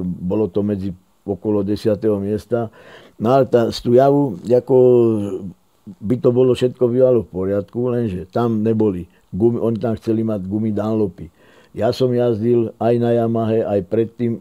[0.04, 0.92] bolo to medzi
[1.26, 1.98] okolo 10.
[2.22, 2.74] miesta.
[3.22, 4.76] No ale tá, z tú javu, ako
[6.02, 10.46] by to bolo všetko bývalo v poriadku, lenže tam neboli gumy, oni tam chceli mať
[10.46, 11.30] gumy Dunlopy.
[11.72, 14.40] Ja som jazdil aj na Yamahe, aj predtým e,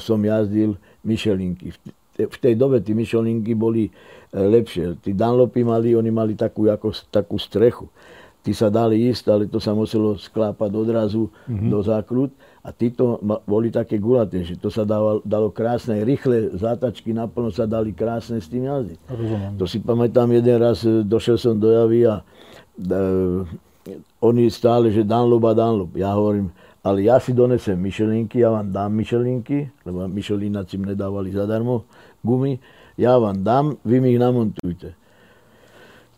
[0.00, 1.76] som jazdil Michelinky.
[1.76, 1.78] V,
[2.32, 3.92] v tej dobe tie Michelinky boli e,
[4.32, 4.96] lepšie.
[5.04, 7.92] Tí Dunlopy mali, oni mali takú, ako, takú strechu.
[8.40, 11.68] Tí sa dali ísť, ale to sa muselo sklápať odrazu mm-hmm.
[11.68, 12.32] do zákrut
[12.66, 17.62] a títo boli také gulaté, že to sa dalo, dalo krásne, rýchle zátačky naplno sa
[17.62, 18.98] dali krásne s tým jazdiť.
[19.54, 25.06] To si pamätám jeden raz, e, došiel som do javy a e, oni stále, že
[25.06, 25.94] Dunlop a Dunlop.
[25.94, 26.50] Ja hovorím,
[26.82, 31.86] ale ja si donesem myšelinky, ja vám dám myšelinky, lebo myšelináci mi nedávali zadarmo
[32.26, 32.58] gumy,
[32.98, 34.98] ja vám dám, vy mi ich namontujte.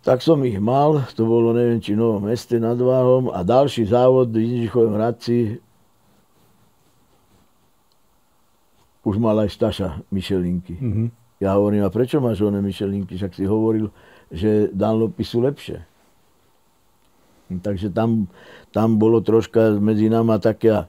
[0.00, 4.32] Tak som ich mal, to bolo neviem či Novom meste nad Váhom a ďalší závod
[4.32, 5.60] v Inžichovom Hradci
[9.08, 10.76] už mal aj Staša Michelinky.
[10.76, 11.08] Mm-hmm.
[11.40, 13.16] Ja hovorím, a prečo máš oné Michelinky?
[13.16, 13.88] Však si hovoril,
[14.28, 15.80] že Dunlopy sú lepšie.
[17.48, 18.28] Hm, takže tam,
[18.74, 20.84] tam bolo troška medzi nama také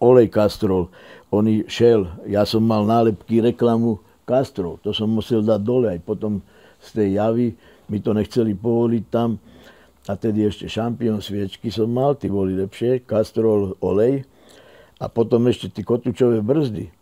[0.00, 0.88] olej Castrol.
[1.28, 6.40] Oni šel, ja som mal nálepky reklamu Castrol, to som musel dať dole aj potom
[6.80, 7.46] z tej javy,
[7.92, 9.36] mi to nechceli povoliť tam.
[10.08, 14.24] A tedy ešte šampión sviečky som mal, tí boli lepšie, Castrol olej.
[14.98, 16.97] A potom ešte tie kotúčové brzdy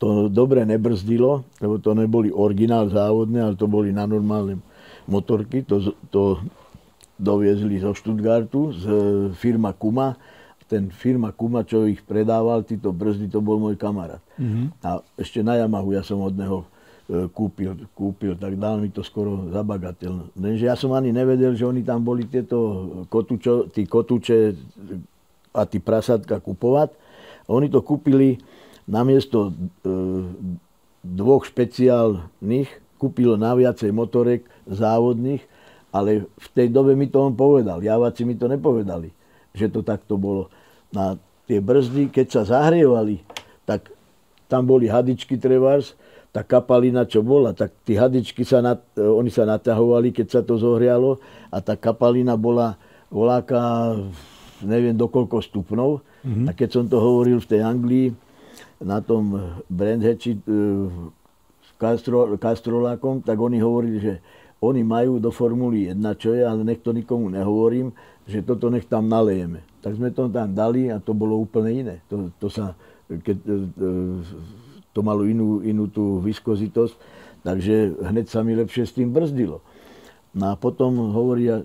[0.00, 4.64] to dobre nebrzdilo, lebo to neboli originál závodné, ale to boli na normálne
[5.04, 5.60] motorky.
[5.68, 6.40] To, to
[7.20, 8.84] doviezli zo Stuttgartu, z
[9.36, 10.16] firma Kuma.
[10.64, 14.24] Ten firma Kuma, čo ich predával, títo brzdy, to bol môj kamarát.
[14.40, 14.80] Mm-hmm.
[14.80, 16.64] A ešte na Yamahu ja som od neho
[17.04, 19.60] e, kúpil, kúpil, tak dal mi to skoro za.
[20.32, 22.56] Lenže ja som ani nevedel, že oni tam boli tieto
[23.12, 24.56] kotúčo, tí kotúče
[25.52, 27.09] a tí prasatka kupovať.
[27.50, 28.38] Oni to kúpili
[28.86, 29.52] namiesto e,
[31.02, 32.70] dvoch špeciálnych
[33.00, 35.40] kúpilo na viacej motorek závodných,
[35.88, 37.80] ale v tej dobe mi to on povedal.
[37.80, 39.08] Javaci mi to nepovedali,
[39.56, 40.52] že to takto bolo.
[40.92, 41.16] Na
[41.48, 43.24] tie brzdy, keď sa zahrievali,
[43.64, 43.88] tak
[44.46, 45.96] tam boli hadičky trebárs,
[46.30, 50.40] tá kapalina, čo bola, tak tí hadičky sa, nat, e, oni sa naťahovali, keď sa
[50.46, 51.18] to zohrialo
[51.50, 52.78] a tá kapalina bola
[53.10, 53.58] voláka,
[54.64, 55.90] neviem dokoľko stupňov.
[56.24, 56.46] Mm-hmm.
[56.46, 58.06] A keď som to hovoril v tej Anglii,
[58.80, 59.36] na tom
[59.68, 60.40] Brandhatchi e,
[61.60, 64.14] s Castro, Castrolákom, tak oni hovorili, že
[64.60, 67.92] oni majú do Formuly 1, čo je, ale nech to nikomu nehovorím,
[68.24, 69.64] že toto nech tam nalejeme.
[69.80, 71.96] Tak sme to tam dali a to bolo úplne iné.
[72.12, 72.76] To, to, sa,
[73.08, 73.88] keď, e, e,
[74.96, 76.96] to malo inú, inú tú viskozitosť,
[77.44, 79.60] takže hneď sa mi lepšie s tým brzdilo.
[80.32, 81.64] No a potom hovoria,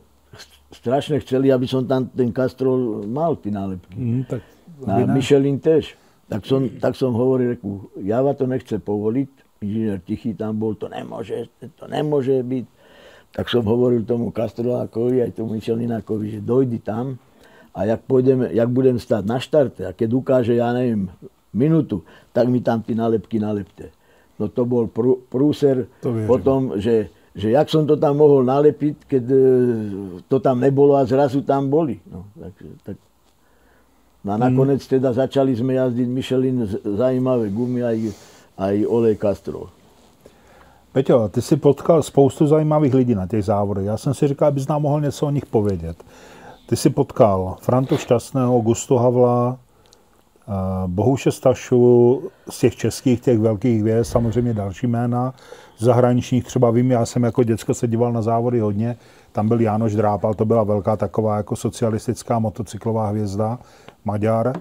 [0.76, 3.96] strašne chceli, aby som tam ten Castrol mal, tie nálepky.
[3.96, 4.42] Mm, tak,
[4.84, 5.96] a Michelin tiež.
[6.26, 10.90] Tak som, tak som hovoril, reku, Java to nechce povoliť, inžinier Tichý tam bol, to
[10.90, 12.66] nemôže, to nemôže byť.
[13.36, 17.20] Tak som hovoril tomu Kastrolákovi, aj tomu Michelinákovi, že dojdi tam
[17.76, 21.12] a jak, pôjdeme, jak budem stať na štarte a keď ukáže, ja neviem,
[21.52, 23.92] minútu, tak mi tam tí nálepky nalepte.
[24.40, 28.96] No to bol prú, prúser to potom, že, že jak som to tam mohol nalepiť,
[29.12, 29.40] keď e,
[30.32, 32.00] to tam nebolo a zrazu tam boli.
[32.08, 32.54] No, tak,
[32.84, 32.96] tak
[34.26, 37.98] No a nakoniec teda začali sme jazdiť Michelin zajímavé gumy aj,
[38.58, 39.70] aj olej Castro.
[40.90, 43.86] Peťo, ty si potkal spoustu zajímavých lidí na těch závodech.
[43.86, 46.04] Já jsem si říkal, abys nám mohl něco o nich povědět.
[46.66, 49.58] Ty si potkal Franto Šťastného, Gusto Havla,
[50.88, 55.34] Bohuše Stašu z těch českých, těch velkých hvězd, samozřejmě další jména,
[55.78, 58.98] zahraničních třeba vím, já jsem jako děcko se díval na závody hodně,
[59.32, 63.60] tam byl Jánoš Drápal, to byla velká taková jako socialistická motocyklová hvězda,
[64.06, 64.54] Maďar.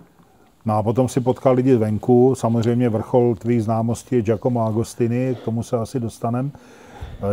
[0.66, 5.44] No a potom si potkal lidi venku, samozřejmě vrchol tvých známostí je Giacomo Agostini, k
[5.44, 6.52] tomu se asi dostanem.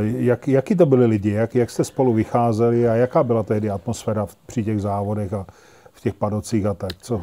[0.02, 4.28] Jak, jaký to byli lidi, jak, jak jste spolu vycházeli a jaká byla tehdy atmosféra
[4.46, 5.46] při těch závodech a
[5.92, 6.92] v těch padocích a tak?
[7.02, 7.22] Co,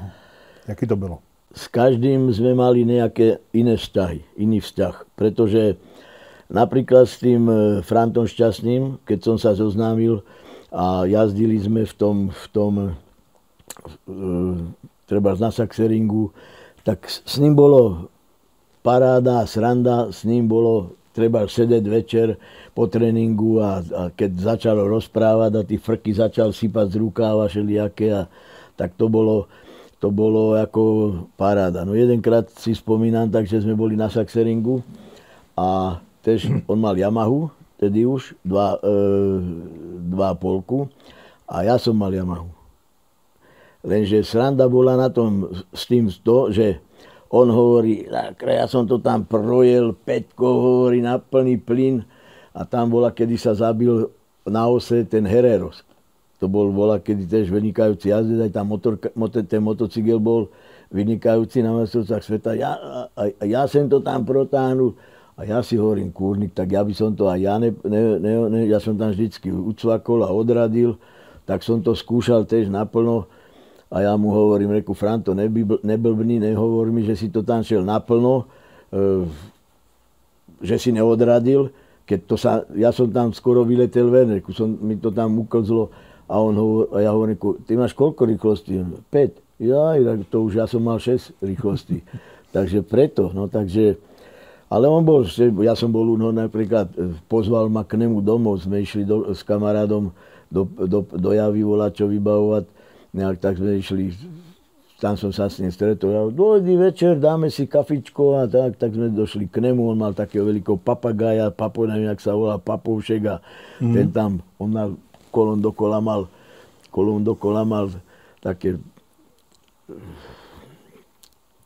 [0.68, 1.18] jaký to bylo?
[1.54, 5.80] S každým sme mali nejaké iné vzťahy, iný vzťah, pretože
[6.48, 7.54] napríklad s tým e,
[7.84, 10.24] Frantom Šťastným, keď som sa zoznámil
[10.72, 12.88] a jazdili sme v tom, v tom e,
[15.08, 16.32] treba na Saxeringu,
[16.84, 18.12] tak s ním bolo
[18.80, 22.28] paráda, sranda, s ním bolo treba sedieť večer
[22.72, 28.14] po tréningu a, a keď začal rozprávať a tí frky začal sypať z rukáva všelijaké
[28.14, 28.30] a
[28.78, 29.50] tak to bolo,
[29.98, 30.82] to bolo ako
[31.34, 31.82] paráda.
[31.82, 34.80] No jedenkrát si spomínam, takže sme boli na Saxeringu
[35.58, 38.94] a tež on mal Yamahu, tedy už, dva, e,
[40.10, 40.90] dva polku
[41.46, 42.50] a ja som mal Yamahu.
[43.86, 46.82] Lenže sranda bola na tom s tým to, že
[47.30, 48.08] on hovorí,
[48.42, 52.02] ja som to tam projel, Peťko hovorí na plný plyn
[52.56, 54.08] a tam bola, kedy sa zabil
[54.48, 55.84] na ose ten Hereros.
[56.40, 58.96] To bol bola, kedy tiež vynikajúci jazdec, aj tam motor,
[59.46, 60.48] ten motocykel bol
[60.88, 62.56] vynikajúci na mestrovcách sveta.
[62.56, 62.74] Ja,
[63.12, 64.96] a, a ja som to tam protáhnul
[65.38, 68.32] a ja si hovorím, kúrnik, tak ja by som to aj ja, ne, ne, ne,
[68.50, 70.98] ne, ja som tam vždycky ucvakol a odradil,
[71.46, 73.30] tak som to skúšal tiež naplno
[73.88, 78.44] a ja mu hovorím, reku, Franto, neblbni, nehovor mi, že si to tam šiel naplno,
[78.92, 79.24] e,
[80.60, 81.72] že si neodradil.
[82.04, 85.88] Keď to sa, ja som tam skoro vyletel ven, reku, som, mi to tam uklzlo
[86.28, 88.76] a, on hovor, a ja hovorím, reku, ty máš koľko rýchlostí?
[89.08, 89.64] 5.
[89.64, 89.96] Ja,
[90.28, 92.04] to už ja som mal 6 rýchlostí.
[92.56, 93.96] takže preto, no takže,
[94.68, 95.24] ale on bol,
[95.64, 99.40] ja som bol u napríklad, e, pozval ma k nemu domov, sme išli do, s
[99.40, 100.12] kamarádom
[100.52, 102.64] do, do, do Javy volať, čo vybavovať
[103.16, 104.12] nejak tak sme išli,
[105.00, 108.92] tam som sa s ním stretol, ja, dojdi večer, dáme si kafičko a tak, tak
[108.92, 113.22] sme došli k nemu, on mal takého veľkého papagája, papo, neviem, jak sa volá, papovšek
[113.24, 113.36] a
[113.80, 113.94] mm.
[113.96, 114.30] ten tam,
[114.60, 114.90] on mal
[115.32, 116.28] kolom dokola mal,
[116.92, 117.88] kolom dokola mal
[118.44, 118.76] také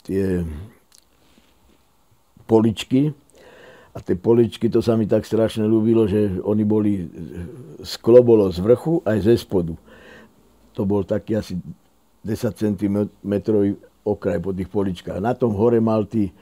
[0.07, 0.47] tie
[2.45, 3.15] poličky,
[3.93, 7.05] a tie poličky, to sa mi tak strašne ľúbilo, že oni boli,
[7.85, 9.77] sklo bolo z vrchu aj ze spodu
[10.73, 11.61] to bol taký asi
[12.25, 12.95] 10 cm
[14.03, 15.21] okraj po tých poličkách.
[15.23, 16.33] Na tom hore mal tí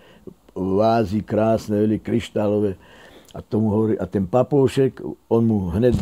[0.55, 2.79] vázy krásne, veľmi kryštálové.
[3.31, 4.99] A, tomu hovorí, a ten papoušek,
[5.31, 5.95] on mu hneď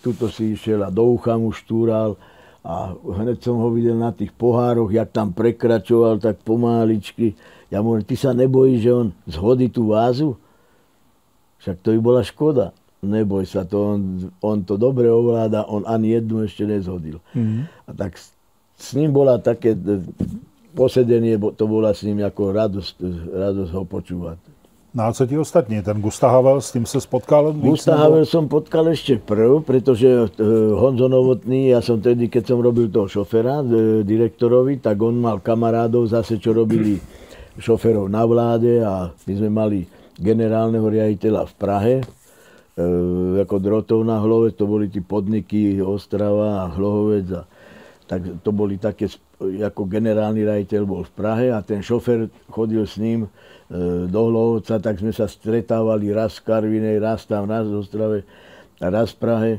[0.00, 2.16] tuto si išiel a do ucha mu štúral
[2.64, 7.36] a hneď som ho videl na tých pohároch, jak tam prekračoval tak pomáličky.
[7.72, 10.36] Ja mu hovorím, ty sa nebojíš, že on zhodí tú vázu?
[11.64, 14.00] Však to by bola škoda neboj sa, to on,
[14.38, 17.18] on to dobre ovláda, on ani jednu ešte nezhodil.
[17.34, 17.62] Mm-hmm.
[17.66, 18.30] A tak s,
[18.78, 19.74] s ním bola také
[20.78, 22.94] posedenie, to bola s ním ako radosť,
[23.34, 24.38] radosť ho počúvať.
[24.92, 25.80] No a co ti ostatní?
[25.80, 27.56] Ten Gustav Havel, s tým sa spotkal?
[27.56, 30.28] Gustav Havel som potkal ešte prv, pretože uh,
[30.76, 33.64] Honzo Novotný, ja som tedy, keď som robil toho šofera,
[34.04, 37.00] direktorovi, tak on mal kamarádov zase, čo robili
[37.58, 39.78] šoferov na vláde a my sme mali
[40.16, 42.04] generálneho riaditeľa v Prahe, e,
[43.42, 47.28] ako drotov na Hlove, to boli tí podniky Ostrava a Hlohovec.
[47.32, 47.42] A,
[48.06, 49.08] tak to boli také,
[49.40, 53.28] ako generálny rajiteľ bol v Prahe a ten šofer chodil s ním e,
[54.08, 58.18] do Hlohovca, tak sme sa stretávali raz v Karvinej, raz tam, raz v Ostrave
[58.90, 59.52] raz v Prahe.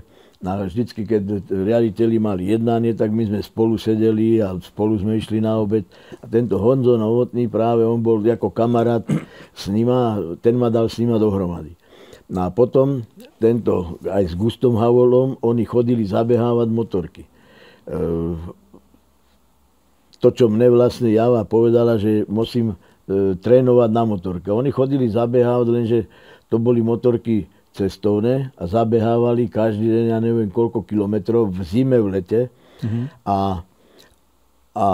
[0.43, 5.39] A vždycky, keď riaditeľi mali jednanie, tak my sme spolu sedeli a spolu sme išli
[5.39, 5.87] na obed.
[6.19, 9.07] A tento Honzo Novotný práve, on bol ako kamarát
[9.55, 11.79] s nima, ten ma dal s nima dohromady.
[12.27, 13.07] No a potom
[13.39, 17.23] tento, aj s Gustom Havolom, oni chodili zabehávať motorky.
[17.23, 17.29] E,
[20.19, 24.47] to, čo mne vlastne Java povedala, že musím e, trénovať na motorke.
[24.51, 25.99] Oni chodili zabehávať, lenže
[26.51, 32.07] to boli motorky cestovné a zabehávali každý deň, ja neviem koľko kilometrov, v zime, v
[32.13, 32.41] lete.
[32.85, 33.05] Mm-hmm.
[33.25, 33.65] A,
[34.77, 34.87] a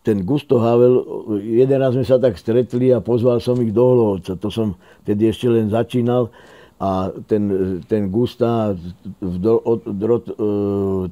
[0.00, 1.04] ten Gusto Havel,
[1.44, 4.40] jeden raz sme sa tak stretli a pozval som ich do Hlovca.
[4.40, 6.32] To som tedy ešte len začínal
[6.80, 7.44] a ten,
[7.84, 8.72] ten Gusta
[9.20, 10.34] v do, od, drot, e,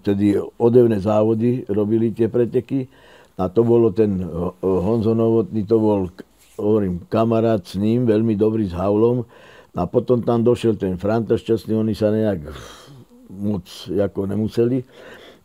[0.01, 2.89] tedy odevné závody robili tie preteky
[3.37, 4.17] a to bolo ten
[4.65, 6.09] Honzo Novotný, to bol
[6.57, 9.29] hovorím, kamarát s ním, veľmi dobrý s Havlom
[9.79, 12.51] a potom tam došiel ten Franta Šťastný, oni sa nejak
[13.31, 14.83] moc ako nemuseli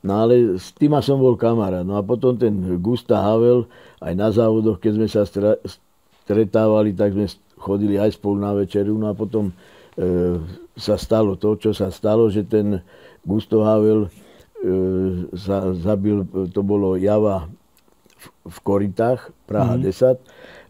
[0.04, 1.88] No ale s tým som bol kamarát.
[1.88, 2.52] No a potom ten
[2.84, 3.72] Gusta Havel,
[4.04, 9.00] aj na závodoch, keď sme sa stretávali, tak sme chodili aj spolu na večeru.
[9.00, 9.56] No a potom
[9.96, 10.04] e,
[10.76, 12.84] sa stalo to, čo sa stalo, že ten
[13.24, 14.12] Gusto Havel
[14.60, 14.70] e,
[15.40, 17.48] sa zabil, to bolo Java
[18.20, 20.20] v, v Koritách, Praha mm-hmm.
[20.20, 20.20] 10.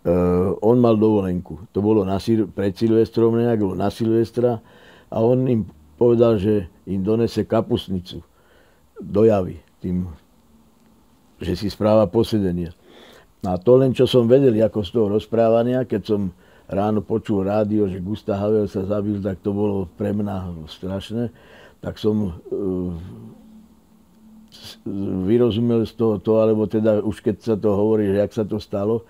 [0.04, 0.12] E,
[0.60, 1.72] on mal dovolenku.
[1.72, 2.20] To bolo na,
[2.52, 4.60] pred Silvestrom nejak, na Silvestra
[5.08, 5.62] a on im
[5.96, 8.20] povedal, že im donese kapusnicu
[9.00, 10.12] do javy, tým,
[11.40, 12.76] že si správa posedenie.
[13.44, 16.22] No a to len, čo som vedel ako z toho rozprávania, keď som
[16.68, 21.32] ráno počul rádio, že Gustav Havel sa zabil, tak to bolo pre mňa strašné.
[21.84, 22.96] Tak som uh,
[25.28, 28.58] vyrozumel z toho to, alebo teda už keď sa to hovorí, že jak sa to
[28.64, 29.04] stalo,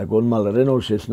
[0.00, 1.12] tak on mal Renault 16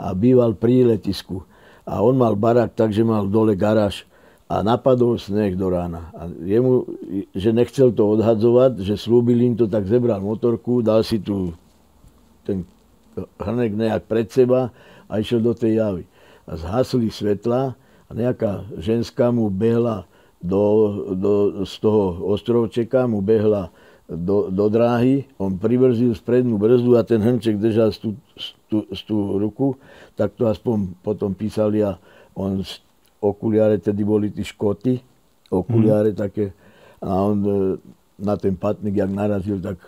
[0.00, 1.44] a býval pri letisku.
[1.84, 4.08] A on mal barák, takže mal dole garáž
[4.48, 6.08] a napadol sneh do rána.
[6.16, 6.88] A jemu,
[7.36, 11.52] že nechcel to odhadzovať, že slúbil im to, tak zebral motorku, dal si tu
[12.48, 12.64] ten
[13.36, 14.72] hrnek nejak pred seba
[15.04, 16.04] a išiel do tej javy.
[16.48, 17.76] A zhasli svetla
[18.08, 20.08] a nejaká ženská mu behla
[20.40, 20.64] do,
[21.12, 21.32] do,
[21.68, 23.68] z toho ostrovčeka, mu behla
[24.16, 28.76] do, do dráhy, on privrzil sprednú brzdu a ten hrnček držal z tú, z tú,
[28.92, 29.76] z tú ruku,
[30.14, 31.96] tak to aspoň potom písali a
[32.36, 32.60] on
[33.22, 34.98] okuliare, tedy boli tí škoty,
[35.48, 36.18] okuliare mm.
[36.18, 36.50] také.
[37.02, 37.56] A on e,
[38.18, 39.78] na ten patník, jak narazil, tak,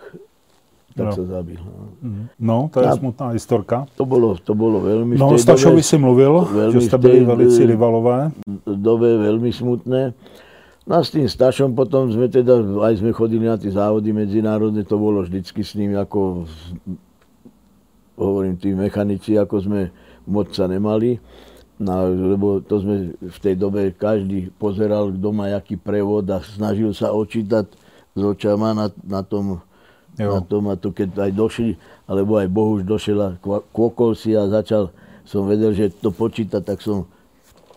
[0.95, 1.13] tak no.
[1.13, 1.59] sa zabil.
[1.59, 1.85] No.
[1.99, 2.23] Mhm.
[2.39, 3.83] no, to je a smutná historka.
[3.99, 5.19] To bolo, to bolo veľmi...
[5.19, 8.31] No, o Stašovi si mluvil, že ste byli velici rivalové.
[8.63, 10.15] dobe veľmi smutné.
[10.85, 14.85] No a s tým Stašom potom sme teda, aj sme chodili na tie závody medzinárodné,
[14.85, 16.45] to bolo vždycky s ním ako,
[18.21, 19.81] hovorím, tí mechanici, ako sme
[20.29, 21.17] moc sa nemali.
[21.75, 26.95] No, lebo to sme v tej dobe každý pozeral, kto má aký prevod a snažil
[26.95, 27.67] sa očítať
[28.15, 29.59] s očama na, na tom,
[30.15, 30.29] jo.
[30.31, 31.75] na tom a to keď aj došli,
[32.07, 33.29] alebo aj Bohuž došiel a
[33.75, 34.87] kvokol si a začal,
[35.27, 37.09] som vedel, že to počíta, tak som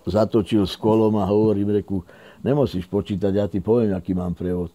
[0.07, 2.07] zatočil s kolom a hovorím, reku,
[2.43, 4.71] nemusíš počítať, ja ti poviem, aký mám prevod.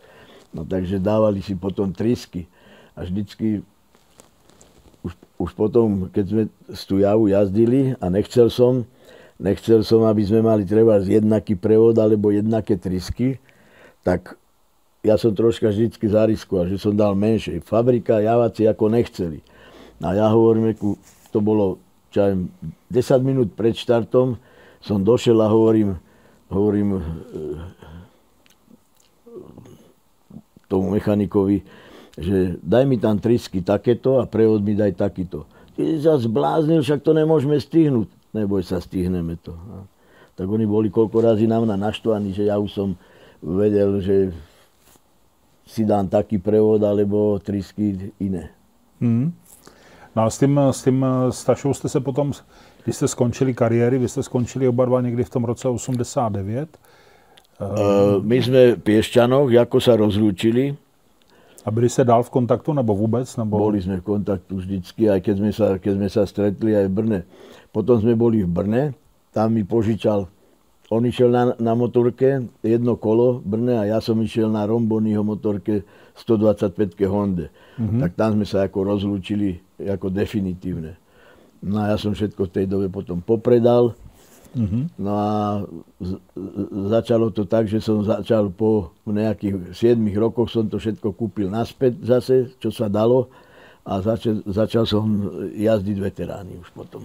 [0.53, 2.45] No takže dávali si potom trisky
[2.93, 3.65] a vždycky
[5.01, 8.85] už, už potom, keď sme z tú javu jazdili a nechcel som,
[9.41, 13.41] nechcel som, aby sme mali treba jednaký prevod alebo jednaké trysky,
[14.05, 14.37] tak
[15.03, 17.59] ja som troška vždycky zariskoval, že som dal menšie.
[17.59, 19.43] Fabrika, javaci ako nechceli.
[19.99, 20.75] A ja hovorím,
[21.31, 21.81] to bolo
[22.13, 22.23] čo
[22.93, 24.37] 10 minút pred štartom,
[24.77, 25.97] som došiel a hovorím,
[26.53, 27.01] hovorím e,
[30.69, 31.65] tomu mechanikovi,
[32.13, 35.49] že daj mi tam trysky takéto a prevod mi daj takýto.
[35.73, 39.53] Ty sa zbláznil, však to nemôžeme stihnúť neboj sa, stihneme to.
[39.53, 39.85] A
[40.33, 42.89] tak oni boli koľko razy na mňa naštvaní, že ja už som
[43.39, 44.33] vedel, že
[45.69, 48.51] si dám taký prevod, alebo trysky iné.
[48.99, 49.31] Hmm.
[50.13, 52.33] No a s tím, s tím Stašou jste se potom,
[52.83, 56.69] když jste skončili kariéry, vy jste skončili oba dva někdy v tom roce 89.
[57.61, 60.73] Uh, my sme v Piešťanoch, ako sa rozlúčili.
[61.63, 63.23] A byli ste dál v kontaktu, nebo vôbec?
[63.39, 63.55] Nebo...
[63.55, 66.93] Boli sme v kontaktu vždycky, aj keď sme sa, keď sme sa stretli aj v
[66.93, 67.19] Brne.
[67.71, 68.83] Potom sme boli v Brne,
[69.31, 70.27] tam mi požičal,
[70.91, 75.87] on išiel na, na motorke, jedno kolo Brne a ja som išiel na Rombonyho motorke
[76.19, 77.47] 125 Honda.
[77.79, 77.99] Mm-hmm.
[78.03, 80.99] Tak tam sme sa ako rozlúčili ako definitívne.
[81.63, 83.95] No a ja som všetko v tej dobe potom popredal.
[84.53, 84.83] Mm-hmm.
[85.01, 85.31] No a
[85.97, 86.11] z,
[86.91, 92.03] začalo to tak, že som začal po nejakých 7 rokoch som to všetko kúpil naspäť
[92.05, 93.33] zase, čo sa dalo.
[93.83, 95.07] A začal, začal som
[95.51, 97.03] jazdiť veterány už potom.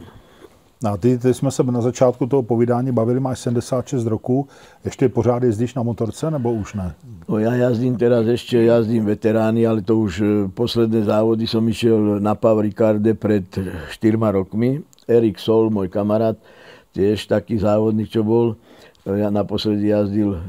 [0.82, 4.48] No, ty, ty jsme se na začátku toho povídání bavili, máš 76 roků,
[4.84, 6.94] ještě pořád jezdíš na motorce, nebo už ne?
[7.28, 12.24] No, ja jazdím teraz ešte, jazdím veterány, ale to už e, posledné závody som išiel
[12.24, 14.80] na Pavrikarde pred 4 rokmi.
[15.04, 16.40] Erik Sol, môj kamarát,
[16.96, 18.56] tiež taký závodník, čo bol.
[19.04, 20.40] Ja naposledy jazdil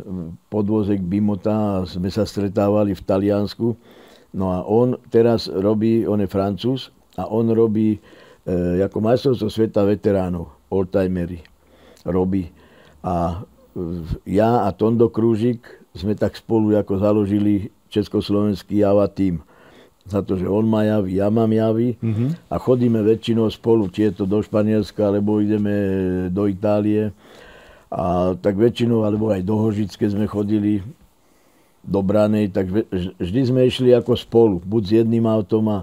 [0.47, 3.75] podvozek Bimota a sme sa stretávali v Taliansku.
[4.31, 7.99] No a on teraz robí, on je francúz a on robí
[8.49, 11.45] e, ako majstrovstvo sveta veteránov, oldtimery
[12.01, 12.49] robí.
[13.05, 13.45] A
[13.77, 15.61] e, ja a Tondo Krúžik
[15.93, 19.41] sme tak spolu ako založili Československý Java tým.
[20.09, 22.49] Za to, že on má javy, ja mám javy mm-hmm.
[22.49, 25.73] a chodíme väčšinou spolu, či je to do Španielska, alebo ideme
[26.33, 27.13] do Itálie.
[27.93, 30.81] A tak väčšinou, alebo aj do Hožické sme chodili,
[31.85, 32.69] do Branej, tak
[33.17, 35.79] vždy sme išli ako spolu, buď s jedným autom a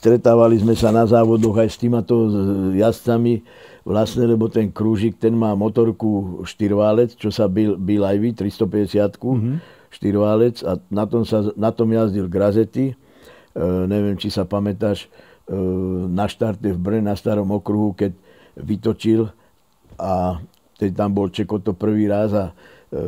[0.00, 2.32] Stretávali sme sa na závodoch aj s týmato
[2.72, 3.44] jazdcami,
[3.84, 9.20] vlastne, lebo ten krúžik, ten má motorku štyrválec, čo sa bil, bil aj vy, 350
[9.20, 9.56] mm-hmm.
[9.92, 12.96] štyrválec a na tom, sa, na tom jazdil Grazety.
[13.52, 15.56] E, neviem, či sa pamätáš, e,
[16.08, 18.16] na štarte v Brne, na starom okruhu, keď
[18.56, 19.28] vytočil
[20.00, 20.40] a
[20.80, 22.56] teď tam bol Čeko to prvý raz a
[22.88, 23.00] e,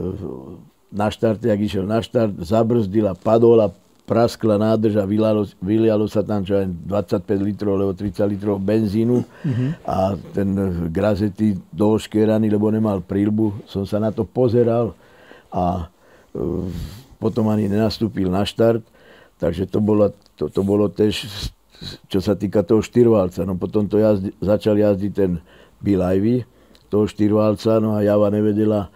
[0.92, 3.72] na štarte, ak išiel na štart, zabrzdil a padol a
[4.12, 9.24] praskla nádrž a vylialo, vylialo sa tam čo aj 25 litrov alebo 30 litrov benzínu
[9.24, 9.70] mm-hmm.
[9.88, 10.48] a ten
[10.92, 14.92] Grazety doškeraný, lebo nemal prílbu, som sa na to pozeral
[15.48, 16.68] a uh,
[17.16, 18.84] potom ani nenastúpil na štart,
[19.40, 21.24] takže to bolo, to, to bolo tež,
[22.12, 23.48] čo sa týka toho štyrvalca.
[23.48, 25.40] No potom to jazdi, začal jazdiť ten
[25.80, 26.44] Bill Ivy,
[26.92, 28.92] toho štyrvalca, no a Java nevedela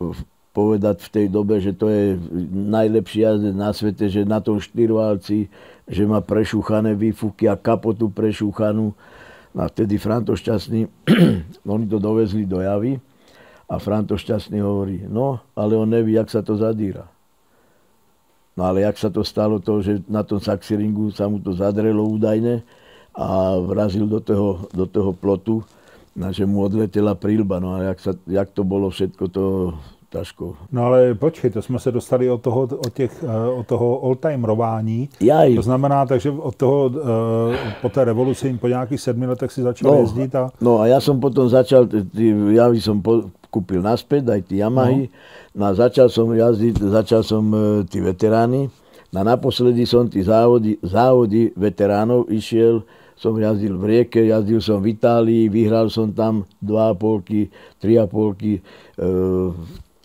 [0.00, 0.18] v, v,
[0.58, 2.18] povedať v tej dobe, že to je
[2.50, 5.46] najlepší jazdec na svete, že na tom štyrvalci,
[5.86, 8.90] že má prešúchané výfuky a kapotu prešúchanú.
[9.54, 10.90] No a vtedy Franto Šťastný,
[11.62, 12.98] oni to dovezli do javy
[13.70, 17.06] a Franto Šťastný hovorí, no, ale on neví, jak sa to zadíra.
[18.58, 22.02] No ale jak sa to stalo, to, že na tom saxiringu sa mu to zadrelo
[22.02, 22.66] údajne
[23.14, 25.62] a vrazil do toho, do toho plotu,
[26.34, 27.62] že mu odletela prílba.
[27.62, 29.44] No a jak, sa, jak to bolo všetko, to
[30.08, 30.56] tašku.
[30.72, 35.08] No ale počkej, to jsme se dostali od toho, od těch, eh, od toho oldtimerování.
[35.20, 35.54] Jaj.
[35.54, 39.92] To znamená, takže od toho, eh, po té revoluci, po nějakých sedmi letech si začal
[39.92, 40.50] no, jezdit a...
[40.60, 41.88] No a ja som potom začal,
[42.52, 45.08] ja som po, kúpil naspäť aj tie Yamahy,
[45.54, 45.60] no.
[45.60, 48.68] no a začal som jazdiť, začal som uh, tí veterány.
[49.08, 52.84] No a naposledy som tí závody, závody veteránov išiel,
[53.18, 57.50] som jazdil v rieke, jazdil som v Itálii, vyhral som tam 2,5,
[57.82, 58.62] 3,5,
[58.94, 59.08] e,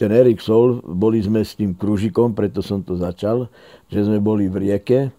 [0.03, 3.47] ten Erik Sol, boli sme s tým kružikom, preto som to začal,
[3.87, 5.15] že sme boli v rieke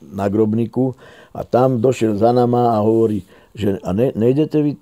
[0.00, 0.96] na Grobniku
[1.36, 3.20] a tam došiel za nama a hovorí,
[3.52, 4.72] že a ne, nejdete vy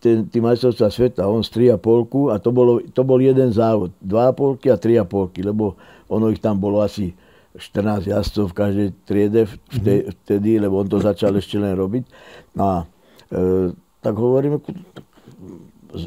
[0.00, 4.72] ten, tý majstrovstvá sveta, on z 3,5 a to, bolo, to bol jeden závod, 2,5
[4.72, 5.76] a 3,5, lebo
[6.08, 7.12] ono ich tam bolo asi
[7.52, 10.16] 14 jazdcov v každej triede mhm.
[10.24, 12.04] vtedy, lebo on to začal ešte len robiť.
[12.56, 12.76] No a
[13.28, 14.56] e, tak hovoríme,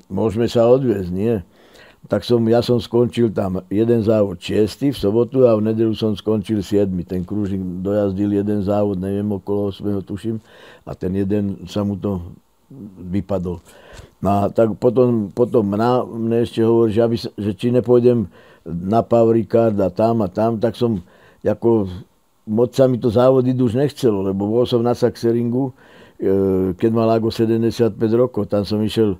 [0.09, 1.37] môžeme sa odviezť, nie?
[2.09, 6.17] Tak som, ja som skončil tam jeden závod 6 v sobotu a v nedelu som
[6.17, 6.89] skončil 7.
[7.05, 10.01] Ten krúžnik dojazdil jeden závod, neviem, okolo 8.
[10.01, 10.41] tuším,
[10.89, 12.33] a ten jeden sa mu to
[13.13, 13.61] vypadol.
[14.25, 18.25] No a tak potom, potom na, mne ešte hovorí, že, aby, že či nepôjdem
[18.65, 21.05] na Pavrikard a tam a tam, tak som
[21.45, 21.87] ako
[22.49, 25.71] moc sa mi to závody už nechcelo, lebo bol som na Saxeringu,
[26.75, 29.15] keď mal ako 75 rokov, tam som išiel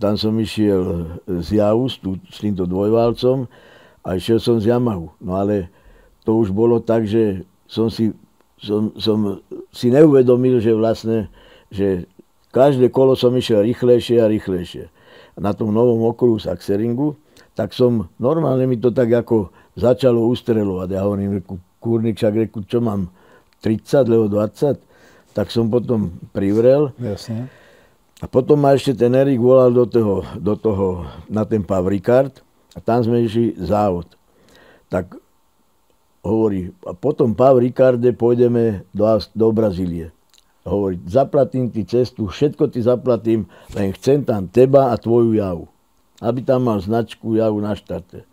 [0.00, 3.44] tam som išiel z Jaus, tu, s týmto dvojvalcom
[4.00, 5.12] a išiel som z Yamahu.
[5.20, 5.68] No ale
[6.24, 8.16] to už bolo tak, že som si,
[8.56, 11.28] som, som si neuvedomil, že vlastne,
[11.68, 12.08] že
[12.48, 14.88] každé kolo som išiel rýchlejšie a rýchlejšie.
[15.36, 17.20] Na tom novom okruhu Saxeringu,
[17.52, 20.88] tak som, normálne mi to tak ako začalo ustrelovať.
[20.96, 21.44] Ja hovorím,
[21.76, 23.12] kurník, však reku, čo mám,
[23.60, 24.93] 30 alebo 20?
[25.34, 26.94] Tak som potom privrel.
[26.96, 27.50] Jasne.
[28.22, 32.40] A potom ma ešte ten Erik volal do toho, do toho na ten Pavrikard
[32.72, 34.06] a tam sme išli závod.
[34.88, 35.18] Tak
[36.24, 39.04] hovorí, a potom Pavrikarde pôjdeme do,
[39.36, 40.08] do Brazílie.
[40.64, 43.44] Hovorí, zaplatím ti cestu, všetko ti zaplatím,
[43.76, 45.68] len chcem tam teba a tvoju javu.
[46.24, 48.24] Aby tam mal značku javu na štarte.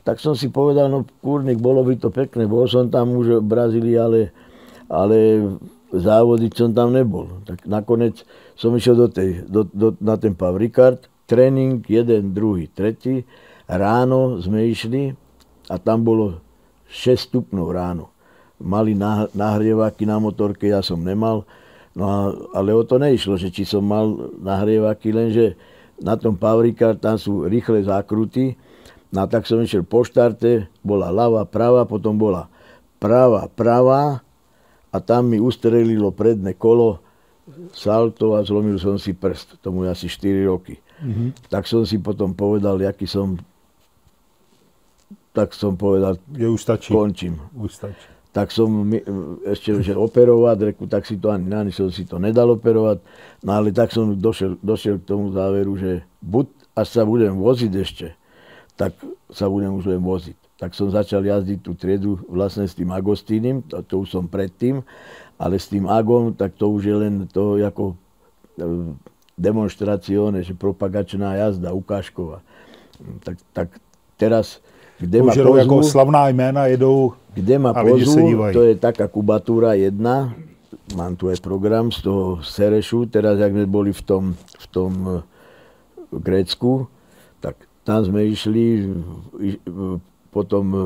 [0.00, 3.50] Tak som si povedal, no kurník, bolo by to pekné, bol som tam už v
[3.52, 4.32] Brazílii, ale,
[4.88, 5.44] ale
[5.92, 7.40] závody som tam nebol.
[7.48, 8.24] Tak nakoniec
[8.58, 13.24] som išiel do tej, do, do, na ten Pavrikard, tréning, jeden, druhý, tretí.
[13.68, 15.12] Ráno sme išli
[15.68, 16.40] a tam bolo
[16.88, 18.08] 6 stupňov ráno.
[18.58, 18.96] Mali
[19.36, 21.44] nahrievaky na motorke, ja som nemal.
[21.94, 22.18] No a,
[22.56, 25.54] ale o to neišlo, že či som mal nahrievaky, lenže
[26.00, 28.56] na tom Pavrikard tam sú rýchle zákruty.
[29.08, 32.48] No a tak som išiel po štarte, bola ľava, prava, potom bola
[32.98, 34.20] prava, prava,
[34.88, 37.00] a tam mi ustrelilo predné kolo,
[37.72, 39.60] salto a zlomil som si prst.
[39.60, 40.80] Tomu je asi 4 roky.
[41.00, 41.48] Mm-hmm.
[41.48, 43.36] Tak som si potom povedal, aký som
[45.32, 46.90] tak som povedal, je už stačí.
[46.90, 47.38] končím.
[47.54, 48.10] Už stačí.
[48.34, 48.90] Tak som
[49.46, 52.98] ešte, že operovať, reku, tak si to ani, ani som si to nedal operovať.
[53.46, 57.72] No ale tak som došiel, došiel k tomu záveru, že buď až sa budem voziť
[57.78, 58.06] ešte,
[58.74, 58.98] tak
[59.30, 63.62] sa budem už len voziť tak som začal jazdiť tú triedu vlastne s tým Agostínim,
[63.62, 64.82] to, to už som predtým,
[65.38, 67.96] ale s tým Agom, tak to už je len to ako e,
[69.38, 72.42] demonstracione, že propagačná jazda, ukážková.
[73.22, 73.68] Tak, tak
[74.18, 74.58] teraz,
[74.98, 80.34] kde ma pozvú, ako slavná jména jedou kde ma pozvú, to je taká kubatúra jedna,
[80.98, 84.92] mám tu aj program z toho Serešu, teraz jak sme boli v tom, v tom
[85.06, 85.16] e,
[86.18, 86.90] Grécku,
[87.38, 87.54] tak
[87.86, 88.90] tam sme išli
[90.28, 90.80] potom e,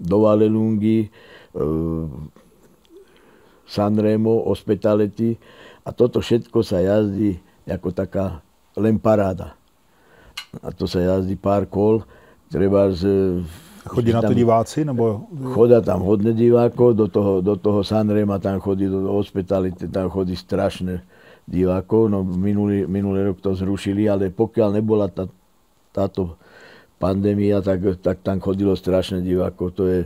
[0.00, 1.08] do Valelungy, e,
[3.70, 5.38] Sanremo, Hospitality
[5.86, 7.38] a toto všetko sa jazdí
[7.70, 8.42] ako taká
[8.74, 9.54] len paráda.
[10.58, 12.02] A to sa jazdí pár kol,
[12.50, 13.06] treba z...
[13.86, 14.82] Chodí na to diváci?
[14.82, 15.30] Nebo...
[15.54, 19.22] Chodia tam hodne divákov, do toho, do toho Sanrema tam chodí, do, do
[19.88, 21.00] tam chodí strašné
[21.46, 22.10] divákov.
[22.10, 25.30] No minulý, minulý rok to zrušili, ale pokiaľ nebola tá,
[25.94, 26.36] táto
[27.00, 29.72] pandémia, tak, tak tam chodilo strašné divákov.
[29.80, 30.00] To je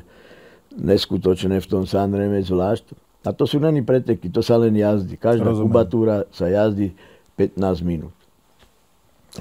[0.78, 2.94] neskutočné v tom Sanreme zvlášť.
[3.26, 5.18] A to sú není preteky, to sa len jazdí.
[5.18, 5.64] Každá Rozumiem.
[5.66, 6.94] kubatúra sa jazdí
[7.34, 8.14] 15 minút.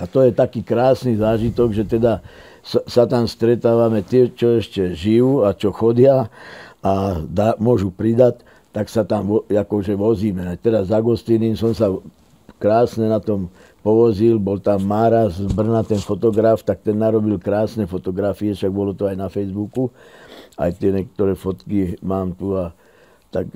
[0.02, 2.26] A to je taký krásny zážitok, že teda
[2.66, 6.32] sa, sa tam stretávame tie, čo ešte žijú a čo chodia
[6.82, 8.42] a dá, môžu pridať,
[8.74, 10.58] tak sa tam vo, akože vozíme.
[10.58, 11.94] Teraz s Agostínim som sa
[12.58, 13.52] krásne na tom
[13.84, 18.96] povozil, bol tam Mára z Brna, ten fotograf, tak ten narobil krásne fotografie, však bolo
[18.96, 19.92] to aj na Facebooku.
[20.56, 22.72] Aj tie niektoré fotky mám tu a
[23.28, 23.52] tak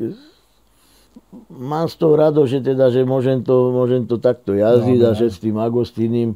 [1.50, 5.12] mám z toho rado, že teda, že môžem to, môžem to takto jazdiť no, a
[5.16, 6.36] že s tým Agostínim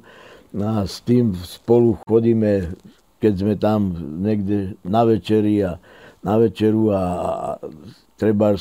[0.55, 2.75] a s tým spolu chodíme,
[3.21, 5.79] keď sme tam niekde na večeri a
[6.21, 7.39] na večeru a, a
[8.19, 8.53] treba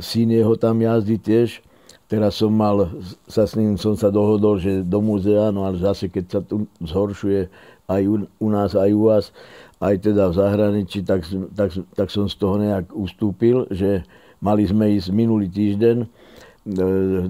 [0.00, 1.62] syn jeho tam jazdí tiež.
[2.04, 2.92] Teraz som mal,
[3.24, 6.68] sa s ním som sa dohodol, že do múzea, no ale zase keď sa tu
[6.84, 7.48] zhoršuje
[7.88, 9.24] aj u, u nás, aj u vás,
[9.80, 11.24] aj teda v zahraničí, tak,
[11.56, 14.04] tak, tak som z toho nejak ustúpil, že
[14.40, 16.06] mali sme ísť minulý týždeň e,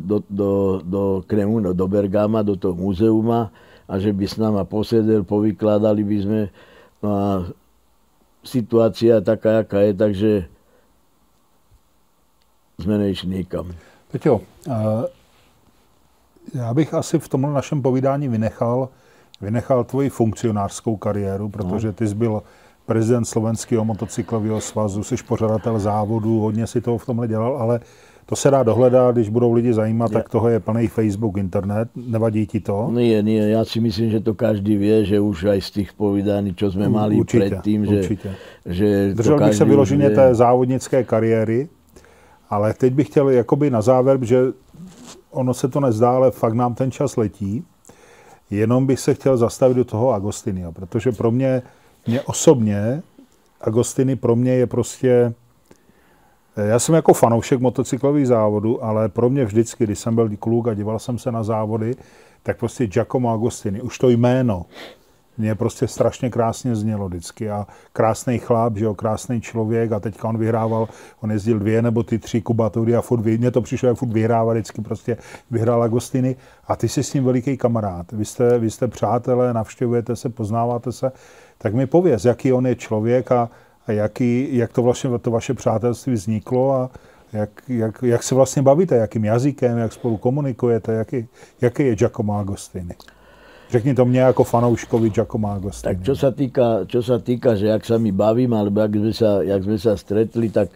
[0.03, 0.51] do, do,
[0.83, 3.55] do Kremu, no, do Bergama, do toho múzeuma
[3.87, 6.41] a že by s nama posedel, povykladali by sme.
[6.99, 7.29] No a
[8.45, 10.33] situácia taká, aká je, takže
[12.81, 13.71] jsme nešli nikam.
[14.15, 14.41] Peťo,
[16.55, 18.89] já bych asi v tomhle našem povídání vynechal,
[19.41, 22.43] vynechal tvoji funkcionářskou kariéru, protože ty jsi byl
[22.87, 27.81] prezident Slovenského motocyklového svazu, jsi pořadatel závodu, hodně si toho v tomhle dělal, ale
[28.27, 30.19] to se dá dohledat, když budou lidi zajímat, ja.
[30.19, 31.89] tak toho je plný Facebook, internet.
[31.97, 32.91] Nevadí ti to?
[32.95, 36.55] Nie, nie, ja si myslím, že to každý vie, že už aj z tých povídaní,
[36.55, 38.31] čo sme mali určitě, predtým, že, určitě.
[38.67, 41.69] že Držel bych se vyloženě té závodnické kariéry,
[42.51, 44.43] ale teď bych chtěl jakoby na závěr, že
[45.31, 47.65] ono se to nezdá, ale fakt nám ten čas letí.
[48.51, 51.63] Jenom bych se chtěl zastavit do toho Agostinia, protože pro mě,
[52.07, 53.03] mě osobně,
[53.61, 55.35] Agostiny pro mě je prostě,
[56.57, 60.75] já jsem jako fanoušek motocyklových závodů, ale pro mě vždycky, když jsem byl kluk a
[60.75, 61.97] díval jsem se na závody,
[62.43, 64.67] tak prostě Giacomo Agostini, už to jméno,
[65.39, 70.29] mě prostě strašně krásně znělo vždycky a krásný chlap, že jo, krásný člověk a teďka
[70.29, 70.89] on vyhrával,
[71.21, 74.53] on jezdil dvě nebo ty tři kubatury a furt, mně to přišlo, jak furt vyhrává
[74.53, 75.17] vždycky prostě
[75.51, 76.37] vyhrál Agostiny
[76.67, 78.13] a ty jsi s ním veliký kamarád.
[78.13, 81.13] Vy jste, vy jste přátelé, navštěvujete se, poznáváte se,
[81.59, 83.51] tak mi pověz, jaký on je člověk a,
[83.87, 86.91] a jaký, jak to vlastně to vaše přátelství vzniklo a
[87.33, 91.29] jak, jak, jak se vlastně bavíte, jakým jazykem, jak spolu komunikujete, jaký,
[91.61, 92.95] jaký je Giacomo Agostini.
[93.73, 95.89] Řekni to mne ako fanouškovi Giacomo Agostini.
[95.95, 99.13] Tak čo sa, týka, čo sa týka, že jak sa mi bavím, alebo jak sme
[99.17, 100.69] sa, jak sme sa stretli, tak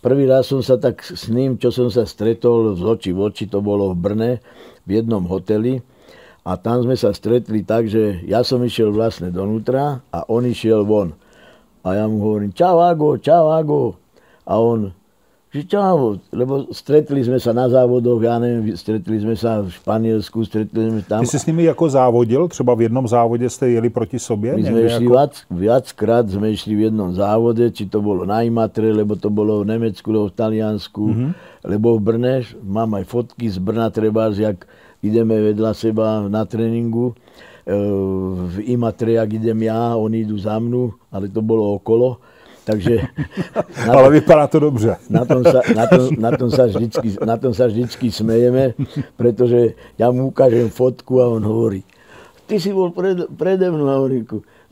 [0.00, 3.44] prvý raz som sa tak s ním, čo som sa stretol z oči v oči,
[3.46, 4.32] to bolo v Brne,
[4.88, 5.84] v jednom hoteli.
[6.44, 10.84] A tam sme sa stretli tak, že ja som išiel vlastne donútra a on išiel
[10.84, 11.16] von.
[11.84, 13.96] A ja mu hovorím, čau Ago, čau Ago.
[14.44, 14.92] A on,
[15.62, 15.78] čo,
[16.34, 21.02] lebo stretli sme sa na závodoch, ja neviem, stretli sme sa v Španielsku, stretli sme
[21.06, 21.22] tam.
[21.22, 22.48] Ty si s nimi jako závodil?
[22.50, 24.58] Třeba v jednom závodě ste jeli proti sobě?
[24.58, 25.14] My sme išli ako...
[25.14, 29.62] viac, viackrát, sme išli v jednom závode, či to bolo na Imatre, lebo to bolo
[29.62, 31.30] v Nemecku, lebo v Taliansku, mm-hmm.
[31.70, 32.34] lebo v Brne.
[32.58, 34.66] Mám aj fotky z Brna, treba, jak
[35.06, 37.14] ideme vedľa seba na tréningu.
[37.62, 37.74] E,
[38.50, 42.18] v Imatre, jak idem ja, oni idú za mnou, ale to bolo okolo
[42.64, 43.04] takže...
[43.86, 44.96] Na Ale vypadá to dobře.
[45.10, 48.72] Na tom, sa, na, tom, na, tom sa vždycky, na tom sa vždycky smejeme,
[49.16, 51.84] pretože ja mu ukážem fotku a on hovorí,
[52.48, 54.24] ty si bol pred, prede mnou, hovorím,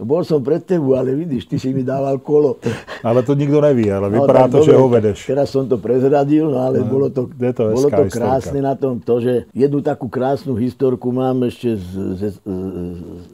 [0.03, 2.59] bol som pred tebu, ale vidíš, ty si mi dával kolo.
[3.07, 5.19] Ale to nikto neví, ale no, vypadá no, to, dobre, že ho vedeš.
[5.29, 8.69] Teraz som to prezradil, no ale no, bolo to, to bolo to krásne historka.
[8.69, 11.89] na tom, to, že jednu takú krásnu historku mám ešte z,
[12.19, 12.37] z, z,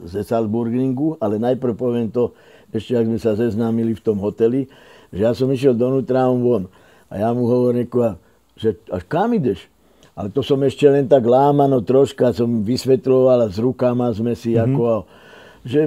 [0.05, 2.35] z Salzburgingu, ale najprv poviem to,
[2.69, 4.69] ešte ak sme sa zeznámili v tom hoteli,
[5.09, 6.63] že ja som išiel donútra a on von.
[7.09, 7.89] A ja mu hovorím,
[8.53, 9.65] že až kam ideš?
[10.13, 14.53] Ale to som ešte len tak lámano troška, som vysvetľoval a s rukama sme si
[14.53, 14.67] mm-hmm.
[14.75, 14.85] ako,
[15.63, 15.81] že,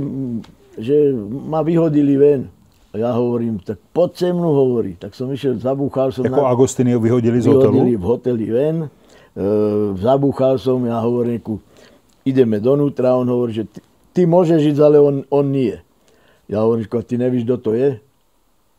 [0.80, 0.96] že
[1.28, 2.48] ma vyhodili ven.
[2.92, 4.96] A ja hovorím, tak poď se mnou hovorí.
[5.00, 6.24] Tak som išiel, zabúchal som...
[6.28, 6.48] Ako na...
[6.48, 7.72] Agostiny vyhodili z hotelu?
[7.72, 8.76] Vyhodili v hoteli ven.
[8.84, 8.88] E,
[9.96, 11.40] zabúchal som, ja hovorím,
[12.24, 13.16] ideme donútra.
[13.16, 13.80] On hovorí, že ty,
[14.12, 15.76] ty môžeš ísť, ale on, on nie
[16.52, 17.96] Ja hovorím, ty nevíš, kto to je?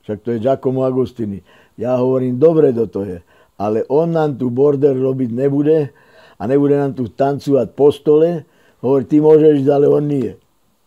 [0.06, 1.42] Však to je Giacomo Agostini.
[1.74, 3.18] Ja hovorím, dobre, kto to je.
[3.58, 5.90] Ale on nám tu border robiť nebude
[6.38, 8.46] a nebude nám tu tancovať po stole.
[8.78, 10.38] Hovorí, ty môžeš, ale on nie.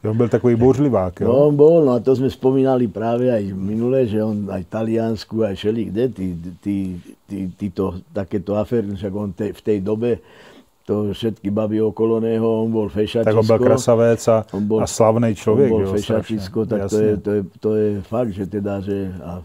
[0.07, 1.27] On byl takový bouřlivák, jo?
[1.27, 4.71] No, on bol, no a to sme spomínali práve aj minule, že on aj v
[4.71, 6.27] Taliansku, aj všeli kde, tí,
[6.63, 6.77] tí,
[7.27, 10.23] tí, títo, takéto aféry, však on te, v tej dobe
[10.87, 13.27] to všetky baby okolo neho, on bol fešačisko.
[13.27, 15.73] Tak on byl krasavec a, on bol, a slavný člověk.
[15.73, 19.11] On bol jo, fešačisko, tak to je, to, je, to je fakt, že teda, že...
[19.19, 19.43] A,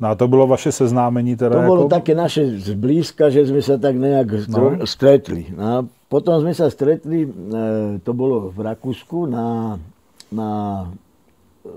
[0.00, 1.60] No a to bylo vaše seznámení teda?
[1.60, 1.88] To bolo jako...
[1.88, 4.88] také naše zblízka, že sme sa tak nejak no.
[4.88, 5.52] stretli.
[5.52, 5.76] No a
[6.08, 7.30] potom sme sa stretli, e,
[8.00, 9.76] to bolo v Rakúsku na,
[10.32, 10.48] na
[11.60, 11.70] e,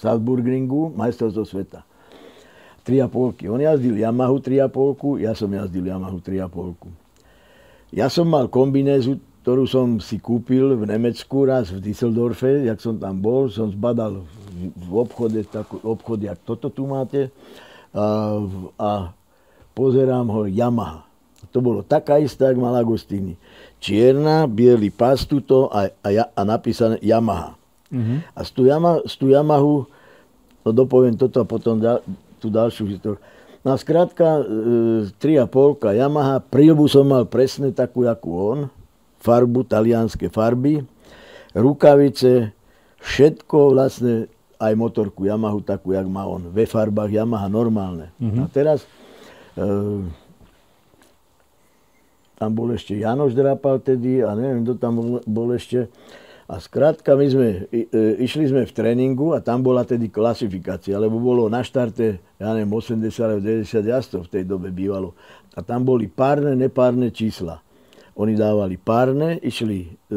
[0.00, 1.84] Salzburgringu, majstrovstvo sveta.
[2.88, 3.44] 3,5.
[3.44, 7.05] On jazdil Yamahu 3,5, ja som jazdil Yamahu 3,5.
[7.96, 13.00] Ja som mal kombinézu, ktorú som si kúpil v Nemecku raz v Düsseldorfe, jak som
[13.00, 14.20] tam bol, som zbadal
[14.76, 17.32] v obchode, tak, obchod, jak toto tu máte,
[17.96, 18.36] a,
[18.76, 18.90] a
[19.72, 21.08] pozerám ho Yamaha.
[21.56, 23.40] To bolo taká istá, jak mal Agostini.
[23.80, 27.56] Čierna, biely pás tuto a, a, a napísané Yamaha.
[27.88, 28.18] Mm-hmm.
[28.36, 29.88] A z tú, Yama, z tú Yamahu,
[30.66, 32.04] no dopoviem toto a potom da,
[32.36, 33.22] tú ďalšiu históriu
[33.66, 38.60] No a skrátka, e, 3,5 Yamaha, prílbu som mal presne takú, ako on,
[39.18, 40.86] farbu, talianské farby,
[41.50, 42.54] rukavice,
[43.02, 44.30] všetko vlastne,
[44.62, 48.14] aj motorku Yamahu takú, jak má on, ve farbách Yamaha normálne.
[48.22, 48.40] Mm-hmm.
[48.40, 48.86] A teraz
[49.58, 49.66] e,
[52.38, 55.90] tam bol ešte Janoš Drapal tedy a neviem, kto tam bol, bol ešte.
[56.46, 61.18] A skrátka, my sme, e, išli sme v tréningu a tam bola tedy klasifikácia, lebo
[61.18, 65.18] bolo na štarte, ja neviem, 80 alebo 90 jazdcov v tej dobe bývalo.
[65.58, 67.58] A tam boli párne, nepárne čísla.
[68.14, 70.14] Oni dávali párne, išli e,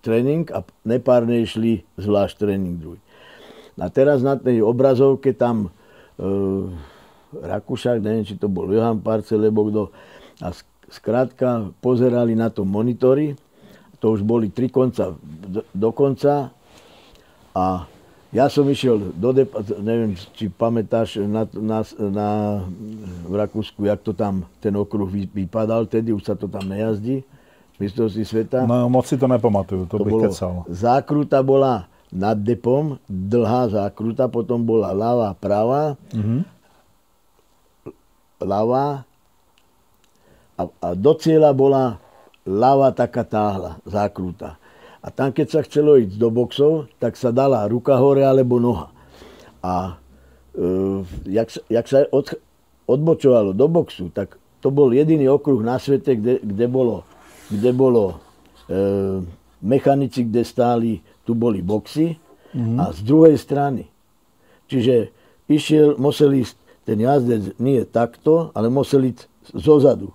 [0.00, 3.00] tréning a nepárne išli zvlášť tréning druhý.
[3.76, 5.68] A teraz na tej obrazovke tam
[6.16, 6.24] e,
[7.34, 9.90] Rakúšak, neviem, či to bol Johan Parce, lebo kto,
[10.40, 10.54] a
[10.88, 13.34] skrátka pozerali na to monitory
[14.04, 16.52] to už boli tri konca do, do konca
[17.56, 17.88] a
[18.28, 22.28] ja som išiel do depa, neviem, či pamätáš na, na, na,
[23.24, 27.24] v Rakúsku, jak to tam ten okruh vypadal, tedy už sa to tam nejazdí,
[27.80, 28.68] mistrovství sveta.
[28.68, 30.68] No moc si to nepamatuju, to, to bych kecal.
[30.68, 36.40] Zákruta bola nad depom, dlhá zákruta, potom bola ľavá, pravá, mm-hmm.
[38.44, 42.03] a, a do cieľa bola
[42.44, 44.60] lava taká táhla, zákrúta.
[45.04, 48.88] A tam, keď sa chcelo ísť do boxov, tak sa dala ruka hore alebo noha.
[49.60, 50.00] A
[50.56, 50.64] e,
[51.28, 52.32] jak, jak sa od,
[52.88, 57.04] odbočovalo do boxu, tak to bol jediný okruh na svete, kde, kde bolo,
[57.52, 58.16] kde bolo
[58.64, 59.24] e,
[59.60, 60.92] mechanici, kde stáli,
[61.24, 62.80] tu boli boxy mm-hmm.
[62.80, 63.84] a z druhej strany.
[64.68, 65.12] Čiže
[65.48, 70.12] išiel, musel ísť ten jazdec nie takto, ale musel ísť zozadu.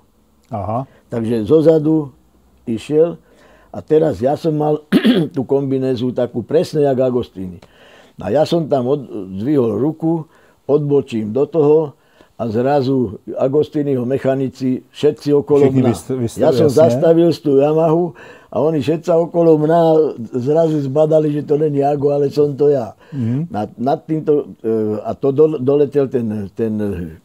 [0.50, 0.90] Aha.
[1.14, 2.14] Takže zozadu
[2.78, 3.18] išiel
[3.70, 4.82] a teraz ja som mal
[5.36, 7.62] tú kombinézu takú presne jak Agostini.
[8.20, 9.02] A ja som tam od,
[9.40, 10.26] zdvihol ruku,
[10.66, 11.94] odbočím do toho
[12.40, 15.94] a zrazu Agostiniho mechanici, všetci okolo Všichni mňa.
[15.94, 16.80] Vy ste, ja som jasne.
[16.82, 18.16] zastavil z tú Yamahu
[18.50, 19.82] a oni všetci okolo mňa
[20.34, 22.98] zrazu zbadali, že to není Ago, ale som to ja.
[23.14, 23.42] Mm-hmm.
[23.54, 26.74] Nad, nad týmto, e, a to do, doletel ten, ten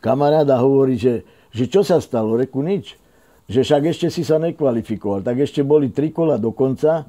[0.03, 2.37] kamarát a hovorí, že, že čo sa stalo?
[2.37, 3.01] Reku nič
[3.45, 5.21] že však ešte si sa nekvalifikoval.
[5.21, 7.05] Tak ešte boli tri kola do konca,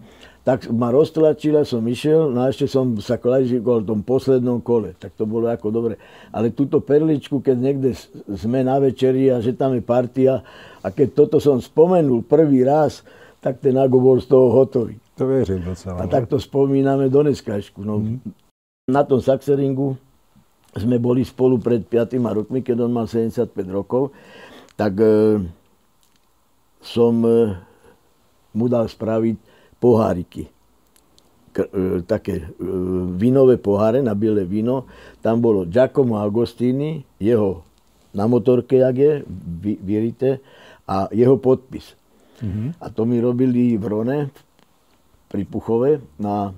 [0.45, 4.93] tak ma roztlačila, som išiel, no a ešte som sa kvalifikoval v tom poslednom kole.
[4.93, 5.97] Tak to bolo ako dobre.
[6.29, 7.97] Ale túto perličku, keď niekde
[8.37, 10.45] sme na večeri a že tam je partia,
[10.85, 13.01] a keď toto som spomenul prvý raz,
[13.41, 15.01] tak ten Ago bol z toho hotový.
[15.17, 15.97] To verím docela.
[15.97, 17.81] A tak to spomíname do dneskašku.
[17.81, 18.05] No.
[18.05, 18.21] Mm.
[18.85, 19.97] Na tom Saxeringu
[20.77, 24.13] sme boli spolu pred 5 rokmi, keď on mal 75 rokov,
[24.77, 25.41] tak e,
[26.85, 27.57] som e,
[28.53, 29.35] mu dal spraviť
[29.81, 30.43] poháriky.
[30.45, 30.51] E,
[32.05, 32.45] také e,
[33.17, 34.85] vinové poháre na biele víno.
[35.25, 37.65] Tam bolo Giacomo Agostini, jeho
[38.15, 39.11] na motorke, jak je,
[39.83, 40.39] vyrité,
[40.87, 41.99] a jeho podpis.
[42.39, 42.79] Mm-hmm.
[42.79, 44.19] A to mi robili v Rone,
[45.27, 45.99] pri Puchove.
[46.15, 46.55] Na,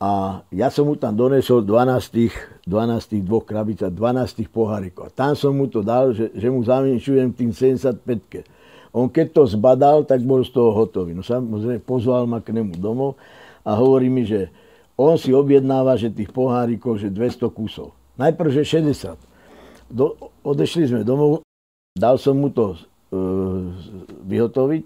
[0.00, 5.08] a ja som mu tam donesol 12, 12 dvoch krabic a 12 pohárikov.
[5.08, 8.53] A tam som mu to dal, že, že mu zaminčujem tým 75
[8.94, 11.18] on keď to zbadal, tak bol z toho hotový.
[11.18, 13.18] No samozrejme, pozval ma k nemu domov
[13.66, 14.54] a hovorí mi, že
[14.94, 17.90] on si objednáva, že tých pohárikov, že 200 kusov.
[18.14, 19.18] Najprv, že 60.
[19.90, 20.14] Do,
[20.46, 21.42] odešli sme domov,
[21.98, 22.78] dal som mu to e,
[24.30, 24.82] vyhotoviť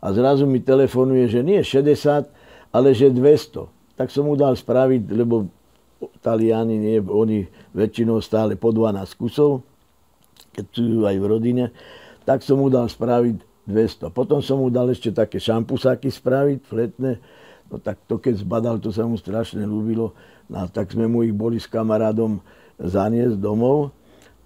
[0.00, 3.68] a zrazu mi telefonuje, že nie 60, ale že 200.
[4.00, 5.52] Tak som mu dal spraviť, lebo
[6.24, 7.44] Taliani, nie, oni
[7.76, 9.60] väčšinou stále po 12 kusov,
[10.56, 11.64] keď sú aj v rodine,
[12.22, 14.10] tak som mu dal spraviť 200.
[14.10, 17.22] Potom som mu dal ešte také šampusáky spraviť, fletné,
[17.70, 20.12] no tak to keď zbadal, to sa mu strašne ľúbilo,
[20.50, 22.42] no, tak sme mu ich boli s kamarádom
[22.82, 23.94] zaniesť domov,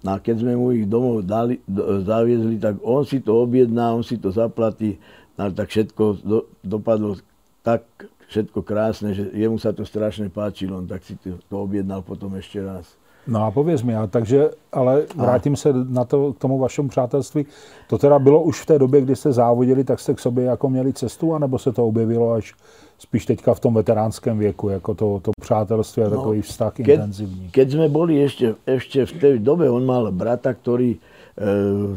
[0.05, 3.97] no a keď sme mu ich domov dali, do, zaviezli, tak on si to objedná,
[3.97, 5.01] on si to zaplatí,
[5.33, 7.17] no tak všetko do, dopadlo
[7.65, 7.83] tak
[8.31, 12.37] všetko krásne, že jemu sa to strašne páčilo, on tak si to, to objednal potom
[12.37, 12.85] ešte raz.
[13.27, 17.45] No a pověz mi, a takže, ale vrátím se na to, k tomu vašemu přátelství.
[17.89, 20.69] To teda bylo už v té době, kdy jste závodili, tak jste k sobě jako
[20.69, 22.53] měli cestu, anebo se to objevilo až
[22.97, 26.87] spíš teďka v tom veteránském věku, jako to, to přátelství a no, takový vztah keď,
[26.87, 27.49] intenzivní?
[27.51, 30.99] Keď jsme byli ještě, ještě v té době, on mal brata, který e,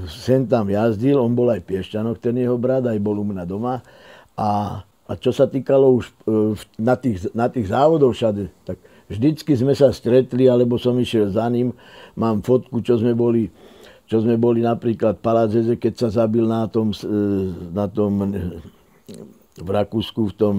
[0.09, 3.81] sem tam jazdil, on bol aj Piešťanok, ten jeho brat, aj bol u mňa doma.
[4.37, 6.13] A a čo sa týkalo už e,
[6.79, 8.79] na tých, na tých závodov všade, tak
[9.11, 11.75] vždycky sme sa stretli, alebo som išiel za ním.
[12.15, 13.51] Mám fotku, čo sme boli,
[14.07, 17.07] čo sme boli napríklad Palazeze, keď sa zabil na tom, e,
[17.75, 18.27] na tom e,
[19.59, 20.57] v Rakúsku, v tom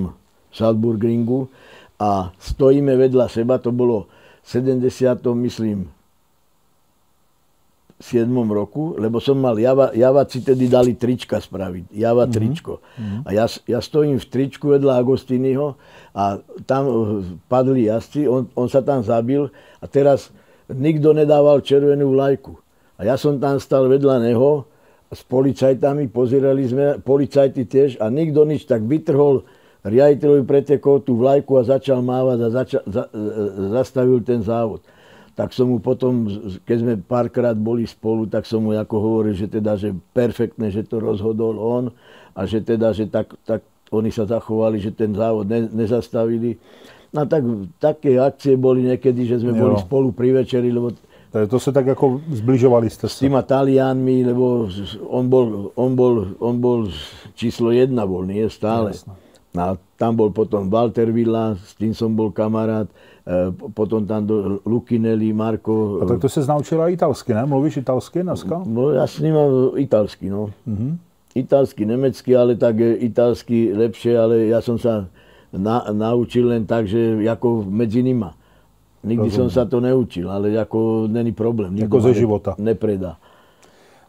[0.51, 1.47] Salzburgringu
[1.95, 4.11] a stojíme vedľa seba, to bolo
[4.43, 5.23] v 70.
[5.47, 6.00] myslím 7.
[8.51, 12.35] roku, lebo som mal, Java, Javaci tedy dali trička spraviť, Java mm-hmm.
[12.35, 12.73] tričko.
[12.81, 13.21] Mm-hmm.
[13.23, 15.77] A ja, ja stojím v tričku vedľa Agostiniho
[16.11, 16.93] a tam eh,
[17.45, 19.47] padli jazdci, on, on sa tam zabil
[19.79, 20.33] a teraz
[20.67, 22.57] nikto nedával červenú vlajku.
[22.97, 24.65] A ja som tam stal vedľa neho
[25.11, 29.45] s policajtami, pozerali sme, policajti tiež a nikto nič, tak vytrhol
[29.81, 34.81] riaditeľovi pretekov tú vlajku a začal mávať a začal, za, eh, zastavil ten závod
[35.31, 36.27] tak som mu potom,
[36.67, 40.83] keď sme párkrát boli spolu, tak som mu ako hovoril, že teda, že perfektne, že
[40.83, 41.85] to rozhodol on
[42.35, 46.59] a že teda, že tak, tak oni sa zachovali, že ten závod ne, nezastavili.
[47.11, 47.43] No tak
[47.79, 49.67] také akcie boli niekedy, že sme jo.
[49.67, 50.95] boli spolu pri večeri, lebo
[51.31, 53.15] to sa tak ako zbližovali ste sa.
[53.15, 54.67] S týma Talianmi, lebo
[55.07, 56.91] on bol, on bol, on bol
[57.39, 58.91] číslo jedna bol, nie stále.
[58.91, 59.15] Jasne.
[59.51, 62.87] No a tam bol potom Walter Villa, s tým som bol kamarát.
[63.31, 65.99] E, potom tam do Lukinelli, Marko.
[66.01, 67.45] A tak to se naučila italsky, ne?
[67.45, 68.61] Mluvíš italsky dneska?
[68.65, 69.35] No ja s ním
[69.75, 70.51] italsky, no.
[70.67, 70.99] Uh-huh.
[71.35, 75.07] Italsky, nemecky, ale tak italsky lepšie, ale ja som sa
[75.55, 78.35] na, naučil len tak, že ako medzi nima.
[79.03, 79.39] Nikdy Rozumím.
[79.39, 81.73] som sa to neučil, ale ako není problém.
[81.73, 82.55] Nikdo jako ze života.
[82.59, 83.15] Nepredá.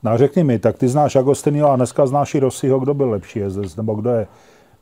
[0.02, 3.10] No a řekni mi, tak ty znáš Agostinio a dneska znáš i Rossiho, kdo byl
[3.10, 4.26] lepší jezdec, nebo kdo je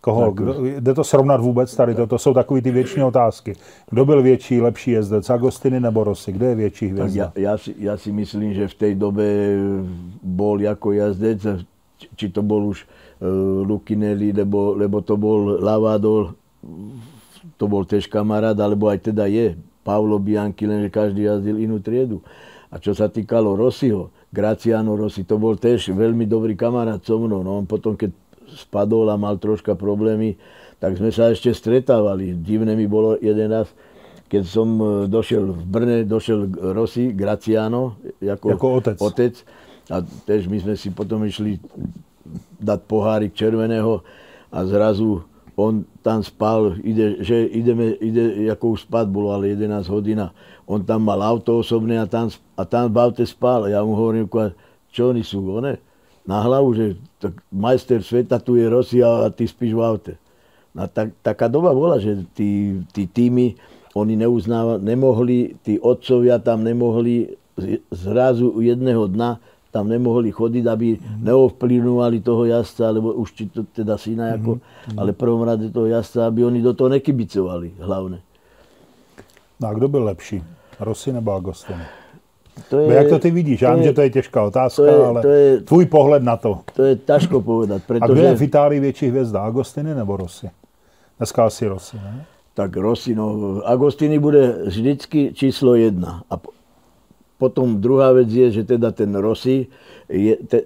[0.00, 0.32] Koho?
[0.32, 1.94] Kdo, jde to srovnat vůbec tady?
[1.94, 3.52] To, to jsou takové ty věčné otázky.
[3.90, 5.30] Kdo byl větší, lepší jezdec?
[5.30, 6.32] Agostiny nebo Rossi?
[6.32, 7.32] Kdo je větší hvězda?
[7.36, 9.26] Ja, ja, si, ja si myslím, že v tej dobe
[10.24, 11.68] bol ako jazdec,
[12.16, 16.32] či to bol už uh, Lukinelli, lebo, lebo to bol Lavadol,
[17.60, 19.52] to bol tiež kamarát, alebo aj teda je
[19.84, 22.24] Paolo Bianchi, lenže každý jazdil inú triedu.
[22.72, 27.44] A čo sa týkalo Rossiho, Graciano Rossi, to bol tiež veľmi dobrý kamarát so mnou.
[27.44, 28.16] No on potom, keď
[28.60, 30.36] spadol a mal troška problémy,
[30.80, 32.36] tak sme sa ešte stretávali.
[32.36, 33.68] Divné mi bolo jeden raz,
[34.30, 38.96] keď som e, došiel v Brne, došiel Rossi, Graciano, ako, ako otec.
[39.00, 39.34] otec.
[39.90, 41.58] A tež my sme si potom išli
[42.62, 44.06] dať pohárik červeného
[44.54, 45.26] a zrazu
[45.60, 50.32] on tam spal, ide, že ideme, ide, ako už spad bolo, ale 11 hodina.
[50.64, 53.68] On tam mal auto osobné a tam, a tam v aute spal.
[53.68, 54.24] Ja mu hovorím,
[54.88, 55.76] čo oni sú, one?
[56.26, 56.86] Na hlavu, že
[57.18, 60.14] tak majster sveta tu je Rosia a ty spíš v aute.
[60.70, 63.58] No, tak, taká doba bola, že tí, tí týmy,
[63.98, 67.34] oni neuznávali, nemohli, tí otcovia tam nemohli
[67.90, 71.22] zrazu jedného dna tam nemohli chodiť, aby mm-hmm.
[71.30, 74.38] neovplyvňovali toho jazdca, alebo už či to teda syna, mm-hmm.
[74.42, 74.96] ako, mhm.
[74.98, 78.18] ale prvom rade toho jazdca, aby oni do toho nekybicovali hlavne.
[79.60, 80.42] No a kdo byl lepší?
[80.80, 81.99] Rossi nebo Agostini?
[82.68, 83.62] To je, no jak to ty vidíš?
[83.62, 86.60] Vím, že to je těžká otázka, to je, ale to je, tvůj pohled na to.
[86.76, 87.82] To je ťažko povedať.
[87.86, 88.12] Pretože...
[88.12, 89.40] A kdo je v Itálii větší hvězda?
[89.42, 90.50] Agostiny nebo Rossi?
[91.18, 92.24] Dneska asi Rossi, ne?
[92.54, 93.58] Tak Rossi, no.
[93.64, 96.22] Agostini bude vždycky číslo jedna.
[96.30, 96.38] A
[97.38, 99.66] potom druhá vec je, že teda ten Rossi
[100.08, 100.60] je, te,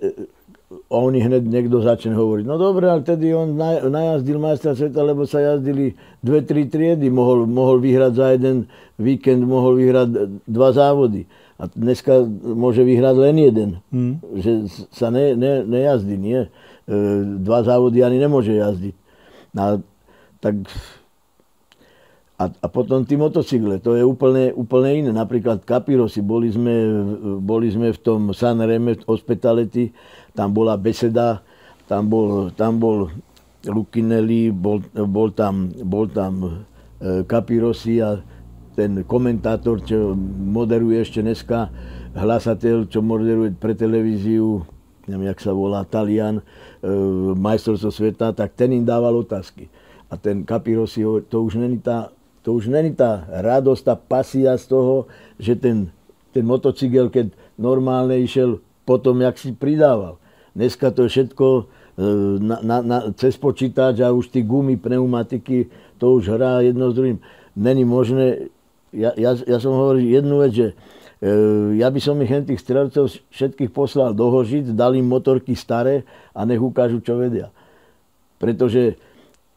[0.90, 3.55] oni hneď niekto začne hovoriť, no dobre, ale tedy on
[3.90, 8.66] najazdil majstra sveta, lebo sa jazdili dve, tri triedy, mohol, mohol vyhrať za jeden
[8.98, 10.09] víkend, mohol vyhrať
[10.48, 11.31] dva závody.
[11.55, 13.70] A dneska môže vyhrať len jeden.
[13.94, 14.14] Hmm.
[14.35, 14.52] Že
[14.90, 16.40] sa ne, ne, nejazdí, nie?
[16.43, 16.48] E,
[17.40, 18.94] dva závody ani nemôže jazdiť.
[19.55, 19.78] A,
[20.43, 20.66] tak,
[22.35, 25.10] a, a potom tí motocykle, to je úplne, úplne iné.
[25.14, 26.74] Napríklad Capirosi, boli sme,
[27.39, 29.94] boli sme v tom San Reme Hospitality,
[30.35, 31.47] tam bola beseda,
[31.86, 33.14] tam bol, tam bol
[33.62, 36.66] Lukinelli, bol, bol tam, bol tam
[36.98, 38.18] e, Capirosi a
[38.74, 41.70] ten komentátor, čo moderuje ešte dneska,
[42.14, 44.66] hlasateľ, čo moderuje pre televíziu,
[45.06, 46.42] neviem, jak sa volá, Talian, e,
[47.34, 49.70] majstrovstvo sveta, tak ten im dával otázky.
[50.10, 52.10] A ten Kapiro si hovorí, to už není tá,
[52.46, 55.90] to už není tá radosť, tá pasia z toho, že ten,
[56.30, 60.20] ten motocykel, keď normálne išiel potom, jak si pridával.
[60.55, 61.62] Dneska to je všetko e,
[62.38, 65.66] na, na, na, cez počítač a už tí gumy, pneumatiky,
[65.98, 67.18] to už hrá jedno s druhým.
[67.55, 68.51] Není možné,
[68.95, 70.75] ja, ja, ja som hovoril jednu vec, že e,
[71.83, 76.47] ja by som ich tých strelcov všetkých poslal do Hožic, dal im motorky staré a
[76.47, 77.51] nech ukážu, čo vedia.
[78.39, 78.95] Pretože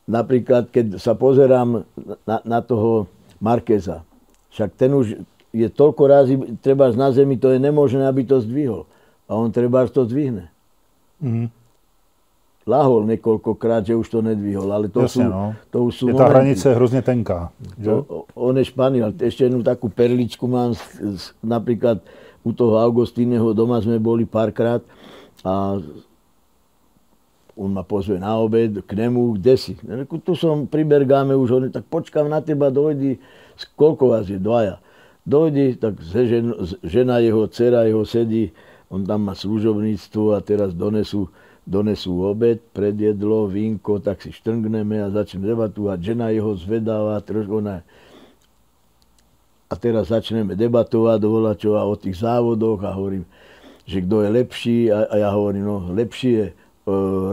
[0.09, 1.85] napríklad, keď sa pozerám
[2.25, 3.05] na, na toho
[3.37, 4.01] Markeza,
[4.49, 5.21] však ten už
[5.53, 8.89] je toľko razy, treba na zemi, to je nemožné, aby to zdvihol.
[9.29, 10.49] A on treba to zdvihne.
[11.21, 11.53] Mm
[12.67, 14.67] lahol niekoľkokrát, že už to nedvihol.
[14.69, 15.43] Ale to Jasne, sú, no.
[15.71, 17.49] to už sú je tá hranice hrozne tenká.
[17.79, 17.91] Že?
[18.03, 19.15] To, on je Španiel.
[19.15, 20.83] Ešte jednu takú perličku mám, z,
[21.15, 22.03] z, napríklad
[22.43, 24.83] u toho Augustíneho doma sme boli párkrát
[25.41, 25.79] a
[27.57, 29.73] on ma pozve na obed k nemu, kde si?
[29.81, 33.17] Reku, tu som pri Bergáme už, on tak počkám na teba, dojdi,
[33.73, 34.77] koľko vás je, dvaja.
[35.25, 35.97] Dojdi, tak
[36.85, 38.53] žena jeho, dcera jeho sedí,
[38.87, 41.27] on tam má služobníctvo a teraz donesú
[41.67, 45.97] donesú obed, predjedlo, vínko, tak si štrngneme a začneme debatovať.
[45.99, 47.83] Žena jeho zvedáva, trošku ona...
[49.67, 51.19] A teraz začneme debatovať
[51.75, 53.27] a o tých závodoch a hovorím,
[53.83, 56.53] že kto je lepší a, a ja hovorím, no lepší je e,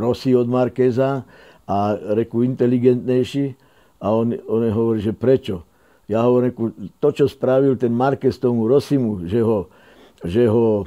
[0.03, 1.23] Rossi od Markéza
[1.63, 3.55] a reku inteligentnejší
[4.03, 5.63] a on, on hovorí, že prečo?
[6.11, 9.71] Ja hovorím, to, čo spravil ten Marquez tomu Rossimu, že ho,
[10.27, 10.87] že ho e,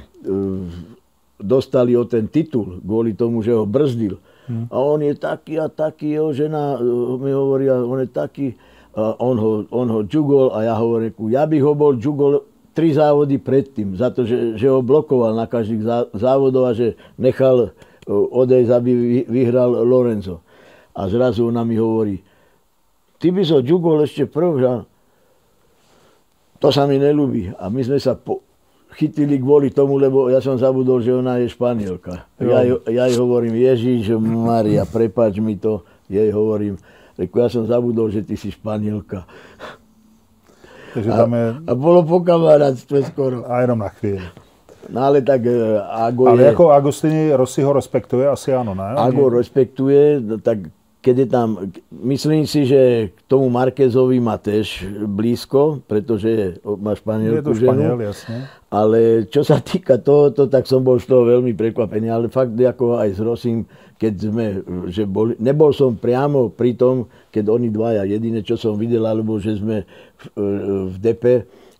[1.38, 4.18] dostali o ten titul kvôli tomu, že ho brzdil.
[4.50, 4.66] Hmm.
[4.68, 6.82] A on je taký a taký, jeho žena eh,
[7.16, 8.46] mi hovorí, on je taký,
[8.98, 12.42] a on ho, on ho džugol a ja hovorím, ja bych ho bol džugol
[12.74, 17.70] tri závody predtým, za to, že, že ho blokoval na každých závodov a že nechal
[17.70, 17.70] eh,
[18.10, 18.92] odejsť, aby
[19.30, 20.42] vyhral Lorenzo.
[20.98, 22.18] A zrazu ona mi hovorí,
[23.22, 24.70] ty by so džugol ešte prv, že
[26.58, 27.54] to sa mi nelúbi.
[27.54, 28.42] A my sme sa po,
[28.98, 32.26] chytili kvôli tomu, lebo ja som zabudol, že ona je španielka.
[32.42, 35.86] Ja, ja jej hovorím, Ježíš Maria, prepač mi to.
[36.10, 36.74] Jej hovorím,
[37.14, 39.22] reku, ja som zabudol, že ty si španielka.
[40.98, 41.46] Takže tam je...
[41.62, 43.46] A, a bolo po kamarátstve skoro.
[43.46, 44.24] A jenom na chvíli.
[44.88, 46.46] No ale tak uh, Ago Ale je...
[46.46, 48.96] jako Agostini Rossi ho respektuje, asi áno, ne?
[48.96, 51.48] Ago respektuje, tak keď je tam,
[51.94, 57.98] myslím si, že k tomu Markezovi má tež blízko, pretože má španielku je to Španiel,
[58.02, 58.50] jasne.
[58.66, 62.10] Ale čo sa týka tohoto, tak som bol z toho veľmi prekvapený.
[62.10, 63.62] Ale fakt ako aj s Rosim,
[63.94, 64.46] keď sme,
[64.90, 69.38] že boli, nebol som priamo pri tom, keď oni dvaja, jediné, čo som videl, alebo
[69.38, 69.86] že sme
[70.18, 70.24] v,
[70.90, 71.24] v DP,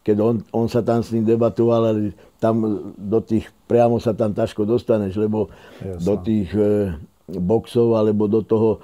[0.06, 4.30] keď on, on sa tam s ním debatoval, ale tam do tých, priamo sa tam
[4.30, 5.50] ťažko dostaneš, lebo
[5.82, 6.06] Jasne.
[6.06, 6.94] do tých e,
[7.34, 8.78] boxov alebo do toho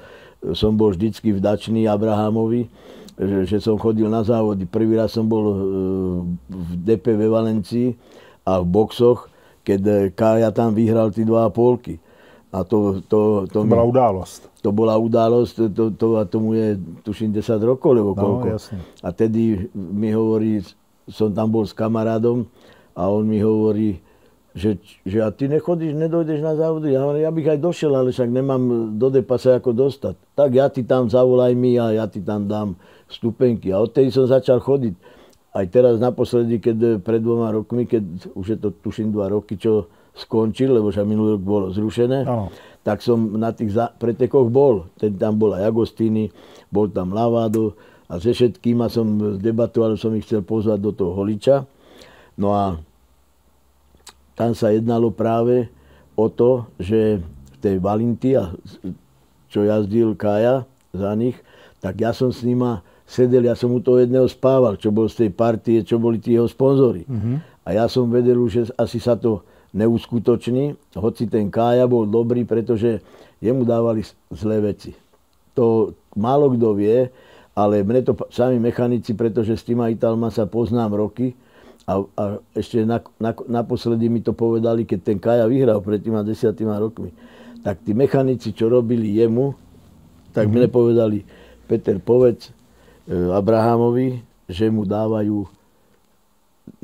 [0.52, 2.68] som bol vždycky vdačný Abrahamovi,
[3.16, 4.68] že, že som chodil na závody.
[4.68, 5.56] Prvý raz som bol e,
[6.50, 7.94] v DP ve Valencii
[8.44, 9.30] a v boxoch,
[9.64, 11.96] keď e, Kája tam vyhral tí dva polky.
[12.54, 14.40] A to, to, to, to bola událosť.
[14.62, 18.46] To bola událosť, to, to, a tomu je tuším 10 rokov, lebo no, koľko.
[18.46, 18.78] No, jasne.
[19.02, 20.62] A tedy mi hovorí,
[21.10, 22.46] som tam bol s kamarádom
[22.94, 23.98] a on mi hovorí,
[24.54, 26.94] že, že a ty nechodíš, nedojdeš na závody.
[26.94, 30.14] Ja ja bych aj došiel, ale však nemám do depa sa ako dostať.
[30.38, 32.78] Tak ja ti tam zavolaj mi a ja ti tam dám
[33.10, 33.74] stupenky.
[33.74, 34.94] A odtedy som začal chodiť.
[35.54, 39.90] Aj teraz naposledy, keď pred dvoma rokmi, keď už je to tuším dva roky, čo
[40.14, 42.50] skončil, lebo však minulý rok bolo zrušené, ano.
[42.86, 44.86] tak som na tých pretekoch bol.
[44.94, 46.30] Ten tam bol aj Agostini,
[46.70, 47.74] bol tam Lavado
[48.06, 51.66] a se všetkým som debatoval, som ich chcel pozvať do toho Holiča.
[52.38, 52.78] No a
[54.34, 55.70] tam sa jednalo práve
[56.14, 58.54] o to, že v tej Valintia,
[59.50, 61.38] čo jazdil Kaja za nich,
[61.78, 65.26] tak ja som s nima sedel, ja som u toho jedného spával, čo bol z
[65.26, 67.04] tej partie, čo boli tí jeho sponzory.
[67.04, 67.36] Mm-hmm.
[67.64, 69.44] A ja som vedel už, že asi sa to
[69.74, 73.02] neuskutoční, hoci ten Kája bol dobrý, pretože
[73.42, 74.94] jemu dávali zlé veci.
[75.58, 77.10] To málo kto vie,
[77.54, 81.34] ale mne to sami mechanici, pretože s tým Italma sa poznám roky,
[81.84, 82.24] a, a
[82.56, 87.12] ešte na, na, naposledy mi to povedali, keď ten Kaja vyhral pred tými desiatima rokmi.
[87.64, 89.52] Tak tí mechanici, čo robili jemu,
[90.32, 90.56] tak mm-hmm.
[90.56, 91.18] mne povedali,
[91.68, 92.52] Peter, povedz
[93.08, 95.48] e, Abrahamovi, že mu dávajú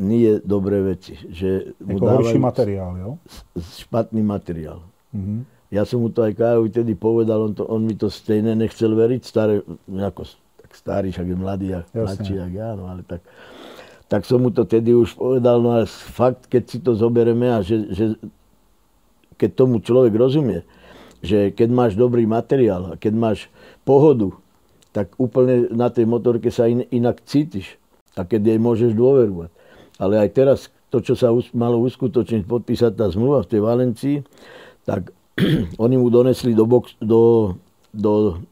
[0.01, 1.17] nie dobré veci.
[1.17, 3.11] Že mu Jako dávajú materiál, jo?
[3.57, 4.81] Špatný materiál.
[5.13, 5.41] Mm-hmm.
[5.71, 8.91] Ja som mu to aj Kajovi tedy povedal, on, to, on mi to stejne nechcel
[8.91, 10.27] veriť, staré, ako,
[10.67, 13.23] tak starý, však je mladý, jak, mladší, jak ja, no ale tak,
[14.11, 17.63] tak som mu to tedy už povedal, no ale fakt, keď si to zoberieme a
[17.63, 18.05] že, že
[19.39, 20.67] keď tomu človek rozumie,
[21.23, 23.39] že keď máš dobrý materiál a keď máš
[23.87, 24.35] pohodu,
[24.91, 27.79] tak úplne na tej motorke sa in, inak cítiš
[28.19, 29.55] a keď jej môžeš dôverovať.
[30.03, 30.59] Ale aj teraz,
[30.91, 34.17] to, čo sa malo uskutočniť, podpísať tá zmluva v tej Valencii,
[34.83, 35.15] tak
[35.85, 37.55] oni mu donesli do, box, do,
[37.95, 38.43] do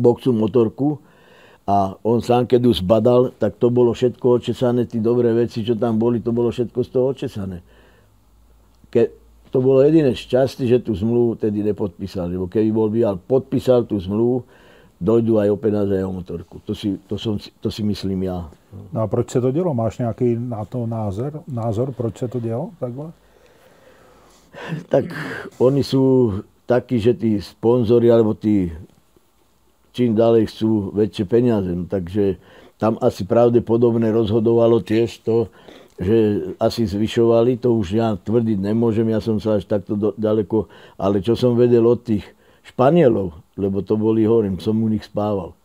[0.00, 0.96] boxu motorku
[1.66, 5.74] a on sám, keď ju zbadal, tak to bolo všetko očesané, tí dobré veci, čo
[5.74, 7.58] tam boli, to bolo všetko z toho očesané.
[8.86, 9.10] Ke,
[9.50, 13.98] to bolo jediné šťastie, že tú zmluvu tedy nepodpísal, lebo keby bol býval podpísal tú
[13.98, 14.46] zmluvu,
[14.96, 16.62] dojdu aj o peníze a o motorku.
[16.64, 18.48] To si, to, som, to si myslím ja.
[18.92, 19.74] No a proč se to dělo?
[19.74, 23.12] Máš nějaký na to názor, názor proč se to dělo takhle?
[24.88, 25.04] Tak
[25.60, 26.32] oni sú
[26.64, 28.72] takí, že tí sponzori alebo tí
[29.96, 31.72] čím ďalej chcú väčšie peniaze.
[31.72, 32.36] No, takže
[32.76, 35.48] tam asi pravdepodobne rozhodovalo tiež to,
[35.96, 40.68] že asi zvyšovali, to už ja tvrdiť nemôžem, ja som sa až takto do, ďaleko,
[41.00, 42.36] ale čo som vedel od tých
[42.68, 45.56] Španielov, lebo to boli, hovorím, som u nich spával.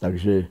[0.00, 0.48] Takže...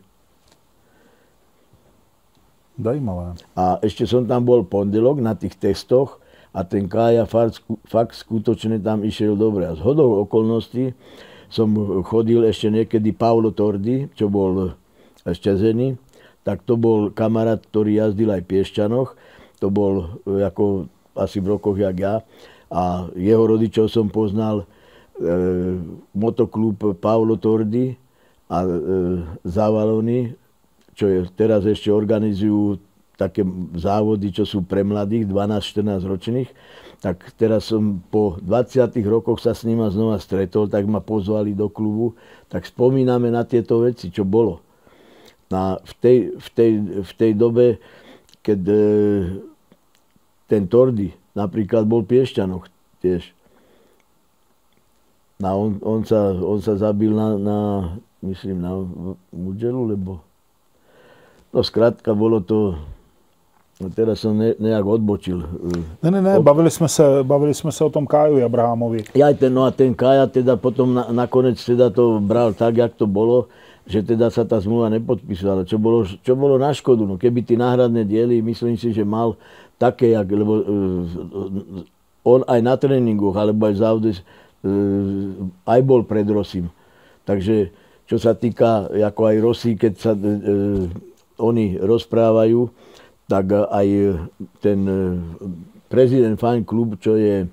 [2.80, 3.36] Zajímavé.
[3.58, 6.22] A ešte som tam bol pondelok na tých testoch
[6.54, 9.68] a ten Kája fakt, fakt skutočne tam išiel dobre.
[9.68, 10.94] A z hodou okolností
[11.50, 11.74] som
[12.06, 14.78] chodil ešte niekedy Paolo Tordi, čo bol
[15.26, 15.98] šťazený,
[16.46, 19.10] tak to bol kamarát, ktorý jazdil aj v Piešťanoch.
[19.60, 22.16] To bol e, ako asi v rokoch jak ja.
[22.72, 24.66] A jeho rodičov som poznal e,
[26.16, 27.98] motoklub Paolo Tordi
[28.48, 28.70] a e,
[29.44, 30.32] Zavalony,
[30.96, 32.80] čo je, teraz ešte organizujú
[33.20, 33.44] také
[33.76, 36.50] závody, čo sú pre mladých, 12-14 ročných
[37.00, 41.72] tak teraz som po 20 rokoch sa s nima znova stretol, tak ma pozvali do
[41.72, 42.20] klubu,
[42.52, 44.60] tak spomíname na tieto veci, čo bolo.
[45.48, 46.72] Na, v, tej, v, tej,
[47.02, 47.66] v tej dobe,
[48.44, 48.84] keď e,
[50.52, 52.68] ten Tordy napríklad bol Piešťanoch
[53.00, 53.32] tiež.
[55.40, 57.60] A on, on, sa, on sa zabil na, na
[58.20, 58.76] myslím, na
[59.32, 60.20] Mudželu, lebo
[61.56, 62.76] no skrátka bolo to
[63.80, 65.40] No teraz som ne, nejak odbočil.
[66.04, 66.44] Ne, ne, ne, Od...
[66.44, 69.08] bavili, jsme se, bavili jsme se o tom Kájovi Abrahamovi.
[69.16, 72.92] Ja, ten, no a ten Kája teda potom na, nakoniec teda to bral tak, jak
[73.00, 73.48] to bolo,
[73.88, 77.08] že teda sa tá zmluva nepodpísala, čo bolo, čo bolo na škodu.
[77.08, 79.40] No keby tí náhradné diely, myslím si, že mal
[79.80, 86.04] také, jak, lebo uh, on aj na tréningoch, alebo aj v závode, uh, aj bol
[86.04, 86.68] pred Rosim.
[87.24, 87.72] Takže
[88.12, 90.84] čo sa týka, ako aj Rosy, keď sa uh,
[91.40, 92.68] oni rozprávajú,
[93.30, 93.88] tak aj
[94.58, 95.00] ten e,
[95.86, 97.46] prezident Fine Club, čo je,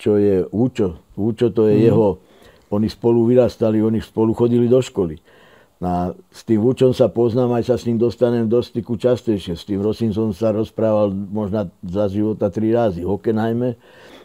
[0.00, 1.84] čo je Účo, Účo to je mm.
[1.92, 2.08] jeho,
[2.72, 5.20] oni spolu vyrastali, oni spolu chodili do školy.
[5.78, 9.54] A s tým Vúčom sa poznám, aj sa s ním dostanem do styku častejšie.
[9.54, 13.06] S tým Rosin som sa rozprával možno za života tri razy.
[13.06, 13.78] V Hockenheime,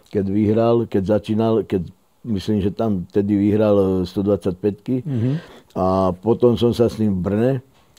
[0.09, 1.93] keď vyhral, keď začínal, keď
[2.25, 5.35] myslím, že tam tedy vyhral 125 mm-hmm.
[5.77, 7.51] A potom som sa s ním v Brne,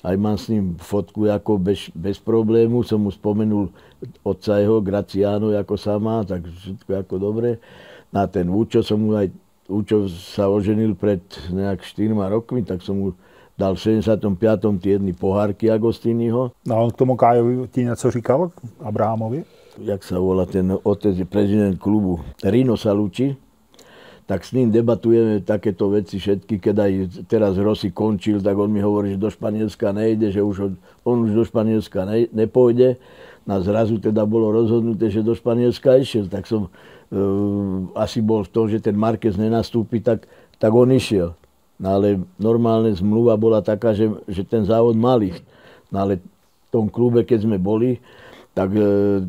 [0.05, 3.73] aj mám s ním fotku ako bez, bez problému, som mu spomenul
[4.21, 7.57] otca jeho, Graciano, ako sa má, tak všetko ako dobre.
[8.13, 9.33] Na ten Vúčo som mu aj,
[9.65, 13.09] Vúčo sa oženil pred nejak 4 rokmi, tak som mu
[13.57, 14.29] dal v 75.
[14.77, 16.53] týdni pohárky Agostiniho.
[16.69, 18.51] No a k tomu Kájovi ti něco říkal,
[18.85, 19.45] Abrahamovi?
[19.75, 23.35] Jak sa volá ten otec, prezident klubu Rino Salucci,
[24.25, 26.57] tak s ním debatujeme takéto veci všetky.
[26.57, 26.93] Keď aj
[27.29, 30.73] teraz Rossi končil, tak on mi hovorí, že do Španielska nejde, že už
[31.05, 32.97] on už do Španielska ne, nepôjde.
[33.45, 36.33] Na zrazu teda bolo rozhodnuté, že do Španielska išiel.
[36.33, 36.73] Tak som
[37.13, 37.21] e,
[38.01, 40.25] asi bol v tom, že ten Marquez nenastúpi, tak,
[40.57, 41.37] tak on išiel.
[41.77, 45.45] No ale normálne zmluva bola taká, že, že ten závod mal ísť.
[45.93, 48.01] No ale v tom klube, keď sme boli,
[48.57, 48.81] tak e,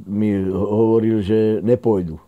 [0.08, 2.25] mi hovoril, že nepôjdu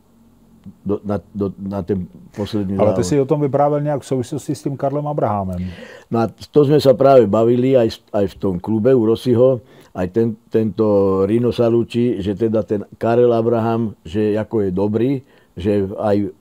[0.86, 4.56] do, na, do, na ten posledný Ale ty si o tom vyprávěl nějak v souvislosti
[4.56, 5.70] s tím Karlem Abrahamem.
[6.12, 9.60] No a to sme sa práve bavili aj, aj v tom klube u Rosiho,
[9.98, 10.86] aj ten, tento
[11.26, 15.12] Rino Salucci, že teda ten Karel Abraham, že ako je dobrý,
[15.58, 16.32] že aj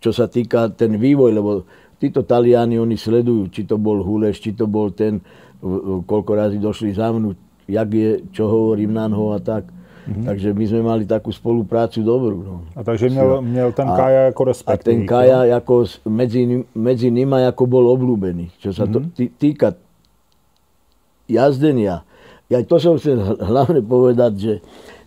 [0.00, 1.50] čo sa týka ten vývoj, lebo
[1.96, 5.24] títo Taliani, oni sledujú, či to bol Huleš, či to bol ten,
[6.04, 7.32] koľko razy došli za mnou,
[7.64, 9.75] jak je, čo hovorím na a tak.
[10.06, 10.26] Mm-hmm.
[10.26, 12.38] Takže my sme mali takú spoluprácu dobrú.
[12.46, 12.56] No.
[12.78, 14.86] A takže měl, měl ten Kaja ako respekt.
[14.86, 15.56] A ten Kaja no?
[15.58, 15.74] ako
[16.06, 18.54] medzi, medzi nimi ako bol obľúbený.
[18.62, 19.18] Čo sa mm-hmm.
[19.18, 19.74] to týka
[21.26, 22.06] jazdenia.
[22.46, 24.54] Ja to som chcel hlavne povedať, že,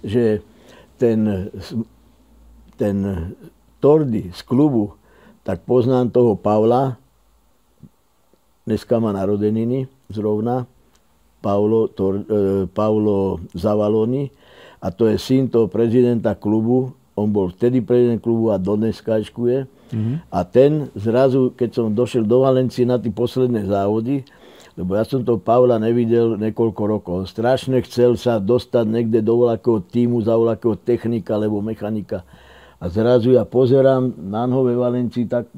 [0.04, 0.24] že
[1.00, 1.48] ten,
[2.76, 2.96] ten
[3.80, 5.00] Tordy z klubu,
[5.48, 7.00] tak poznám toho Pavla,
[8.68, 10.68] dneska má narodeniny zrovna,
[11.40, 14.28] Paulo, Tor, e, Paulo Zavaloni,
[14.80, 19.68] a to je syn toho prezidenta klubu, on bol vtedy prezident klubu a dodneska je.
[19.68, 20.16] Mm-hmm.
[20.32, 24.24] A ten zrazu, keď som došiel do Valencie na tie posledné závody,
[24.80, 27.14] lebo ja som toho Pavla nevidel niekoľko rokov.
[27.20, 32.24] On strašne chcel sa dostať niekde do voľakého týmu, za voľakého technika alebo mechanika.
[32.80, 35.52] A zrazu ja pozerám na Nové Valencii, tak,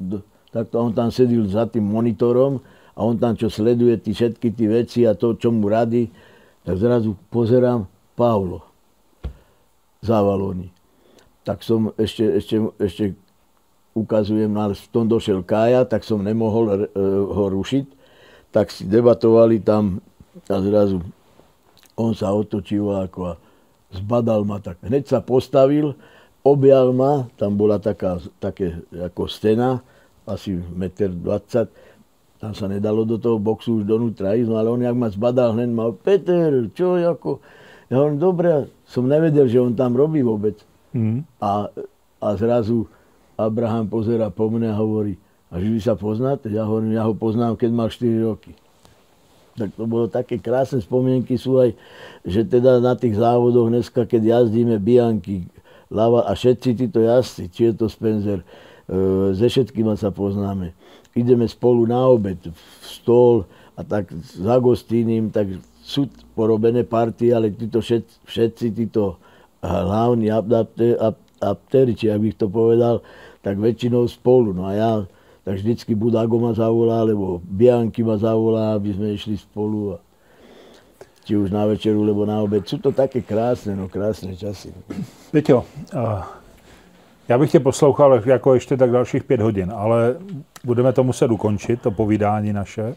[0.49, 2.57] tak to on tam sedil za tým monitorom
[2.97, 6.09] a on tam čo sleduje tí, všetky tie veci a to, čo mu radí,
[6.65, 7.85] tak zrazu pozerám
[8.17, 8.70] Pavlo
[10.01, 10.69] Zavaloni.
[11.45, 13.03] Tak som ešte, ešte, ešte
[13.97, 16.77] ukazujem, ale v tom došiel Kája, tak som nemohol uh,
[17.29, 18.01] ho rušiť
[18.51, 20.03] tak si debatovali tam
[20.51, 20.99] a zrazu
[21.95, 23.33] on sa otočil ako a
[23.95, 24.79] zbadal ma tak.
[24.83, 25.95] Hneď sa postavil,
[26.43, 29.79] objal ma, tam bola taká, také ako stena,
[30.27, 31.67] asi 1,20 m,
[32.41, 35.55] tam sa nedalo do toho boxu už donútra ísť, no ale on jak ma zbadal,
[35.55, 37.43] hneď ma, Peter, čo, ako,
[37.91, 40.55] ja hovorím, dobre, som nevedel, že on tam robí vôbec.
[40.95, 41.27] Mm.
[41.43, 41.67] A,
[42.23, 42.87] a zrazu
[43.35, 45.19] Abraham pozera po mne a hovorí,
[45.51, 46.47] a že vy sa poznáte?
[46.47, 48.55] Ja hovorím, ja ho poznám, keď mal 4 roky.
[49.59, 51.75] Tak to bolo také krásne spomienky sú aj,
[52.23, 55.51] že teda na tých závodoch dneska, keď jazdíme Bianky,
[55.91, 58.45] Lava a všetci títo jazdci, či je to Spencer, e,
[59.35, 60.71] ze všetkými sa poznáme.
[61.11, 63.43] Ideme spolu na obed, v stôl
[63.75, 65.51] a tak s Agostínim, tak
[65.91, 69.19] sú porobené party, ale títo všetci, všetci títo
[69.59, 70.31] hlavní
[71.43, 73.03] aptéri, či ak bych to povedal,
[73.43, 74.55] tak väčšinou spolu.
[74.55, 74.91] No a ja
[75.43, 79.97] tak vždycky Budago ma zavolá, alebo Bianky ma zavolá, aby sme išli spolu.
[79.97, 80.01] A
[81.25, 82.65] či už na večeru, alebo na obed.
[82.65, 84.73] Sú to také krásne, no krásne časy.
[85.31, 85.65] Peťo,
[87.27, 90.15] já bych tě poslouchal jako ještě tak dalších pět hodin, ale
[90.63, 92.95] budeme to muset ukončit, to povídání naše.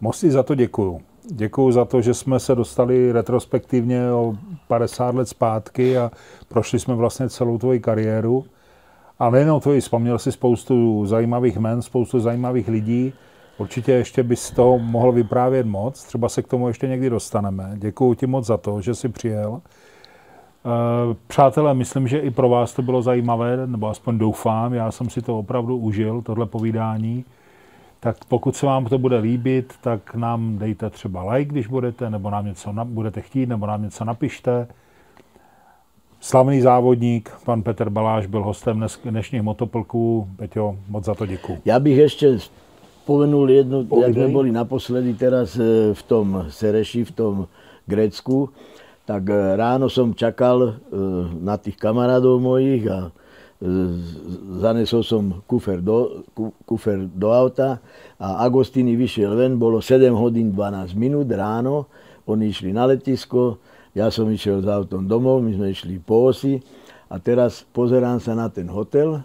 [0.00, 1.00] Moc ti za to děkuju.
[1.30, 4.34] Děkuju za to, že jsme se dostali retrospektivně o
[4.68, 6.10] 50 let zpátky a
[6.48, 8.44] prošli jsme vlastně celou tvoji kariéru.
[9.18, 13.12] A nejenom to, vzpomněl si spoustu zajímavých men, spoustu zajímavých lidí.
[13.58, 17.72] Určitě ještě bys to mohl vyprávět moc, třeba se k tomu ještě někdy dostaneme.
[17.74, 19.60] Děkuji ti moc za to, že jsi přijel.
[20.66, 25.10] Eh, přátelé, myslím, že i pro vás to bylo zajímavé, nebo aspoň doufám, já jsem
[25.10, 27.24] si to opravdu užil, tohle povídání.
[28.00, 32.30] Tak pokud se vám to bude líbit, tak nám dejte třeba like, když budete, nebo
[32.30, 34.66] nám něco na, budete chtít, nebo nám něco napište.
[36.20, 40.28] Slavný závodník, pan Petr Baláš, byl hostem dnes, dnešních motoplků.
[40.36, 41.58] Peťo, moc za to děkuji.
[41.64, 42.38] Já bych ještě
[43.06, 44.08] spomenul jednu, Povidej.
[44.08, 47.46] jak jsme byli naposledy teraz eh, v tom Sereši, v tom
[47.86, 48.50] Grécku,
[49.06, 50.74] tak eh, ráno som čakal eh,
[51.38, 53.14] na tých kamarádov mojich a
[54.60, 56.28] zanesol som kufer do,
[56.68, 57.80] kufer do auta
[58.20, 61.88] a Agostini vyšiel ven, bolo 7 hodín 12 minút ráno,
[62.28, 63.56] oni išli na letisko,
[63.96, 66.60] ja som išiel s autom domov, my sme išli po osi
[67.08, 69.24] a teraz pozerám sa na ten hotel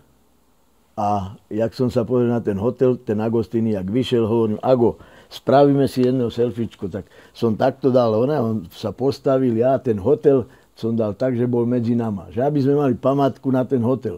[0.96, 4.96] a jak som sa pozrel na ten hotel, ten Agostini, jak vyšiel, hovorím, Ago,
[5.28, 10.96] spravíme si jedno selfiečko, tak som takto dal, on sa postavil, ja ten hotel som
[10.98, 14.18] dal tak, že bol medzi nama, že aby sme mali památku na ten hotel.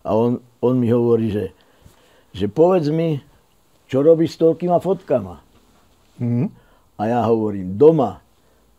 [0.00, 1.52] A on, on mi hovorí, že,
[2.32, 3.20] že povedz mi,
[3.90, 5.42] čo robíš s toľkýma fotkama?
[6.22, 6.48] Mm.
[6.96, 8.22] A ja hovorím, doma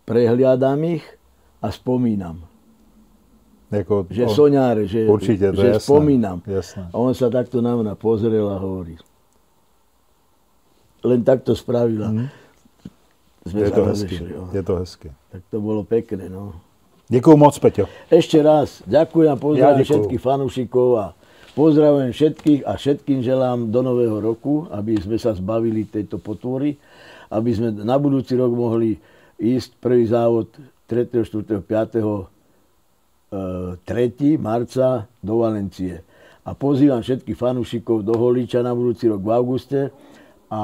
[0.05, 1.05] prehliadam ich
[1.61, 2.41] a spomínam.
[3.71, 6.43] Jako, že on, soňáre, že, určite, že jasné, spomínam.
[6.43, 6.91] Jasné.
[6.91, 8.99] A on sa takto na mňa pozrel a hovorí.
[11.07, 12.11] Len takto spravila.
[12.11, 12.27] Mm.
[13.47, 14.15] Sme je to hezky.
[14.53, 15.07] Je to hezky.
[15.33, 16.59] Tak to bolo pekné, no.
[17.11, 17.91] Ďakujem moc, Peťo.
[18.07, 18.79] Ešte raz.
[18.87, 21.11] Ďakujem a pozdravím ja všetkých fanúšikov a
[21.59, 26.79] pozdravujem všetkých a všetkým želám do nového roku, aby sme sa zbavili tejto potvory,
[27.27, 28.95] aby sme na budúci rok mohli
[29.35, 30.55] ísť prvý závod
[30.87, 33.83] 3., 4., 5.
[33.83, 34.39] 3.
[34.39, 35.99] marca do Valencie.
[36.47, 39.91] A pozývam všetkých fanúšikov do Holíča na budúci rok v auguste
[40.47, 40.63] a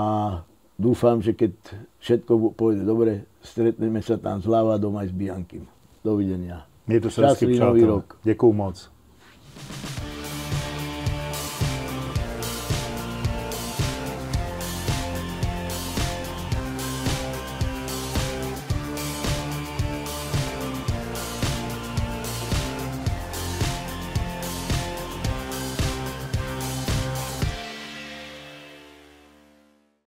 [0.80, 1.52] dúfam, že keď
[2.00, 5.76] všetko pôjde dobre, stretneme sa tam zľava doma aj s Biankým.
[6.08, 6.66] Dovidenia.
[6.88, 8.02] Mějte se hezky, přátelé.
[8.24, 8.92] Děkuju moc.